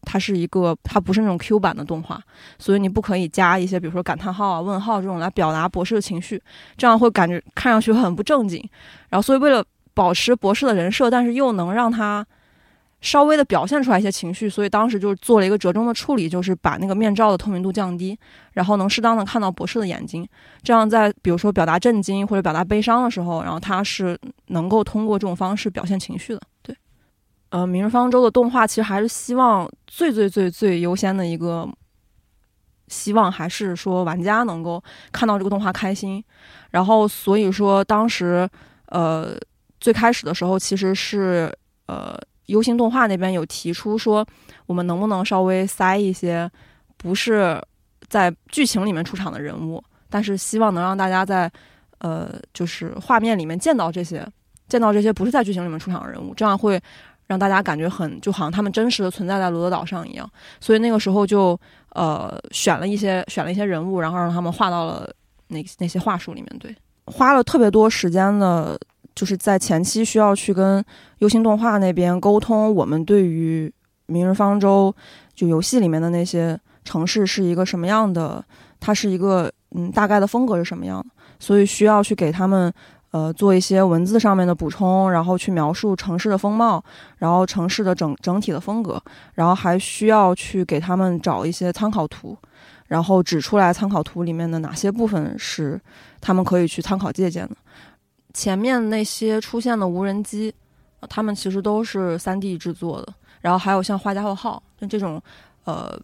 [0.01, 2.19] 它是一个它不是那种 Q 版的动画，
[2.57, 6.41] 所以你不可以加一些比如说感叹号啊、问号这种来表达博士的情绪，
[6.75, 8.59] 这样会感觉看上去很不正经。
[9.09, 9.63] 然后所以为了
[9.93, 12.25] 保持博士的人设，但是又能让他。
[13.01, 18.17] 稍微的表现出来一些情绪，所以当时就做了一个折中的处理，就是把那个面罩的透明度降低，
[18.53, 20.27] 然后能适当的看到博士的眼睛，
[20.61, 24.15] 这样在比如说表达震惊或者表达悲伤的时候，然后他是
[24.47, 26.41] 能够通过这种方式表现情绪的。
[26.61, 26.77] 对，
[27.49, 31.67] 呃，《明日方舟》的动画其实还是希望最最最最优先的一个
[32.87, 36.23] 希望，还是说玩家能够看到这个动画开心，
[36.69, 38.47] 然后所以说当时
[38.89, 39.35] 呃
[39.79, 41.51] 最开始的时候其实是
[41.87, 42.15] 呃。
[42.51, 44.25] 优星动画那边有提出说，
[44.65, 46.49] 我们能不能稍微塞一些
[46.97, 47.61] 不是
[48.07, 51.51] 在剧情里面出场的人物，但是希望能让大家在
[51.99, 54.27] 呃就是画面里面见到这些，
[54.67, 56.79] 见到这些不是在剧情里面出场的人物，这样会
[57.25, 60.29] 让大家感觉很就好像他们真实的存在在罗德岛上一样。
[60.59, 61.59] 所以那个时候就
[61.93, 65.09] 呃选了一些选了一些人物，然后让他们画到了
[65.47, 66.59] 那那些画术里面。
[66.59, 66.75] 对，
[67.05, 68.77] 花了特别多时间的，
[69.21, 70.83] 就是在前期需要去跟
[71.19, 73.67] 优星动画那边沟通，我们对于
[74.07, 74.91] 《明日方舟》
[75.35, 78.43] 就游戏里面的那些城市是一个什么样的，
[78.79, 81.05] 它是一个嗯大概的风格是什么样的，
[81.37, 82.73] 所以需要去给他们。
[83.11, 86.81] 呃，做一些文字上面的补充，然后去描述城市的风貌，
[87.17, 89.03] 然后城市的整整体的风格，
[89.33, 92.37] 然后还需要去给他们找一些参考图，
[92.87, 95.77] 然后指出来参考图里面的哪些部分是
[96.21, 97.55] 他们可以去参考借鉴的。
[98.33, 100.53] 前面那些出现的无人机，
[101.09, 105.21] 他们其实都是三 D 制作的，然后还有像画家号号就这种，
[105.65, 105.99] 呃。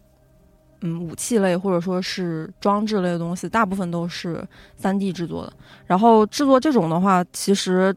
[0.80, 4.40] 嗯，武器类或者说是装置类的东西，大部分都是
[4.76, 5.52] 三 D 制作的。
[5.88, 7.92] 然后制作这种的话，其实，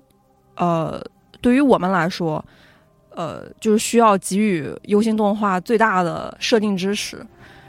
[0.55, 0.99] 呃，
[1.41, 2.43] 对于我们来说，
[3.11, 7.23] 呃，就是需要给予优星动画最大的设定支持，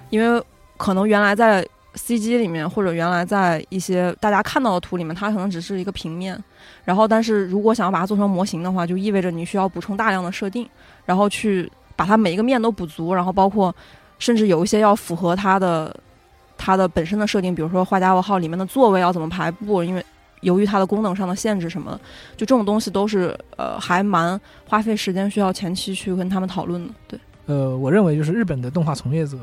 [0.09, 0.43] 因为
[0.78, 1.62] 可能原来在
[1.94, 6.39] CG 里面或者原来在一些大家看到的图里面，它可能只是一个平面。
[6.85, 10.69] 然后，但是如果想要把它做成模型的话，就意味着你需要补充大量的设定，
[11.05, 13.74] 然后去把它每一个面都补足，然后包括。
[14.19, 15.93] 甚至有一些要符合它的，
[16.56, 20.06] 它的本身的设定，比如说画家号里面的座位要怎么排布，因为
[20.43, 22.01] 由于它的功能上的限制什么的，
[22.36, 26.94] 就这种东西都是呃还蛮花费时间，需要前期去跟他们讨论的。
[27.09, 29.36] 对，呃，我认为就是日本的动画从业者，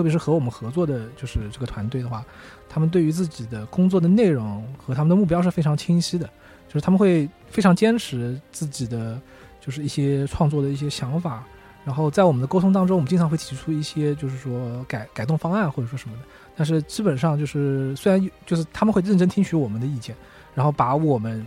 [0.00, 2.24] 特别是和我们合作的，就是这个团队的话，
[2.70, 6.26] 他们对于自己的工作的内容和他们的目标是非常清晰的，
[6.68, 9.20] 就是他们会非常坚持自己的
[9.60, 11.44] 就是一些创作的一些想法。
[11.84, 16.22] 然后在我们的沟通当中，我们经常会提出一些，就是说改改动方案或者说什么的。
[16.56, 20.16] 但是基本上就是，虽然就是他们会认真听取我们的意见，
[20.54, 21.46] 然后把我们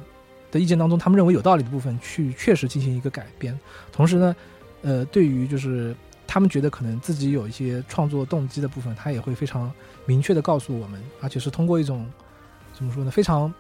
[0.52, 3.60] 的意见当中他们认为有道理的部分去确实进行一个改编。
[3.92, 4.36] 同时呢，
[4.84, 5.96] 呃，对于就是
[6.34, 9.72] 他们觉得可能自己有一些创作动机的部分，他也会非常
[10.08, 12.10] 明确的告诉我们，而且是通过一种
[12.74, 13.54] 怎么说呢，非常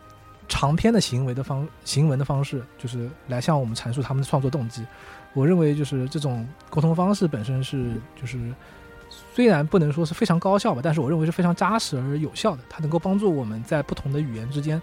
[0.50, 4.84] 长篇的行为的方行文的方式，就是来向我们阐述他们的创作动机。
[5.36, 8.52] 我认为就是这种沟通方式本身是 就是
[9.36, 12.64] 虽然不能说是非常高效吧，但是我认为是非常扎实而有效的。
[12.68, 14.82] 它能够帮助我们在不同的语言之间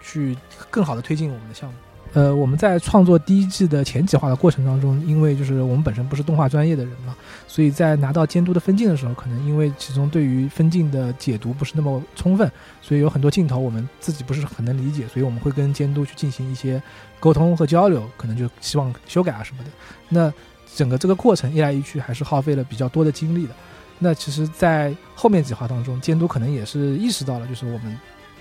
[0.00, 0.38] 去
[0.70, 1.74] 更好的推进我们的项目。
[2.14, 7.16] 呃，我们在创作第一季的前几话的过程当中，因为就是我们本身不是动画专业的人嘛，
[7.48, 12.50] 所以在拿到监督的分镜的时候，可能因为其中对于分镜的解读不是那么充分，
[12.82, 16.82] 所以有很多镜头我们自己不是很能理解，所以我们会跟监督去进行一些
[17.18, 19.70] 沟通和交流，可能就希望修改啊什么的。
[20.10, 20.30] 那
[20.74, 23.54] 整个这个过程一来一去，还是耗费了比较多的精力的。
[23.98, 27.98] 那其实，在后面几话当中，监督可能也是意识到了，就是我们。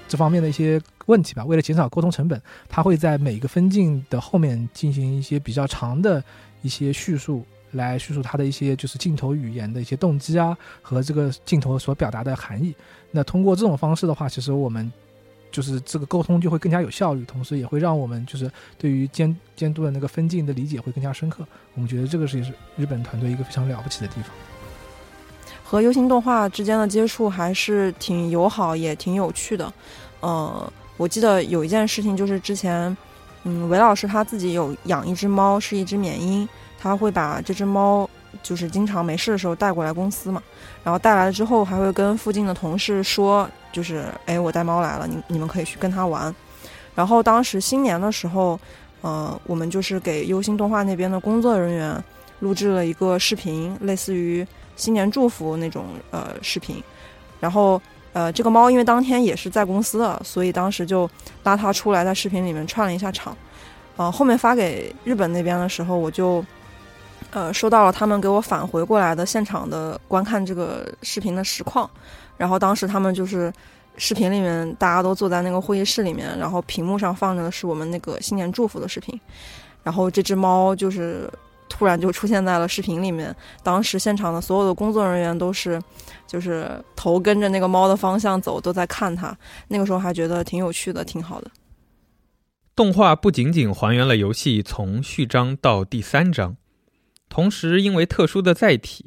[0.07, 0.77] 这方面的一些
[1.11, 6.23] 问题吧，为了减少沟通成本，他会在每个分镜的后面进行一些比较长的
[6.61, 12.73] 一些叙述，来叙述他的一些就是镜头语言的一些动机啊，和这个镜头所表达的含义。
[13.11, 14.89] 那通过这种方式的话，其实我们
[15.51, 21.45] 就是这个沟通就会更加有效率，同时也会让我们就是对于监监督的那个分镜的理解会更加深刻。
[21.75, 22.39] 我们觉得这个是
[22.77, 24.31] 日本团队一个非常了不起的地方。
[25.63, 29.73] 和优星动画之间的接触还是挺友好，也挺有趣的。
[30.19, 32.95] 呃，我记得有一件事情，就是之前，
[33.43, 36.47] 嗯，韦老师他自己有养一只猫，是一只缅因，
[36.79, 38.07] 他会把这只猫，
[38.43, 40.39] 就是经常没事的时候带过来公司嘛，
[40.83, 46.33] 然后带来了之后，还会跟附近的同事说，就是，哎，我带猫来了，你你们可以去跟它玩。
[46.93, 48.59] 然后当时新年的时候，
[49.01, 52.03] 呃，我们就是给优心动画那边的工作人员
[52.41, 54.45] 录制了一个视频，类似于。
[54.77, 56.81] 新年祝福那种呃视频，
[57.39, 57.79] 然后
[58.13, 61.09] 呃这个猫因为当天也是在公司的，所以当时就
[61.43, 63.35] 拉它出来在视频里面串了一下场，
[63.97, 66.43] 呃后面发给日本那边的时候，我就
[67.31, 71.89] 呃收到了他们给我返回过来的现场的观看这个视频的实况，
[72.37, 73.51] 然后当时他们就是
[73.97, 79.19] 视频里面大家都坐在那个会议室里面，然后屏幕上放着的是我们那个新年祝福的视频，
[79.83, 81.29] 然后这只猫就是。
[81.71, 83.33] 突然就出现在了视频里面。
[83.63, 85.81] 当时现场的所有的工作人员都是，
[86.27, 89.35] 就是头跟着那个猫的方向走，都在看它。
[89.69, 91.49] 那个时候还觉得挺有趣的，挺好的。
[92.75, 96.57] 动画不仅仅还原了游戏从序章到第三章，
[97.29, 99.05] 同时因为特殊的载体，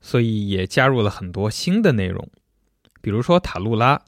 [0.00, 2.28] 所以也加入了很多新的内容。
[3.02, 4.00] 比如说塔露拉、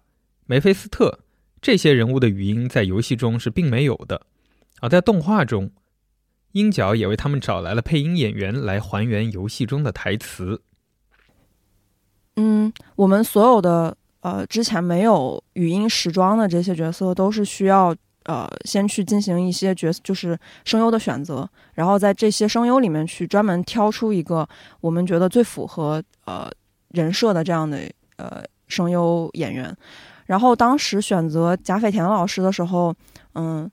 [0.47, 1.19] 梅菲斯特
[1.61, 4.23] 这些人物的语音在游戏中是并没有的，
[4.81, 5.73] 而在动画中。
[6.57, 10.63] 鹰角也为他们找来了配音演员来还原游戏中的台词。
[12.37, 24.49] 嗯，我们所有的呃之前没有语音时装的这些角色，都是需要呃先去进行一些角色，就是声优的选择，然后在这些声优里面去专门挑出一个
[24.81, 26.51] 我们觉得最符合呃
[26.89, 27.79] 人设的这样的
[28.17, 29.77] 呃声优演员。
[30.27, 32.93] 然后当时选择贾斐田老师的时候，
[33.35, 33.71] 嗯，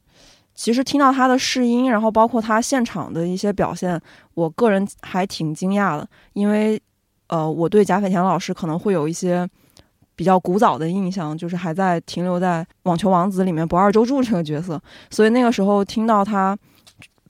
[0.64, 3.99] 其实听到他的试音，然后包括他现场的一些表现，
[4.34, 6.81] 我个人还挺惊讶的，因为
[7.27, 9.45] 呃我对贾斐田老师可能会有一些。
[10.15, 14.80] 比较古早的印象，就是还在停留在《网球王子》里面不二周助这个角色，
[15.10, 16.56] 所以那个时候听到他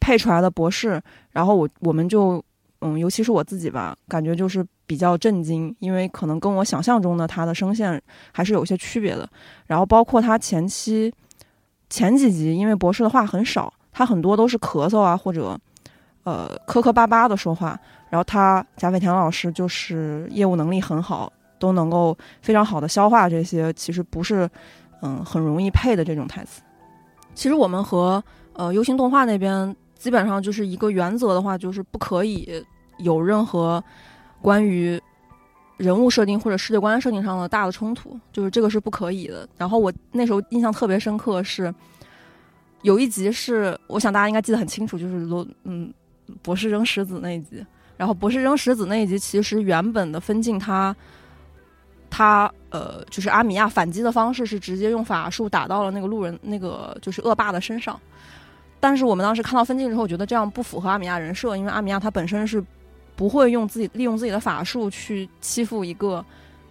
[0.02, 1.02] 配出来的博士，
[1.32, 2.44] 然后我我们就
[2.82, 8.00] 嗯，尤其是我自己吧，感觉就是比较震惊，因为可能跟我想象中的他的声线
[8.34, 9.28] 还是有些区别的。
[9.66, 11.10] 然后包括他前期
[11.94, 15.56] 前几集，因为博士的话很少，他很多都是咳嗽啊或者
[16.24, 17.80] 呃磕磕巴巴的说话，
[18.10, 21.32] 然后他贾伟田老师就是业务能力很好。
[21.60, 24.50] 都能够非常好的消化这些，其实不是，
[25.02, 26.62] 嗯，很容易配的这种台词。
[27.34, 28.22] 其实我们和
[28.52, 32.62] 呃优星动画那边基本上就是一个原则的话，就是不可以
[32.98, 33.82] 有任何
[34.42, 35.02] 关于
[35.78, 39.48] 人物设定或者世界观设定上的大的冲突，就是这个是不可以的。
[39.58, 41.74] 然后我那时候印象特别深刻是，
[42.82, 45.94] 有一集是我想大家应该记得很清楚，就是罗嗯
[46.42, 47.66] 博士扔石子那一集。
[47.98, 50.96] 然后博士扔石子那一集，其实原本的分镜它。
[52.16, 58.00] 他呃，就是阿米亚反击的方式是直接用法术打到了那个路人，那个就是恶霸的身上。
[58.80, 62.64] 但是我们当时看到分镜之后，觉得这样不符合阿米亚人设，因为阿米亚他本身是
[63.16, 66.24] 不会用自己利用自己的法术去欺负一个，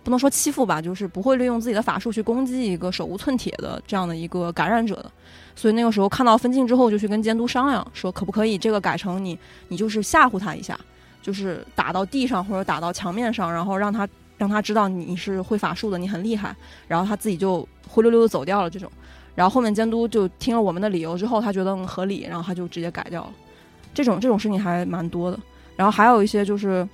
[0.03, 5.11] 不能说欺负吧，就是不会利用自己的法术去攻击一个手无寸铁的这样的一个感染者的。
[5.55, 9.39] 所以那个时候看到分镜之后，就去跟监督商量，说可不可以这个改成你，
[9.69, 10.79] 你就是吓唬他一下，
[11.21, 14.09] 就是打到地上或者打到墙面上，然后让他。
[14.39, 16.57] 让他知道你是会法术的，你很厉害，
[16.89, 18.69] 然后他自己就灰溜溜的走掉了。
[18.69, 18.91] 这种，
[19.37, 23.33] 然后后面监督就听了我们的理由之后，他觉得合理，然后他就直接改掉了。
[23.95, 25.39] 这种这种事情还蛮多的。
[25.77, 26.87] 然后还有一些就是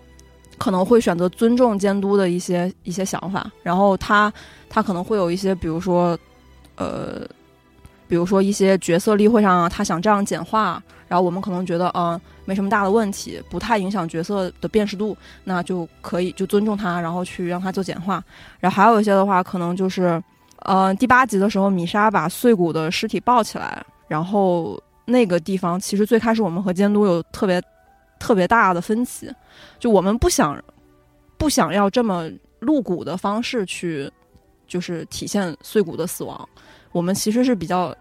[0.57, 4.33] 可能会选择尊重监督的一些一些想法，然后他
[4.69, 6.19] 他可能会有一些，比如说
[6.77, 7.27] 呃，
[8.07, 12.21] 比如说一些角色例会上啊，他想这样简化，然后我们可能觉得嗯。
[12.49, 15.15] 没什么大的问题，不太影响角色的辨识度，
[15.45, 18.25] 那就可以就尊重他，然后去让他做简化。
[18.59, 20.19] 然后还有一些的话，可能就是，
[20.61, 27.63] 呃，第八集的时候，米莎把碎骨的尸体抱起来，然后那个地方其实最开始我们和监督有特别
[28.19, 29.33] 特别大的分歧，
[29.79, 30.63] 就我们不想
[31.37, 32.29] 不想要这么
[32.61, 34.11] 露骨的方式去，
[34.67, 36.49] 就是体现碎骨的死亡，
[36.93, 37.95] 我们其实是比较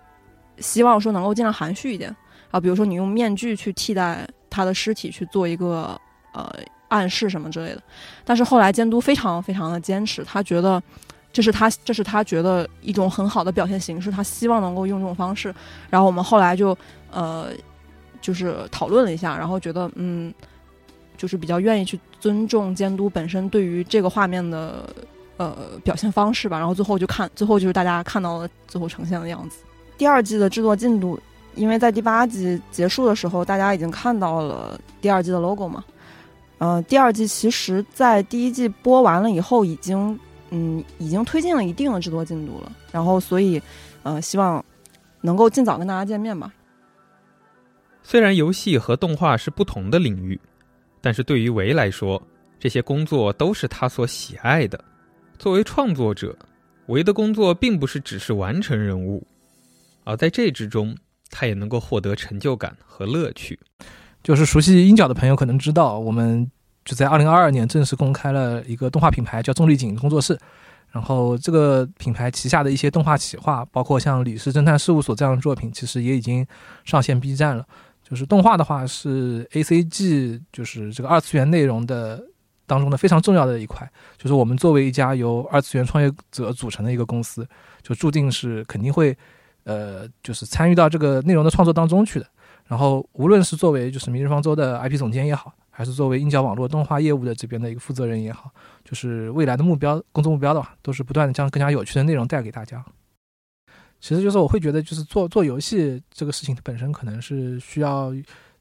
[0.60, 2.16] 希望说能够尽量含蓄一点
[2.52, 4.28] 啊，比如说你用面具去替代。
[4.50, 6.00] 他的尸体去做一个
[6.34, 6.52] 呃
[6.88, 7.84] 暗示什么之类的，
[8.26, 10.82] 但是后来监督非常非常的坚持，他觉得
[11.32, 15.54] 这是他这是他觉得一种很好的表现形式，他希望能够用这种方式。
[15.92, 16.76] 然后我们后来就
[17.12, 17.50] 呃
[18.28, 20.34] 就是讨论了一下，然后觉得嗯
[21.16, 24.90] 就是比较愿意去尊重监督本身对于这个画面的
[25.38, 26.58] 呃表现方式吧。
[26.58, 29.60] 然后最后就看最后就是大家看到了最后呈现的样子。
[29.98, 31.18] 第二季的制作进度。
[31.56, 35.84] 因为在第八季结束的时候，大家已经看到了第二季的 logo 嘛，
[36.60, 40.20] 呃，第二季其实，在第一季播完了以后，已经
[40.52, 42.72] 嗯，已经推进了一定的制作进度了。
[42.92, 43.60] 然后，所以，
[44.04, 44.64] 呃，希望
[45.22, 46.54] 能够尽早跟大家见面吧。
[48.10, 50.40] 虽然游戏和动画是不同的领域，
[51.02, 52.24] 但是对于维来说，
[52.58, 54.82] 这些工作都是他所喜爱的。
[55.38, 56.34] 作为创作者，
[56.86, 59.28] 维的工作并不是只是完成任务，
[60.06, 60.96] 而在这之中。
[61.30, 63.60] 他也能够获得成就感和乐趣。
[64.24, 66.50] 就是熟悉鹰角的朋友可能知道，我们
[66.86, 70.40] 就在二零二二年正式公开了一个动画品牌，叫重力景工作室。
[70.90, 76.48] 然后这个品牌旗下的一些动画企划，包括像《李氏侦探事务所》这样的作品，其实也已经
[76.86, 77.68] 上线 B 站了。
[78.08, 82.24] 就是动画的话，是 A C G，就是这个二次元内容的
[82.66, 83.90] 当中的非常重要的一块。
[84.18, 87.48] 就是我们作为一家由二次元创业者组成的一个公司，
[87.82, 89.18] 就注定是肯定会。
[89.64, 92.26] 呃，就是参与到这个内容的创作当中去的。
[92.68, 98.50] 然后，无论是作为就是明日方舟的 IP 总监也好，还是作为鹰角网络动画业务的这边的一个负责人也好，
[98.86, 102.82] 就是未来的目标、工作目标的话，都是不断的将更加有趣的内容带给大家。
[104.00, 108.14] 其实就是我会觉得，就是做做游戏这个事情本身可能是需要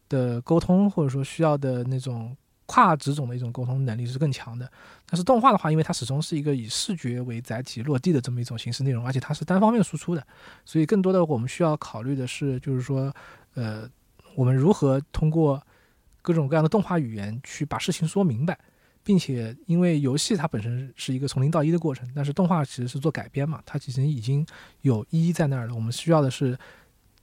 [0.08, 2.36] 的沟通，或者说需要的那种。
[2.68, 4.68] 跨职种的一种沟通能力是更强的，
[5.08, 10.26] 但是动画的话，因为它始终是一个以视觉为载体落地的这么一种形式内容，而且它是单方面输出的，
[10.64, 13.14] 所以更多的我们需要考虑的是，就是说，
[13.54, 13.88] 呃，
[14.34, 15.64] 我们如何通过
[16.22, 18.58] 各种各样的动画语言去把事情说明白，
[19.06, 24.44] 并且因为游戏它本身是一个从零到一的过程，但是动画其实是做改编嘛，它其实已经
[24.80, 26.58] 有一在那儿了，我们需要的是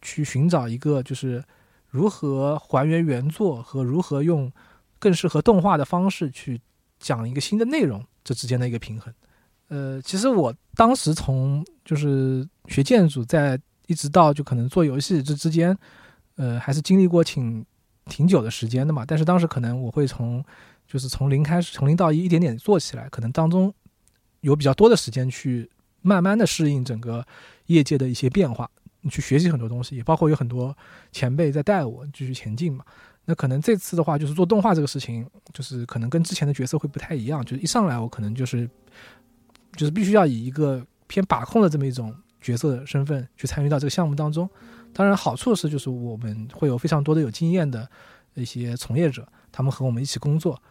[0.02, 1.44] 去寻找一个就是
[1.90, 4.50] 如何还原原作和如何用
[4.98, 6.62] 更适合动画的方式去
[7.00, 9.14] 讲一个新的内容这之间的一个平衡。
[9.68, 15.78] 呃，其实我当时从就是学建筑，在一直到就可能做游戏这之间，
[16.38, 17.66] 呃，还是经历过挺
[18.06, 19.04] 挺久的时间的嘛。
[19.06, 20.42] 但是当时可能我会从
[20.94, 23.74] 就是从零开始，从零到一，一点点做起来，可能当中
[24.42, 25.68] 有比较多的时间去
[26.04, 27.26] 慢慢的适应整个
[27.66, 28.70] 业界的一些变化，
[29.02, 30.78] 你去学习很多东西，也包括有很多
[31.12, 32.86] 前辈在带我继续前进嘛。
[33.26, 38.70] 那可能这次的话，就是做动画这个事情，就是可能跟之前的角色会不太一样，就是一上来我可能就是
[39.76, 44.48] 就是必须要以一个偏把控的这么一种角色的身份去参与到这个项目当中。
[44.94, 47.90] 当然，好处是就是我们会有非常多的有经验的
[48.36, 50.62] 一些从业者，他们和我们一起工作。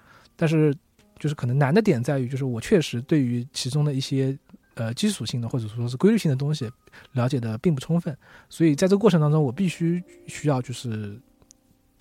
[0.43, 0.77] 但是，
[1.21, 4.37] 就是可能难的点在于，就是我确实对于其中的一些
[4.75, 6.69] 呃基础性的或者说是规律性的东西
[7.13, 11.17] 了解的并不充分，所以在这个过程当中，我必须需要就是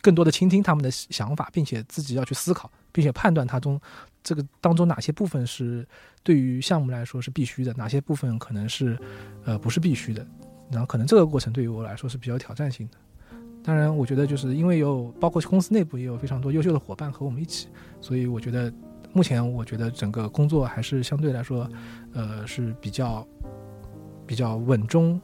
[0.02, 3.80] 更多的倾听他们的想法，并且自己要去思考，并且判断它中
[4.24, 5.88] 这个当中哪些部分是
[6.24, 8.98] 对于项目来说是必须的，哪些部分可能是
[9.46, 10.26] 呃不是必须的，
[10.72, 12.98] 然后可能这个过程对于我来说是比较挑战性的。
[13.64, 17.68] 当然，我觉得就是因为有包括公司内部也有非常多优秀的伙伴和我们一起，
[18.02, 18.74] 所以我觉得
[19.14, 21.70] 目前我觉得整个工作还是相对来说，
[22.12, 23.24] 呃是比较
[24.26, 25.22] 比较稳中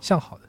[0.00, 0.44] 向好的。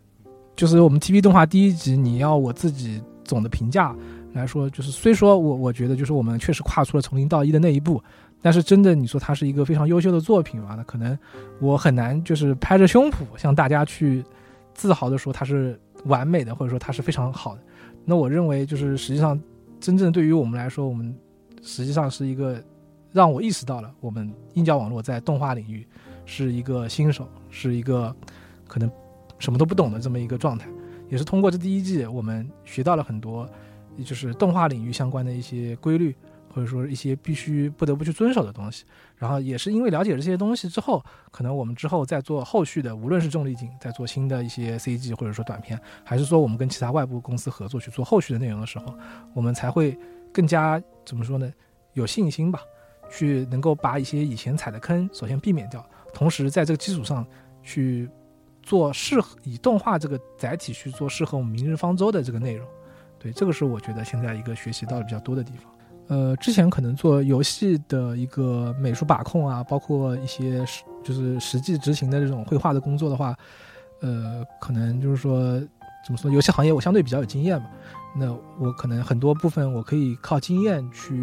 [0.56, 3.96] 就是我们 TV 动画第一集，你要我自己总的评价
[4.34, 8.00] 来说，就是虽说我我觉得就是我们确实跨出了从零到一的那一步，
[8.40, 10.76] 但是真的你说它是一个非常优秀的作品嘛？
[10.76, 11.18] 那可能
[11.60, 14.24] 我很难就是拍着胸脯向大家去
[14.76, 15.80] 自豪的说它是。
[16.06, 17.62] 完美的，或者说它是非常好的。
[18.06, 19.40] 那我认为，就是实际上，
[19.80, 21.16] 真正对于我们来说，我们
[21.62, 22.62] 实际上是一个
[23.12, 25.86] 让我意识到了，我们硬角网络在动画领域
[26.26, 28.16] 是一个新手，是一个
[28.68, 28.90] 可能
[29.40, 30.70] 什么都不懂的这么一个状态。
[31.10, 33.50] 也是通过这第一季，我们学到了很多，
[34.04, 36.16] 就是动画领域相关的一些规律。
[36.58, 38.84] 或者说一些必须不得不去遵守的东西，
[39.16, 48.92] 然后也是因为了解这些东西之后，可能我们之后在做后续的，无论是重力镜，在做新的一些 CG 或者说短片，还是说我们跟其他外部公司合作去做后续的内容的时候，
[49.36, 49.96] 我们才会
[50.34, 51.48] 更加怎么说呢？
[51.94, 52.60] 有信心吧，
[53.08, 57.24] 去能够把一些以前踩的坑首先避免掉，同时在这个基础上
[57.62, 58.10] 去
[58.64, 62.68] 做适合以动画这个载体去做适合我们明日方舟的这个内容。
[63.20, 65.72] 对，这个是我觉得现在一个学习到的比较多的地方。
[66.08, 73.36] 呃，之前可能做游戏的一个美术把控啊，包括一些实就是实际执行的这种绘画的工作的话，
[74.00, 75.60] 呃，可能就是说
[76.06, 77.68] 怎么说，游戏行业我相对比较有经验嘛，
[78.16, 81.22] 那我可能很多部分我可以靠经验去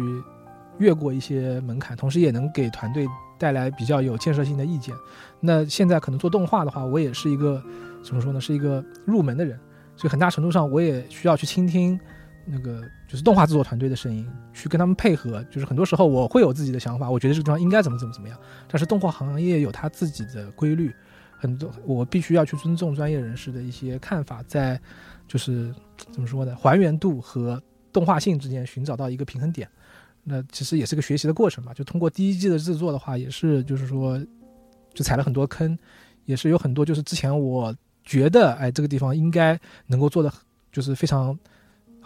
[0.77, 3.07] 越过一些门槛，同时也能给团队
[3.39, 4.93] 带来比较有建设性的意见。
[5.39, 7.59] 那现在可能做动画的话，我也是一个
[8.03, 9.59] 怎么说呢，是一个入门的人，
[9.95, 11.99] 所以很大程度上我也需要去倾听。
[12.47, 15.43] 那个就是动画制作团队的声音，去跟他们配合。
[15.51, 18.37] 就是很多时候我会有自己的想法，我觉得这个地方应该怎么怎么怎么样。
[18.67, 20.91] 但是动画行业有它自己的规律，
[21.37, 24.79] 很多我必须要去尊重专业人士的一些看法，在
[25.27, 25.73] 就是
[26.11, 27.61] 怎么说呢，还原度和
[27.93, 29.69] 动画性之间寻找到一个平衡点。
[30.23, 31.73] 那其实也是个学习的过程吧。
[31.73, 34.19] 就通过第一季的制作的话，也是就是说，
[34.93, 35.77] 就踩了很多坑，
[36.25, 37.73] 也是有很多就是之前我
[38.03, 40.33] 觉得哎这个地方应该能够做的
[40.71, 41.37] 就是非常。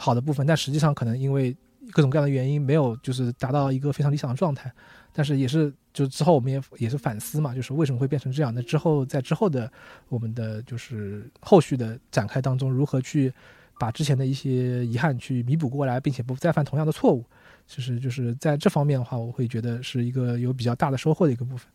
[0.02, 1.54] 好的部分，但实际上可能因为
[1.92, 4.72] 各种各样的原因，没有就是达到一个非常理想的状态。
[5.12, 8.54] 但是也是，就之后我们也也是反思嘛，就是为什么会变成这样？
[8.56, 9.70] 那之后在之后的
[10.08, 13.34] 我们的就是后续的展开当中，如何去
[13.78, 17.26] 把之前的一些遗憾去弥补过来，并且不再犯同样的错误，
[17.68, 21.68] 其实就是在这方面的话，我会觉得是一个有比较大的收获的一个部分。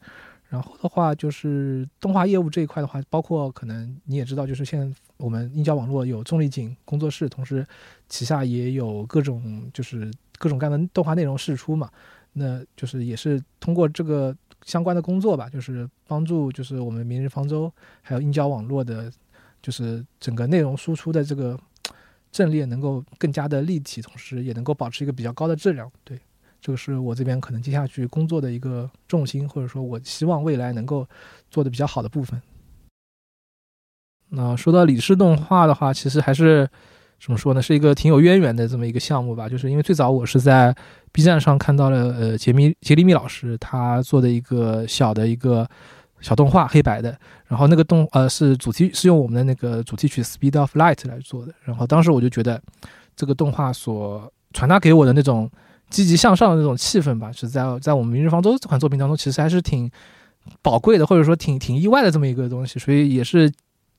[0.48, 7.66] 然后的话，就是动画业务这一块的话，包括可能你也知道，就是现在我们英交网络有重力景工作室，同时
[8.10, 11.90] 旗下也有各种就是各种各样的动画内容释出嘛。
[12.34, 14.36] 那就是也是通过这个
[14.66, 17.72] 相关的工作吧，就是帮助就是我们明日方舟
[18.02, 19.10] 还有英交网络的，
[19.62, 21.58] 就是整个内容输出的这个
[22.30, 25.90] 阵列能够更加的立体，同时也能够保持一个比较高的质量。
[26.04, 26.18] 对。
[26.60, 31.06] 这个是我这边可能接下去工作的一个重心，或者说我希望未来能够
[31.50, 32.40] 做的比较好的部分。
[34.30, 36.68] 那说到李氏动画的话，其实还是
[37.22, 39.48] 怎么说呢，是一个挺有渊源的这么一个项目吧。
[39.48, 40.74] 就是因为最早我是在
[41.12, 45.68] B 站上看到了呃杰米杰里米老师他做的一个小的一个
[46.20, 51.52] 小动画，黑白的，然后那个动呃是主题是用我们的那个主题曲《Speed of Light》来做的。
[51.62, 52.60] 然后当时我就觉得
[53.14, 55.50] 这个动画所传达给我的那种。
[55.90, 59.88] 积极向上的那种气氛吧，是在在我们《明日方舟》这款作品当中，其实还是挺
[60.60, 62.80] 宝贵的，或者说挺挺意外的这么一个东西。
[62.80, 63.52] 所以也是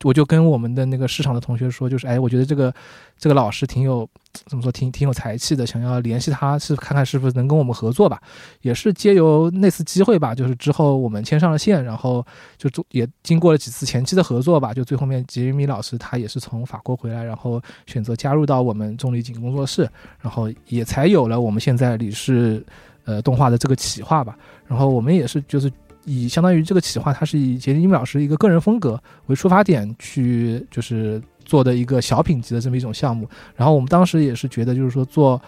[0.03, 2.73] 我就跟我们的那个市场的同学说，就是哎，我觉得这个
[3.17, 8.21] 这个老师挺有怎么说，挺挺有才气的，想要联系他，是看看是不是能跟我们合作吧。
[8.61, 12.23] 也是借由那次机会吧，就是之后我们牵上了线，然后
[12.57, 19.89] 就也经过了几次前期的合作吧，就最后面杰米老师他也是从法国回来，然后选择加入到我们重力景工作室，
[20.19, 22.63] 然后也才有了我们现在李氏
[23.05, 24.37] 呃动画的这个企划吧。
[24.67, 25.71] 然后我们也是就是。
[26.05, 33.27] 以相当于这个企划，它是以杰尼米老师一个个人风格为出发点去，就是做的一个小品级的这么一种项目。
[33.55, 35.41] 然后我们当时也是觉得，就是说做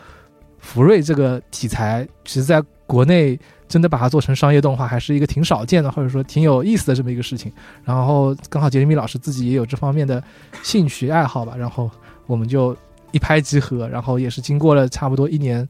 [0.59, 7.51] 福瑞这个题材，其实在国内真的把它做成商业动画，还是一个挺少见的，或者说挺有意思的这么一个事情。
[7.83, 10.23] 然后刚好杰尼米老师自己也有这方面的
[10.63, 11.89] 兴趣爱好吧，然后
[12.25, 12.75] 我们就
[13.11, 15.67] 一拍即合，然后也是经过了差不多一年。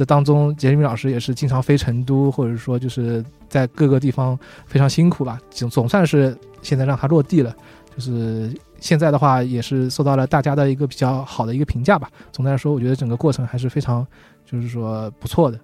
[0.00, 7.54] 这当中，杰米老师也是经常飞成都，或者说就是在各个地方非常辛苦吧，总总算是现在让他落地了。
[7.94, 12.08] 就是现在的话，也是受到了大家的一个比较好的一个评价吧。
[12.32, 14.06] 总的来说，我觉得整个过程还是非常，
[14.46, 15.60] 就是说不错的。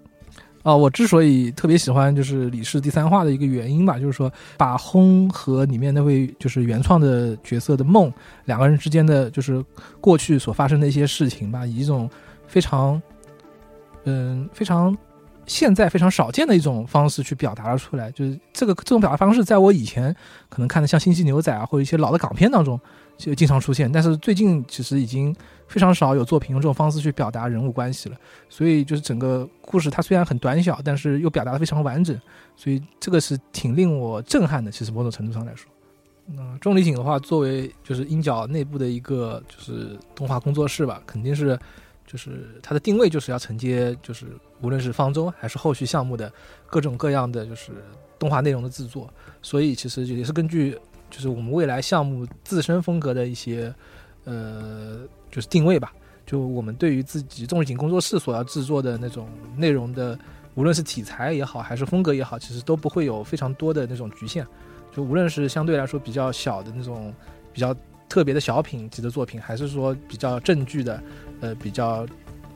[0.62, 8.12] 啊，我之所以特别喜欢就是李氏第三话的一个原因吧，就是说把轰和里面那位就是原创的角色的梦
[8.44, 9.64] 两个人之间的就是
[9.98, 12.10] 过去所发生的一些事情吧，以一种
[12.46, 13.00] 非常。
[14.06, 14.96] 嗯，非常
[15.46, 20.14] 现在非常少见的一种方式去表达了出来，就是这个这种表达方式，在我以前
[20.48, 22.80] 可能看的像《星际牛仔》啊，或者一些老的港片当中
[23.16, 25.34] 就经常出现，但是最近其实已经
[25.68, 28.16] 非常少有作品用这种方式去表达人物关系了。
[28.48, 32.16] 所以就是整个故事它虽然很短小，但是又表达的非常完整，
[32.56, 34.70] 所以这个是挺令我震撼的。
[34.70, 35.70] 其实某种程度上来说，
[36.26, 41.58] 那重力景的话，作为就是鹰角内部的一个就是动画工作室吧，肯定是。
[42.06, 44.26] 就是它的定位就是要承接，就是
[44.60, 46.32] 无论是方舟还是后续项目的
[46.68, 47.72] 各种各样的就是
[48.18, 49.12] 动画内容的制作，
[49.42, 50.78] 所以其实也是根据
[51.10, 53.74] 就是我们未来项目自身风格的一些
[54.24, 55.00] 呃
[55.30, 55.92] 就是定位吧。
[56.24, 60.18] 就我们对于自己重力景工作室所要制作的那种内容的，
[60.56, 64.44] 无论是题材也好，还是风格也好，其实都不会有非常多的那种局限。
[64.92, 67.14] 就无论是相对来说比较小的那种
[67.52, 67.72] 比较
[68.08, 71.00] 特别的小品级的作品，还是说比较正剧的。
[71.40, 72.06] 呃，比较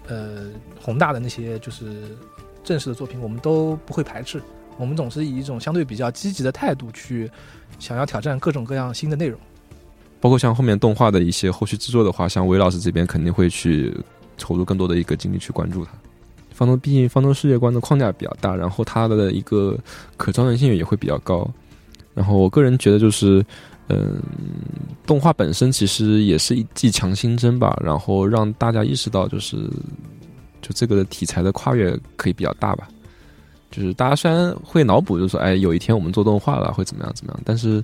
[0.08, 0.48] 呃
[0.80, 2.16] 宏大的那些就是
[2.64, 4.42] 正式的作品，我们都不会排斥。
[4.78, 7.30] 我们总是以一种相对比较积极的态度去
[7.78, 9.38] 想要挑战各种各样新的内容。
[10.20, 13.94] 包括像后面动画的一些后续制作的话，像韦老师这边肯定会去
[14.38, 15.92] 投入更多的一个精力去关注它。
[16.52, 19.78] 方舟毕竟方舟世界观的框架比较大，然后它的一个
[20.16, 21.46] 可招人性也会比较高。
[22.14, 23.44] 然后我个人觉得就是。
[23.92, 24.22] 嗯，
[25.04, 29.56] 动画本身其实也是一剂强心针吧，然后让大家意识到，就是
[30.62, 32.86] 就这个题材的跨越可以比较大吧。
[33.68, 37.82] 就是大家虽然会脑补，就是说，哎，有一天我们做动画了会怎么样怎么样，但是，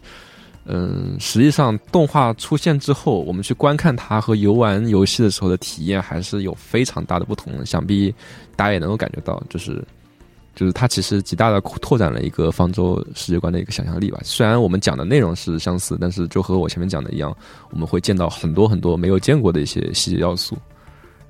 [0.64, 7.66] 嗯，实际上动画出现之后，我们去观看它和游玩游戏的时候的体验还是有非常大的不同。
[7.66, 8.14] 想必
[8.54, 9.82] 大家也能够感觉到，就是。
[10.56, 14.18] 就是它其实极大的拓展了一个方舟世界观的一个想象力吧。
[14.24, 17.32] 虽然我们讲的内容是相似，但是就和我前面讲的一样，
[17.70, 20.56] 我们会见到很多很多没有见过的一些细节要素。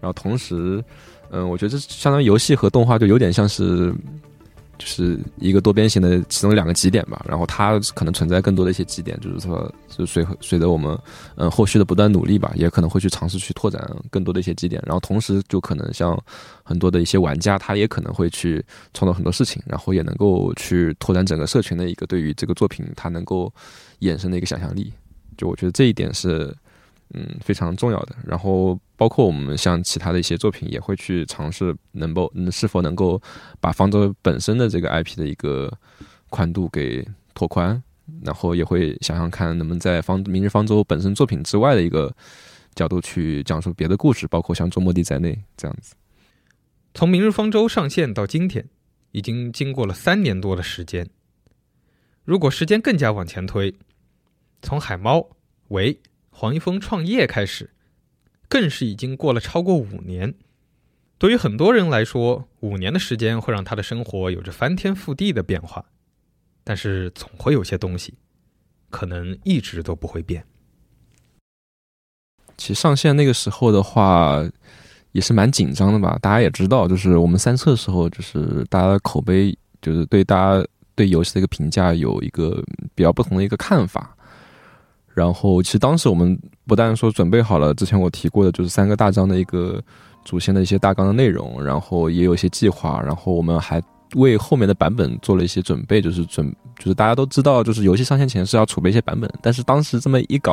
[0.01, 0.83] 然后同时，
[1.31, 3.93] 嗯，我觉得这相当于游戏和动画就有点像是。
[4.79, 10.99] 就是一个多边形的其中两个极点吧，然后它可能存在更多的一些极点，就是说，就随随着我们
[11.37, 16.19] 嗯后续的不断努力吧，也可能会去尝试去拓展更多的一些极点，然后同时就可能像
[16.63, 23.53] 很多的一些玩家，他也可能会去创造很多事情，然后也能够去拓展整个社群的一个对于这个作品它能够
[24.01, 24.93] 衍生的一个想象力，
[25.37, 26.55] 就我觉得这一点是。
[27.15, 28.17] 嗯，非常重要的。
[28.25, 33.21] 然后，包括我们像其他的一些作品，也会去尝试能够，是否能够
[33.61, 35.73] 把方舟本身的这个 IP 的一个
[36.31, 37.83] 宽度给拓宽。
[38.23, 42.15] 然后，也会想想看，能不能在方明日方舟本身作品之外的一个
[42.75, 45.95] 角度去讲述别的故事，包括像周末地在内这样子。
[46.95, 48.69] 从明日方舟上线到今天，
[49.11, 51.09] 已经经过了三年多的时间。
[52.25, 53.75] 如果时间更加往前推，
[54.63, 55.29] 从海猫
[55.69, 56.01] 为
[56.39, 57.71] 黄一峰创业开始，
[58.47, 60.35] 更是已经过了超过五年。
[61.17, 65.87] 对于很多人来说，五年的时间会让他的生活有着翻天覆地的变化。
[66.63, 68.19] 但是，总会有些东西，
[68.91, 70.45] 可能一直都不会变。
[72.59, 74.45] 其实上线那个时候的话，
[75.13, 76.19] 也是蛮紧张的吧？
[76.21, 82.63] 大家也知道，就是我们三测的时候，就是大家的口碑，就是对大家对游戏的一个评价有一个
[82.95, 84.15] 比较不同的一个看法。
[85.17, 89.83] 然后，其实当时我们不但说准备好了之前我提过的，就是三个大章的一个
[90.27, 93.83] 主线的一些大纲的内容，然后也有一些计划，然后我们还
[94.15, 100.53] 为后面的版本做了一些准备，就是准就是大家都知道，就是游戏上线前是要储备一些版本，但是当时这么一搞，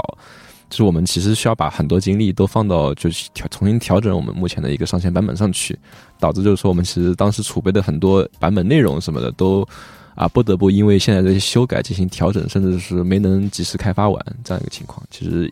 [0.69, 5.77] 就是我们其实需要把很多精力都放到就是调重新调整我们目前的一个上线版本上去，
[6.21, 9.67] 导致就是说我们其实当时储备的很多版本内容什么的都
[10.15, 15.51] 啊不得不因为现在的修改进行调整，甚至是没能及时开发完这样一个情况，其实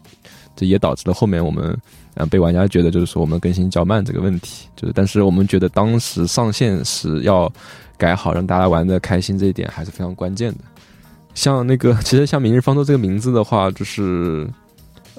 [0.55, 1.77] 这也导致了后面我们。
[2.15, 7.49] 嗯，被玩家觉得就是说我们更新较慢这个问题，就是但是我们觉得当时上线时要
[7.97, 10.57] 改好，让大家玩的开心这一点还是非常关键的。
[11.35, 14.45] 像那个，其实像《明日方舟》这个名字的话，就是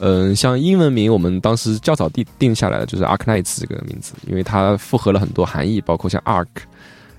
[0.00, 6.46] 嗯，像英文名我们当时较早定定下来的就是 Ark Knights 这个名字，因为它复合了很多含义，包括像 Ark，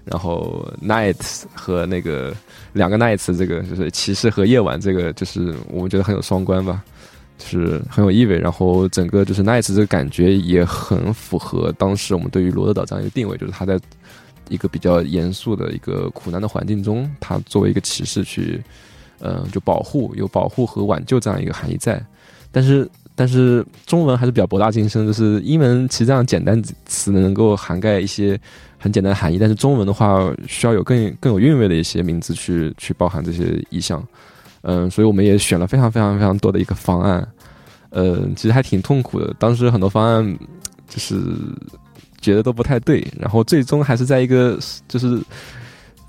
[0.05, 2.33] 然后 Nights 和那个
[2.73, 6.83] 两个 Nights 这个就是骑士和夜晚这个，就是我们觉得很有双关吧。
[7.35, 13.77] 就是很有意味，然后整个就是 nights 这个感觉也很符合当时我们对于罗德岛这样一个定位，就是他在
[14.49, 18.63] 一个比较严肃的一个苦难的环境中，他作为一个骑士去，
[19.19, 22.01] 嗯，就保护有保护和挽救这样一个含义在。
[22.51, 28.39] 但是但是中文还是比较博大精深，就是英文其实这样简单词能够涵盖一些
[28.83, 34.05] 很简单的含义，但是中文的话需要有更更有韵味的一些名字去去包含这些意象。
[34.63, 37.25] 嗯，所以我们也选了非常非常非常多的一个方案，
[37.91, 39.33] 呃，其实还挺痛苦的。
[39.39, 40.37] 当时很多方案
[40.89, 41.15] 就是
[42.19, 45.17] 觉得都不太对，然后最终还是在一个就是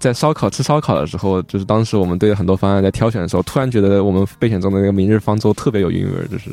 [0.00, 6.50] 在烧烤吃烧烤的时候，就是当时我们对很多方案在挑选的时候，突然觉得我们备选中的那个明日方舟特别有韵味，就是，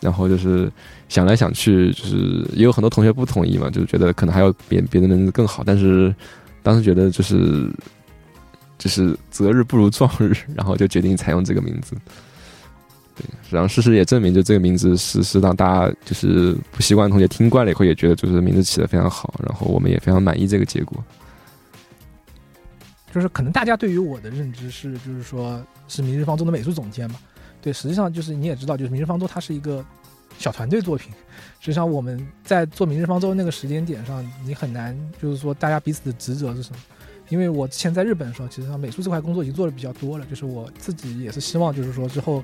[0.00, 0.70] 然后就是
[1.08, 6.14] 想来想去，就是也有很多同学不同意嘛，就是觉得可能还有别别的名字更好，但是
[6.62, 7.70] 当时觉得就是。
[8.82, 11.94] 就是择日不如撞日，然后就决定采用这个名字。
[13.14, 21.04] 对，然后事实也证明，就这个名字是是让大家就是不习惯的同学听惯了以后，也觉得就是名字起的非常好，然后我们也非常满意这个结果。
[23.12, 27.16] 就是可能大家对于我的认知是，就是说是《明日方舟》的美术总监嘛。
[27.62, 29.84] 对，实际上就是你也知道，就是《明日方舟》它是一个
[30.38, 31.12] 小团队作品。
[31.60, 36.78] 实际上我们在做《明日方舟》那个时间点上，你很难就是说大家彼此的职责是什么。
[37.28, 42.42] 因为我之前在日本的时候，其实上美术这块工作已经做的比较多了，就是我自己也是希望，就是说之后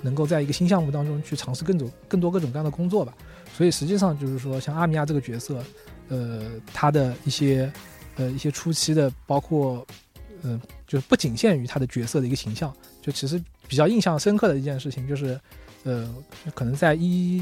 [0.00, 3.12] 能够在一个新项目当中去尝试更多更多各种各样的工作吧。
[3.56, 5.64] 所以实际上就是说，像阿米亚这个角色，
[6.08, 7.72] 呃，他的一些
[8.16, 9.84] 呃一些初期的，包括
[10.42, 12.72] 嗯，就是不仅限于他的角色的一个形象，
[13.02, 15.38] 就其实比较印象深刻的一件事情就是，
[15.84, 16.12] 呃，
[16.54, 17.40] 可能在一。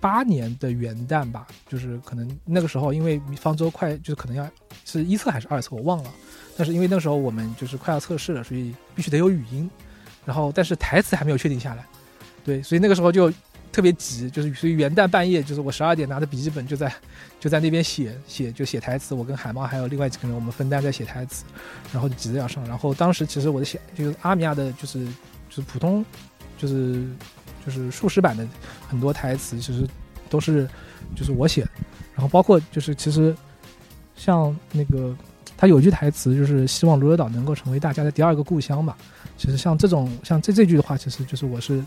[0.00, 4.46] 八年的元旦吧，就是可能那个时候，因为方舟快，就是可能要
[4.84, 6.10] 是一测还是二测，我忘了。
[6.58, 9.70] 但是因为那时候我们就是快要测试了，所以必须得有语音。
[10.26, 11.86] 然后，但是台词还没有确定下来，
[12.44, 13.32] 对，所以那个时候就
[13.72, 16.94] 特别急，就是所以元旦半夜，就是我十二点拿着笔记本就在
[17.40, 19.14] 就在那边写写就写台词。
[19.14, 21.46] 我跟海猫还有另外几个人，我们分担在写台词，
[21.94, 22.62] 然后急着要上。
[22.68, 25.06] 然后当时其实我的写就是阿米亚的，就是
[25.54, 26.04] 就是普通
[26.58, 27.06] 就是。
[27.64, 28.46] 就是数十版的
[28.86, 29.88] 很多台词，其实
[30.28, 30.68] 都是
[31.16, 31.66] 就是我写，
[32.14, 33.34] 然后包括就是其实
[34.14, 35.16] 像那个
[35.56, 38.94] 他有句台词，就是希望罗德岛能够成为大家的第二个故乡吧。
[39.38, 41.82] 其实像这种像这这句的话，其实就是我是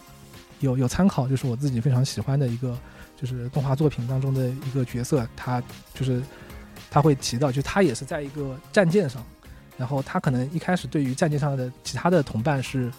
[0.61, 2.75] 有有参考，就是我自己非常喜欢的一个
[3.15, 5.61] 就是动画作品当中的一个角色，他
[5.93, 6.23] 就是
[6.89, 9.23] 他会提到，就他也是在一个战舰上，
[9.77, 12.91] 然后他可能一开始对于战舰上的其他的同伴是。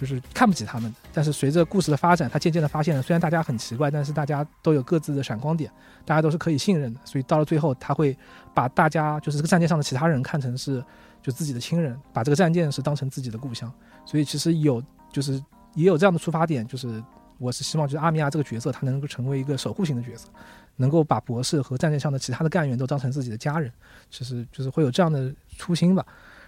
[0.00, 5.68] 就是看不起他们，但是随着故事的发展，他渐渐的发现了，虽然大家很奇怪，但是大家都有各自的闪光点，
[6.04, 7.00] 大家都是可以信任的。
[7.04, 8.16] 所以到了最后，他会
[8.54, 10.80] 把大家就是这个战舰上的其他人看成是
[11.20, 13.72] 就自己的亲人，把这个战舰是当成自己的故乡。
[14.06, 14.80] 所以其实有
[15.12, 15.42] 就是
[15.74, 17.02] 也有这样的出发点，就是
[17.36, 20.28] 我是希望就是阿米亚这个角色他能够成为一个守护型的角色，
[20.76, 23.72] 能够把博士和战舰上的其他的干员都当成自己的家人，
[24.10, 26.06] 其实就是会有这样的初心吧。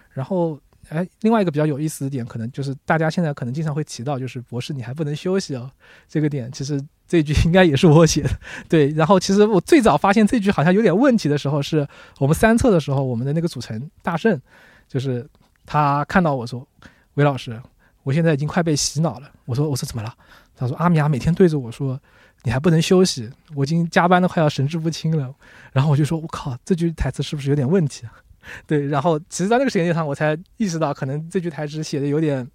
[0.09, 0.57] 然后。
[0.91, 5.71] 哎，另外一个比较有意思的点，可能就是大家现在可能经常会提到，就是博士你还不能休息哦。
[6.05, 8.29] 这个点其实这句应该也是我写的，
[8.67, 8.89] 对。
[8.89, 11.87] 然后其实我最早发现这句好像有点问题的时候，是
[12.19, 14.37] 我们三测的时候，我们的那个组成大圣，
[14.89, 15.25] 就是
[15.65, 16.67] 他看到我说
[17.15, 17.57] ：“韦老师，
[18.03, 20.13] 我现在已经快被洗脑了。”我说：“我说怎么了？”
[20.57, 21.97] 他说：“阿米娅每天对着我说，
[22.43, 25.33] 你还不能休息，我已经加班的快要神志不清了。”
[25.71, 28.11] 然后我就说：“我靠，这句台词是不是有点问题？”啊
[28.65, 32.47] 对，然后其实，在那个时间点上，我才意识到，可能这句台词写的有点，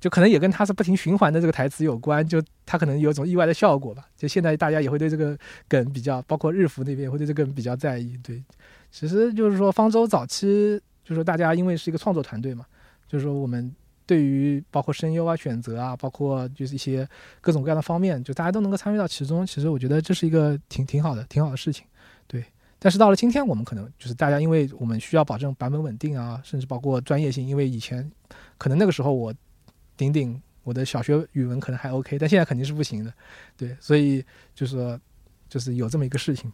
[0.00, 4.04] 就可能也跟他是不停循环的这个台词有关，就他可能有种意外的效果吧。
[4.16, 5.36] 就现在大家也会对这个
[5.68, 8.16] 梗比较，包括日服那边也会对这个梗比较在意。
[8.22, 8.42] 对，
[8.90, 12.64] 其实就是说，方舟早期就是说，大家因为是一个创作团队嘛，
[13.08, 13.74] 就是说我们
[14.06, 17.08] 对于包括声优啊、选择啊，包括就是一些
[17.40, 19.46] 各种各样的方面，就大家都能够参与到其中。
[19.46, 21.84] 其实我觉得这是一个挺挺好的、挺好的事情。
[22.82, 28.10] 但是到了今天，我们可能就是大家，因为我们需要保证版本稳定啊，甚至包括专业性，因为以前
[28.56, 29.32] 可能那个时候我
[29.98, 33.12] 顶顶我的小学语文可能还 OK，但现在肯定是不行的，
[33.54, 34.24] 对，所以
[34.54, 34.98] 就是说
[35.46, 36.50] 就是有这么一个事情。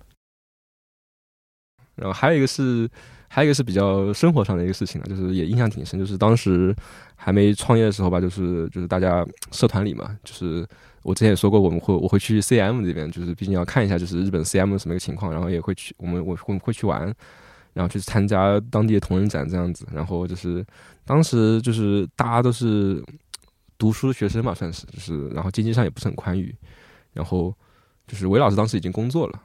[1.95, 2.91] 然后还有一个是，
[3.29, 6.75] 还有一个是比较生活上的一个事情啊，就是也印象挺深，就是当时
[7.15, 10.67] 还没创业的时候吧，就是就是大家社团里嘛，就是
[11.07, 17.15] 我之前也说过，我们会我会去 CM 这边，就是毕竟要看一下就是日本 CM 什么一个情况，然后也会去我们我会会去玩，
[17.75, 20.67] 然后去参加当地的同人展这样子，然后就是
[21.05, 23.01] 当时就是大家都是
[23.79, 26.53] 读书的学生嘛，算是就是然后经济上也不是很宽裕，
[27.13, 27.55] 然后
[28.09, 29.41] 就是韦老师当时已经工作了。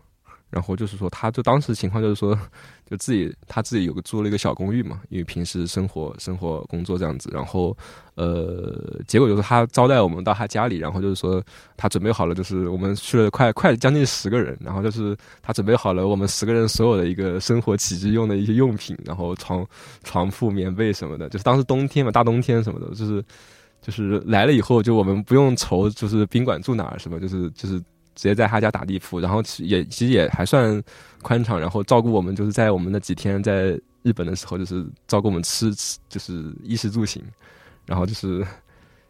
[0.52, 2.38] 然后就是说，他就当时情况就是说，
[2.90, 7.30] 就自己他自己有个租了一个小公寓嘛，因为平时生活生活工作这样子。
[7.34, 7.76] 然后，
[8.16, 11.42] 呃，结果就是他招待我们到他家里，然后就是说
[11.78, 19.66] 他准备好了，就是我们去了快快将近十个人，然后就是他准备好了我们十个人所有的一个生活起居用的一些用品，然后床
[20.04, 21.30] 床铺、棉被什么的。
[21.30, 23.24] 就是当时冬天嘛，大冬天什么的，就是
[23.82, 27.82] 就是来了以后，就我们不用愁就是宾馆住哪儿什么，就是就是。
[28.22, 30.80] 直接在他家打地铺，然后也其实也还算
[31.24, 33.72] 宽敞，然后照顾我们，就是在我们那几天在
[34.04, 37.20] 日本的时候，就是照顾我们吃吃，就是衣食住行，
[37.88, 38.46] 然后就是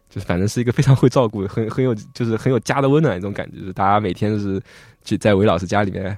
[0.10, 4.62] 就是反正是一个非常会照顾，很很有就是很有家的温暖一种感觉，就是大家每天就是
[5.04, 6.18] 去在韦老师家里面，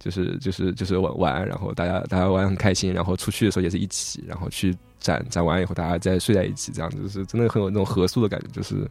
[0.00, 8.84] 就是就是就是玩玩，然后大家大家玩很开心，然后出去的时候也是一起，然后去展展完以后大家再睡在一起，这样就是真的很有那种合宿的感觉，就是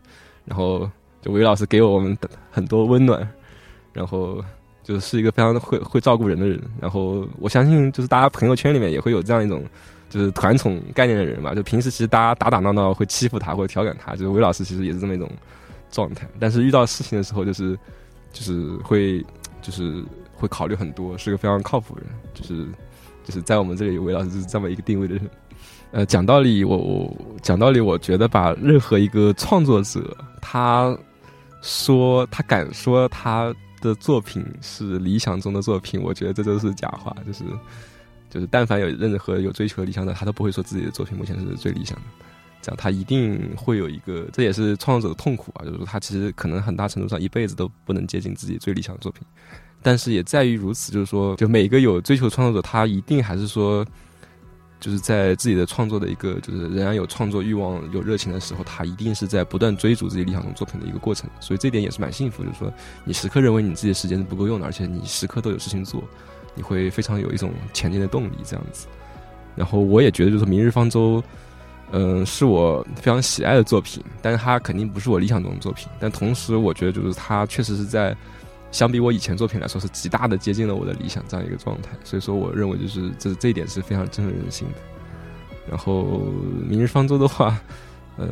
[0.46, 0.90] 然后
[1.22, 2.18] 就韦老师给我们
[2.50, 3.30] 很多温暖。
[3.94, 4.44] 然后
[4.84, 9.64] 就是一个非常会会照顾人的人，然后我相信就是大家朋友圈里面也会有这样一种
[10.10, 11.54] 就是团宠概念的人吧。
[11.54, 15.30] 就平时其实大家打打闹闹会欺负他或者调侃他，就是韦老师其实也是这么一种
[15.92, 16.28] 状态。
[16.40, 17.78] 但是遇到事情的时候，就是
[18.34, 19.24] 就是会
[19.62, 20.04] 就是
[20.34, 22.10] 会考虑很多，是个非常靠谱的人。
[22.34, 22.66] 就是
[23.24, 25.30] 就是在我们这里，韦老师是这么一个定位的人。
[25.92, 30.98] 呃，讲道理，我我讲道理，我觉得把任何一个创作者，他
[31.62, 33.54] 说他敢说他。
[33.82, 37.16] 的作品是理想中的作品，我觉得这都是假话。
[37.26, 37.44] 就是，
[38.30, 42.04] 就是，但凡有任何有追求理想的，他都不会说自己的作品目前是最理想的。
[42.62, 45.66] 这样，他一定会有一个，这也是创作者的痛苦啊。
[45.66, 49.24] 就是说，他其实可能很大程度上一辈子都不能接近自己最理想的作品。
[49.82, 53.86] 但是也在于如此，就是说，就每一个有追求创作者，他一定还是说。
[54.82, 61.30] 就是在自己的创作的一个，就是仍然有创作欲望、有热情的时候，他一定是在不断追逐自己理想中作品的一个过程。
[61.40, 62.74] 所以这点也是蛮幸福，就是说
[63.06, 66.04] 你时刻认为你自己的时间是不够用的，而且你时刻都有事情做，
[66.56, 68.88] 你会非常有一种前进的动力这样子。
[69.56, 71.22] 然后我也觉得，就是《明日方舟》，
[71.92, 75.88] 嗯，是我非常喜爱的作品，但是它肯定不是我理想中的作品。
[76.00, 78.18] 但同时，我觉得就是它确实是在。
[78.72, 84.76] 相比我以前作品来说，是极大的接近了我的理想这样一个状态，所以说我认为就是这这一点是非常振奋人心的。
[85.70, 86.22] 然后
[86.68, 87.58] 《明日方舟》的话，
[88.18, 88.30] 嗯，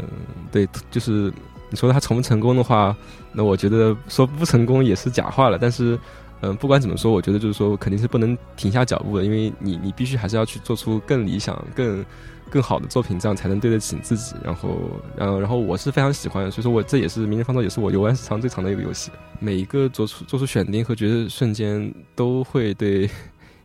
[0.51, 1.31] 对，就是
[1.69, 2.95] 你说它成不成功的话，
[3.33, 5.57] 那我觉得说不成功也是假话了。
[5.59, 5.99] 但是，
[6.41, 12.05] 嗯，不管怎么说，我觉得就是说肯定是不能停下脚步的，因为你你必须还是要去做出更理想、更。
[12.49, 14.35] 更好的作品，这样才能对得起自己。
[14.43, 14.77] 然后，
[15.15, 19.11] 然后，然后我是非常喜欢，所以说我这也是《明日方舟》也是我游玩时长最长的一个游戏。
[19.39, 23.09] 每一个做出做出选定和决策瞬间，都会对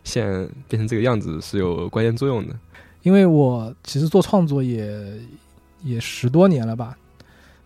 [0.05, 0.27] 现
[0.69, 2.55] 变成这个样子是有关键作用的。
[3.03, 5.19] 因为我其实做创作也
[5.83, 6.97] 也十多年了吧？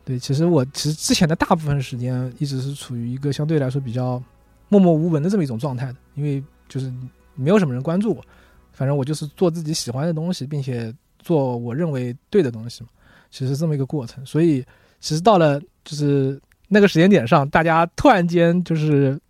[0.04, 4.22] 对，其实我其实之前的大部分时间一直是处于一个相对来说比较
[4.68, 6.90] 默默无闻的这么一种状态的，因为就是
[7.34, 8.24] 没有什么人关注我，
[8.72, 10.94] 反正我就是做自己喜欢的东西，并且。
[11.28, 12.88] 做我认为对的东西嘛，
[13.30, 14.24] 其实这么一个过程。
[14.24, 14.64] 所以，
[14.98, 19.20] 其实到了就是那个时间点上，大家突然间就是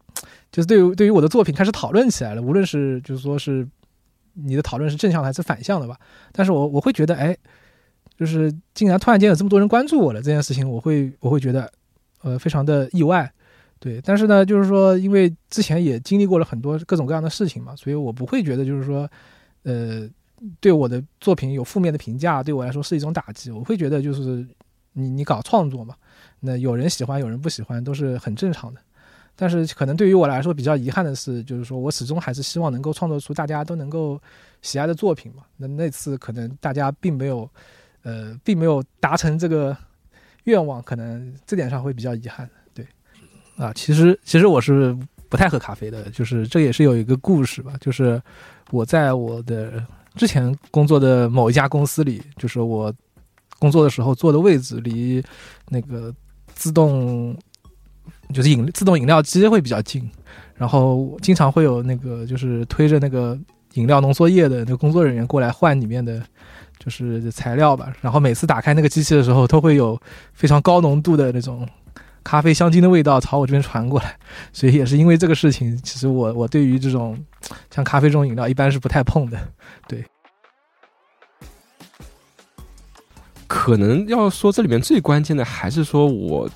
[0.53, 2.41] 就是对于对于我的作品开始讨论起来了。
[2.41, 3.67] 无论是就是说是
[4.35, 5.99] 你的讨论是正向的还是反向的吧，
[6.31, 7.37] 但是我我会觉得，哎，
[8.17, 11.69] 就是竟然突然间有这么多人关注我了这件事情，我会我会觉得
[12.23, 13.29] 呃非常的意外。
[13.81, 19.11] 对，但是呢，就是说因为之前也经历过了很多各种各样的事情嘛，所以我不会觉得就是说
[19.65, 20.09] 呃。
[20.61, 23.51] 对我的作品有负面的评价，对我来说是一种打击。
[23.51, 24.47] 我会觉得，就是
[24.93, 25.95] 你你搞创作嘛，
[26.41, 28.81] 那有人喜欢，有人不喜欢，都是很正常的。
[29.37, 34.21] 但是可能对于我来说比较遗憾的是，就是说我始终还是希望能够创作出大家都能够
[34.63, 35.45] 喜爱的作品嘛。
[35.57, 37.49] 那那次可能大家并没有，
[38.03, 39.77] 呃，并没有达成这个
[40.45, 42.49] 愿望，可能这点上会比较遗憾。
[42.75, 42.87] 对，
[43.57, 44.97] 啊，其实其实我是
[45.29, 48.21] 不太喝咖啡的，就是这也是有一个故事吧，就是
[48.71, 49.85] 我在我的。
[50.19, 52.93] 之前工作的某一家公司里，就是我
[53.59, 55.25] 工作的时候坐的位置离
[55.69, 56.13] 那个
[56.55, 57.35] 自动
[58.35, 60.11] 就是饮自动饮料机会比较近，
[60.55, 63.39] 然后经常会有那个就是推着那个
[63.75, 66.23] 饮料浓缩液的那个工作人员过来换里面的
[66.79, 69.99] 就是材料吧，然后每次打开那个机器的时候，都会有
[70.35, 71.67] 非常高浓度的那种
[72.25, 74.19] 咖啡香精的味道朝我这边传过来，
[74.53, 77.19] 所以也是因为这个事情，其实我我对于这种
[77.71, 79.53] 像咖啡这种饮料一般是不太碰的，
[79.89, 80.05] 对。
[83.47, 86.49] 可能要说这里面最关键的还是说我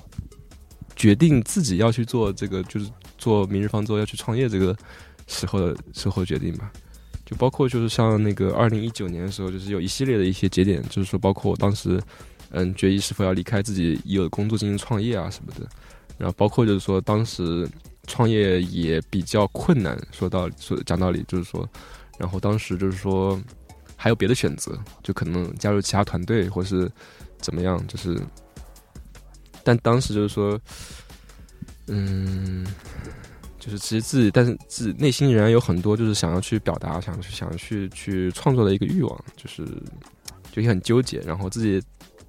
[0.95, 2.87] 决定自己要去做这个，就是
[3.17, 4.75] 做明日方舟要去创业这个
[5.27, 6.71] 时候的时候决定吧。
[7.25, 11.99] 就包括就是像那个二零一九年的时候，就是有一系列的一些节点，就是说包括我当时
[12.53, 15.67] 嗯决议是否要离开自己已有的工作进行创业啊什么的。
[16.17, 17.69] 然后包括就是说当时
[18.07, 21.69] 创业也比较困难，说到说讲道理就是说，
[22.17, 23.39] 然后当时就是说。
[23.95, 26.91] 还有别的选择，就可能加入其他团队，或是
[27.37, 28.19] 怎么样，就是，
[29.63, 30.59] 但当时就是说，
[31.87, 32.67] 嗯，
[33.57, 39.65] 就是其实自己，但是自己内心仍然有很多就是想要去表达，想去想去去创作的一个欲望，就是
[40.51, 41.81] 就也很纠结，然后自己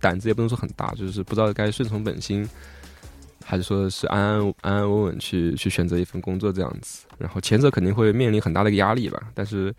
[0.05, 2.47] 胆子也不能说很大，就是不知道该顺从本心，
[3.43, 9.75] 还是说是安安安安稳稳去去选择一份工作这样子，然后前者肯定会面临很大的一个压力吧，但是。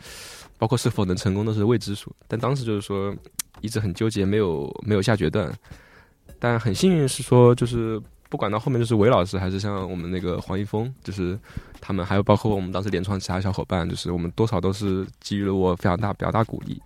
[0.57, 3.13] 包括是否能成功都是未知数，但当时就是说
[3.59, 5.53] 一直很纠结，没有没有下决断。
[6.39, 11.37] 但很幸运是说，就是不管到后面就是韦老师，还是像我们那个黄一峰，就是
[11.81, 16.81] 他们，还有包括我们当时联创其他小伙伴，就是我们多少都是给予了我非常大、比较大鼓励。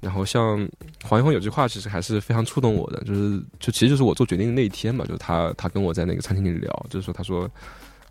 [0.00, 0.68] 然后像
[1.04, 7.50] 黄一峰有句话，其实还是非常触动我的，就是就其实就是我做决定的那一天嘛，就是他他跟我在那个餐厅里聊，就是说他说，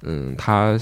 [0.02, 0.80] 嗯，他。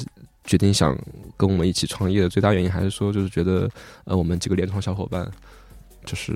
[0.50, 0.98] 决定想
[1.36, 3.70] 跟我们一起创业的最大原因，还是说就是觉得，
[4.06, 5.30] 呃，我们几个联创小伙伴，
[6.06, 6.32] 就是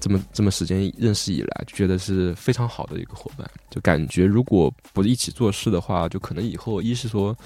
[0.00, 3.46] 这么这么时间认识以来，就觉得是非常好的一个伙伴。
[3.68, 7.36] 就感觉如果不一起做事的话，就可能以后一是说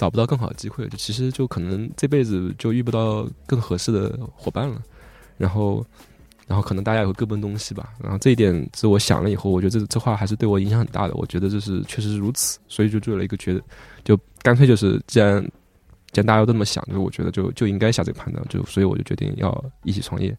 [0.00, 4.80] 找不到更好的机会，就其实就可能这辈子就遇不到更合适的伙伴了。
[5.36, 5.84] 然后。
[6.50, 7.90] 然后可能大家也会各奔东西吧。
[8.02, 11.14] 然后这一点，是我想了以后，我觉得这这话还是对我影响很大的。
[11.14, 13.62] 我觉得这是确实是如此，所以就做了一个觉得，
[14.02, 15.40] 就干脆就是，既然
[16.10, 20.36] 既然大家都这么想，就我觉得就就应该下这个判断，就所以我就决定要一起创业。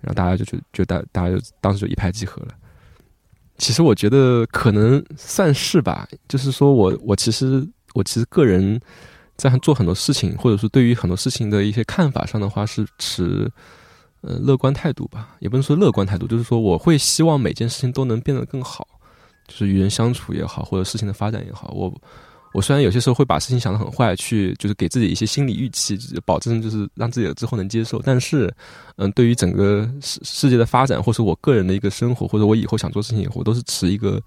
[0.00, 2.48] 然后大家就就就大大家就当时就一拍即合了。
[3.58, 7.64] 其实我觉得可能算是吧，就是说我我其实
[7.96, 8.80] 我其实个人
[9.36, 13.50] 在做很多事情，或者说对于很多事情的一些看法上的话，是持。
[14.22, 18.84] 呃，乐观态度吧，也不能说乐观态度，就是说我会希望每件事情都能变得更好，
[19.46, 21.70] 就是与人相处也好，或者事情的发展也好。
[21.76, 21.94] 我
[22.52, 28.02] 我虽然有些时候会把事情想得很坏，去就是给自己一些心理预期，保证就是让自己之后能接受。
[28.02, 28.52] 但是，
[28.96, 34.20] 嗯，对于整个世世界的发展，或是我个人的一个生活，或者我以后想做事情，我都是持一个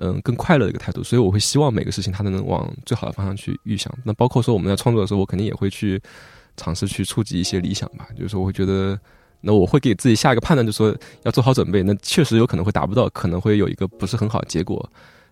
[0.00, 1.04] 嗯更快乐的一个态度。
[1.04, 3.92] 所以我会希望每个事情它都能往最好的方向去预想。
[4.04, 6.02] 那包括说我们在创作的时候，我肯定也会去
[6.56, 8.08] 尝试去触及一些理想吧。
[8.16, 8.98] 就是说，我会觉得。
[9.42, 11.82] 那我会给自己下一个判断，就说要做好准备。
[11.82, 14.86] 那确实有可能会达不到，可能会有一个不是很好的结果。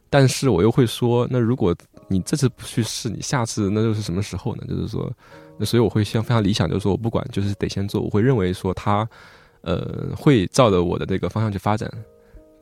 [0.09, 1.77] 但是我又会说，那如果
[2.09, 4.65] 你这次不去试，你下次那又是什么时候呢？
[4.66, 5.12] 就是说，
[5.59, 8.01] 那所以我会像非常理想，就是说我不管，就是得先做。
[8.01, 9.07] 我会认为说它，
[9.61, 11.93] 呃，会照着我的这个方向去发展，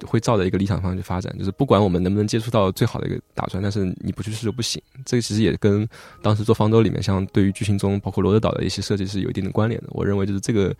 [0.05, 1.32] 会照着一个理想方向去发展。
[1.39, 4.82] 就是不管我们能不能接触到最好的一个打算，但是你不去试就不行。
[5.05, 5.89] 这个其实也跟
[6.23, 9.86] 当时做方舟里面，像对于剧情中包括罗德岛的一些设计是有一定的关联的。
[9.90, 10.74] 我认为就是这个。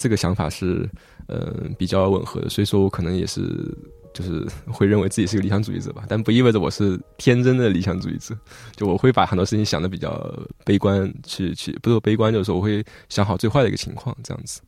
[0.00, 0.88] 这个想法是，
[1.26, 3.42] 呃，比较吻合的，所以说我可能也是，
[4.14, 8.32] 就是会认为自己是个理想主义者吧，但不意味着我是天真的理想主义者，
[8.76, 10.32] 就我会把很多事情想的比较
[10.64, 14.60] 悲观，去去，不是悲观，就是说我会想好最坏的一个情况，这样子。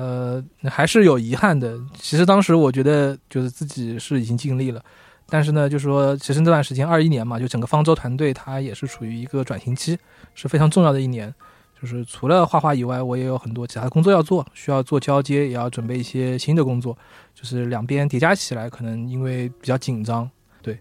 [0.00, 1.78] 呃，还是有遗憾的。
[1.94, 4.82] 其实当时我觉得，就是自己是已经尽力了，
[5.28, 9.98] 但是呢，就是说，其实那段时间二一年嘛，就整个方舟团队它也是处于一个转型期，
[10.34, 11.34] 是非常重要的一年。
[11.78, 16.96] 就是除了画画以外，我也有很多其他工作要做，需要做交接，也要准备一些新的工作，
[17.34, 20.30] 就是两边叠加起来，可能因为比较紧张，
[20.62, 20.78] 对，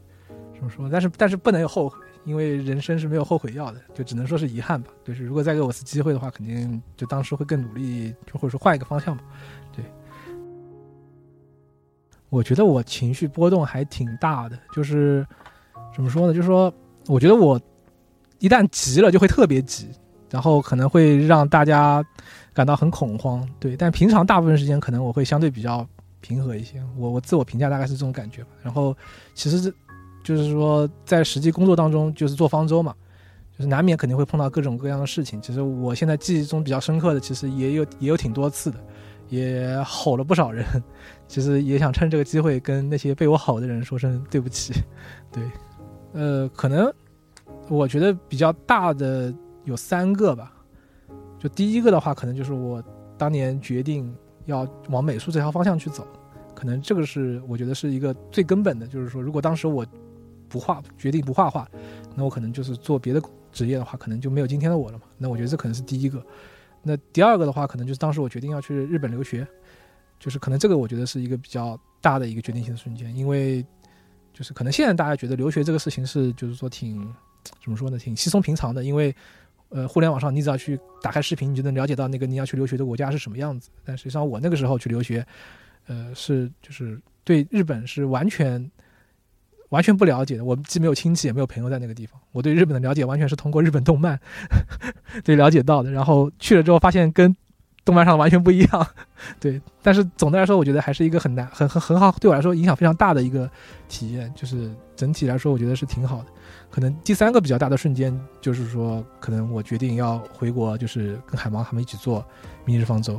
[0.54, 0.90] 怎么说？
[0.92, 1.98] 但是但是不能有后悔，
[2.30, 4.92] 因为人生是没有后悔药的，就只能说是遗憾吧。
[5.04, 9.24] 就是如果再给我次机会的话，肯定就当时会更努力，就或者说换一个方向吧。
[9.76, 9.84] 对，
[12.30, 15.26] 我觉得我情绪波动还挺大的，就是
[15.92, 16.34] 怎么说呢？
[16.36, 16.72] 就是说，
[17.08, 17.60] 我觉得我
[18.38, 19.90] 一旦急了，就会特别急。
[20.30, 22.06] 然后可能会让大家
[22.54, 23.76] 感到很恐慌，对。
[23.76, 25.84] 但平常大部分时间可能我会相对比较
[26.22, 26.80] 平和一些。
[26.96, 28.50] 我我自我评价大概是这种感觉吧。
[28.62, 28.96] 然后
[29.34, 29.74] 其实这
[30.30, 32.94] 就是说在实际工作当中，就是做方舟嘛，
[33.58, 35.42] 就是难免肯定会碰到各种各样的事情。
[35.42, 38.78] 其实我现在记忆中比较深刻的，其实也有也有挺多次的，
[39.30, 40.64] 也吼了不少人。
[41.28, 44.72] 其实也想趁这个机会跟那些被我吼的人说声对不起。
[45.32, 45.44] 对，
[46.14, 46.94] 呃，可能。
[47.68, 49.34] 我觉得比较大的
[49.64, 50.54] 有三个吧。
[51.40, 52.84] 就第一个的话，可能就是我
[53.18, 54.16] 当年决定
[54.46, 56.06] 要往美术这条方向去走，
[56.54, 59.86] 可能这个是我觉得是一个最根本的，就是说，如果当时我
[60.50, 61.70] 不画，决定不画画，
[62.16, 63.22] 那我可能就是做别的
[63.52, 65.04] 职业的话，可能就没有今天的我了嘛。
[65.18, 66.22] 那我觉得这可能是第一个。
[66.82, 69.48] 那第二个的话，可能就是当时我决定要去日本留学，
[70.20, 73.66] 就是可能这个我觉得是一个比较大的一个决定性的瞬间，因为
[74.34, 77.02] 就是可能现在大家觉得留学这个事情是就是说挺
[77.64, 79.16] 怎么说呢，挺稀松平常的，因为。
[79.72, 83.70] 呃，互联网上你只要去打开视频，你就能了解到那个你要去留学的国家是什么样子。
[83.86, 85.24] 但实际上我那个时候去留学，
[85.86, 88.60] 呃，是就是对日本是完全
[89.70, 90.44] 完全不了解的。
[90.44, 94.20] 我既没有亲戚也没有朋友在那个地方，我对日本的了解完全是通过日本动漫
[95.24, 95.92] 对了解到的。
[95.92, 97.36] 然后去了之后发现跟
[97.86, 98.88] 动漫上完全不一样，
[99.40, 99.62] 对。
[99.82, 103.50] 但是总的来说，我觉得还是一个很难、很很很好，对我来说影响非常大的一个
[103.88, 104.32] 体验。
[104.36, 106.26] 就是整体来说，我觉得是挺好的。
[106.70, 112.22] 可能第三个比较大的瞬间，就是说，可能我决定要回国，就是跟海猫他们一起做
[112.64, 113.16] 《明日方舟》。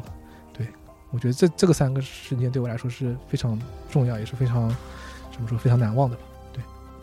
[0.53, 0.65] 对
[1.11, 3.61] 我觉得这这个三个瞬间对我来说是非常
[3.91, 4.69] 重要，也是非常
[5.33, 6.17] 怎么说非常难忘的。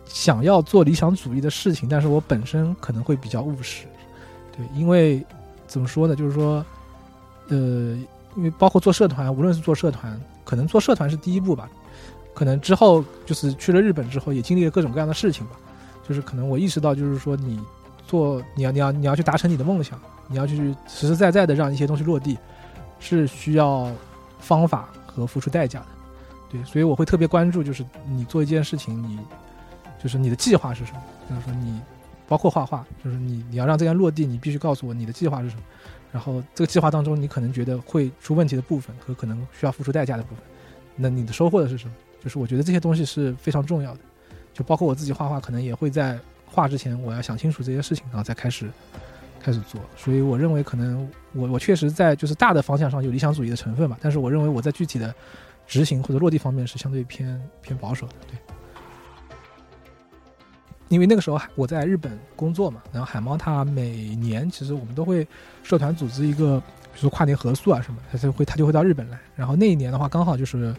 [0.07, 3.85] 想要做理想主义的事情，但是我本身可能会比较务实。
[4.55, 5.25] 对，因为
[5.67, 6.65] 怎么说呢，就是说，
[7.49, 7.55] 呃，
[8.35, 11.69] 因为包括做社团，无论是做社团，可能做社团是第一步吧，
[12.33, 15.51] 可能之后就是去了日本之后，也经历了各种各样的事情吧。
[16.07, 17.59] 就是可能我意识到，就是说你
[18.07, 22.37] 做你要你要你要去达成你的梦想，你要去实实在在的让一些东西落地，
[22.99, 23.91] 是需要
[24.39, 25.85] 方法和付出代价的，
[26.49, 29.19] 对，所以我会特别关注，就是你做一件事情，你
[30.01, 31.01] 就是你的计划是什么？
[31.29, 31.81] 就是说你
[32.27, 35.61] 包括画画，就是你你要让这件落地，你必须告诉我你的计划是什么。
[36.11, 40.43] 然后这个计划当中，你可能觉得会出问题的部分和可能需要付出代价的部分，
[40.95, 41.93] 那你的收获的是什么？
[42.23, 43.99] 就是我觉得这些东西是非常重要的。
[44.53, 48.71] 就包括我自己画画，可能也会在画之前，我要想清楚这些事情，然后再开始
[49.39, 49.79] 开始做。
[49.95, 55.13] 所以我认为，可能我我确实在就是大的方向上有理想主义的成分吧，但是我认为我在具体的
[55.67, 58.13] 执行或者落地方面是相对偏偏保守的。
[58.27, 58.39] 对，
[60.89, 65.27] 因为那个时候我在日本工作嘛，然后海猫它每年其实我们都会
[65.63, 69.19] 社团组织一个，比如说跨年合宿啊什么，它就会它就会到日本来。
[69.35, 70.75] 然后那一年的话，刚好就是。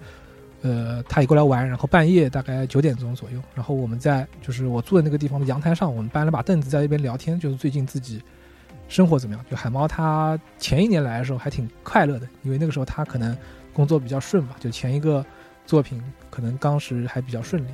[0.60, 8.20] 呃，他也过来玩，然后半夜大概九点钟左右，然后我们在就是我住的那个地方的阳台上，我们搬了把凳子在那边聊天，就是最近自己
[8.88, 9.44] 生活怎么样。
[9.48, 13.38] 就海猫他前一年来的时候还挺快乐的，因为那个时候他可能
[13.72, 15.24] 工作比较顺吧，就前一个
[15.64, 17.70] 作品可能当时还比较顺利。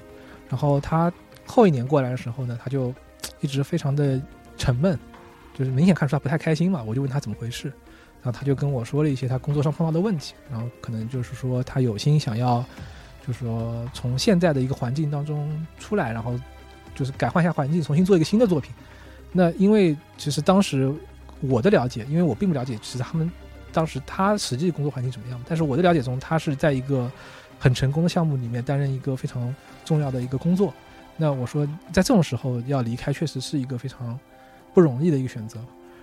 [0.50, 1.10] 然后他
[1.46, 2.94] 后一年过来的时候呢，他就
[3.40, 4.20] 一直非常的
[4.56, 4.98] 沉闷，
[5.52, 6.82] 就是明显看出他不太开心嘛。
[6.82, 7.72] 我就问他怎么回事。
[8.22, 12.64] 然后他就跟我说了一些他工作上碰到的问题，然后可能就是说他有心想要，
[13.26, 16.34] 就是说从现在的一个环境当中出来，然后
[16.94, 18.72] 就是改换一下环境，重新做一个新的作品。
[19.30, 20.90] 那因为其实当时
[21.42, 23.30] 我的了解，因为我并不了解其实他们
[23.72, 27.12] 当时他实际工作环境怎么样，但是我的了解中，他是在一个
[27.58, 29.54] 很成功的项目里面担任一个非常
[29.84, 30.72] 重要的一个工作。
[31.16, 34.18] 那我说在这种时候要离开，确实是一个非常
[34.72, 35.58] 不容易的一个选择。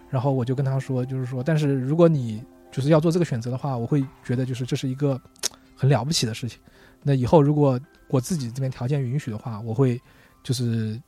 [0.09, 5.19] 然后我就跟他说，就是说，但是如果你就是要做这个选择的话，我会觉得就是这是一个
[5.75, 6.59] 很了不起的事情。
[7.01, 9.99] 那以后如果我自己这边条件允许的话，我会
[10.43, 11.01] 就是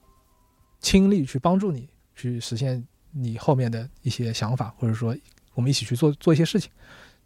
[0.79, 2.81] 倾力去帮助你去实现
[3.11, 5.15] 你后面的一些想法，或者说
[5.53, 6.71] 我们一起去做做一些事情。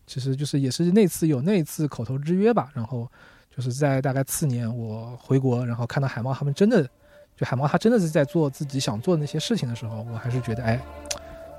[0.06, 2.72] 其实就是也是那次有那次口头之约吧。
[2.74, 3.12] 然后
[3.58, 6.88] 就是在大概次年我回国，然后看到海猫他们真的，
[7.36, 10.80] 就海猫他真的是在做自己想做的那些事情的时候，我还是觉得哎，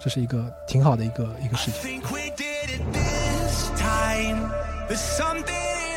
[0.00, 2.00] 这是一个挺好的一个一个事情。
[4.88, 5.42] There's something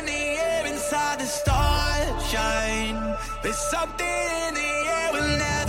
[0.00, 2.98] in the air inside the starshine.
[3.42, 5.61] There's something in the air we'll.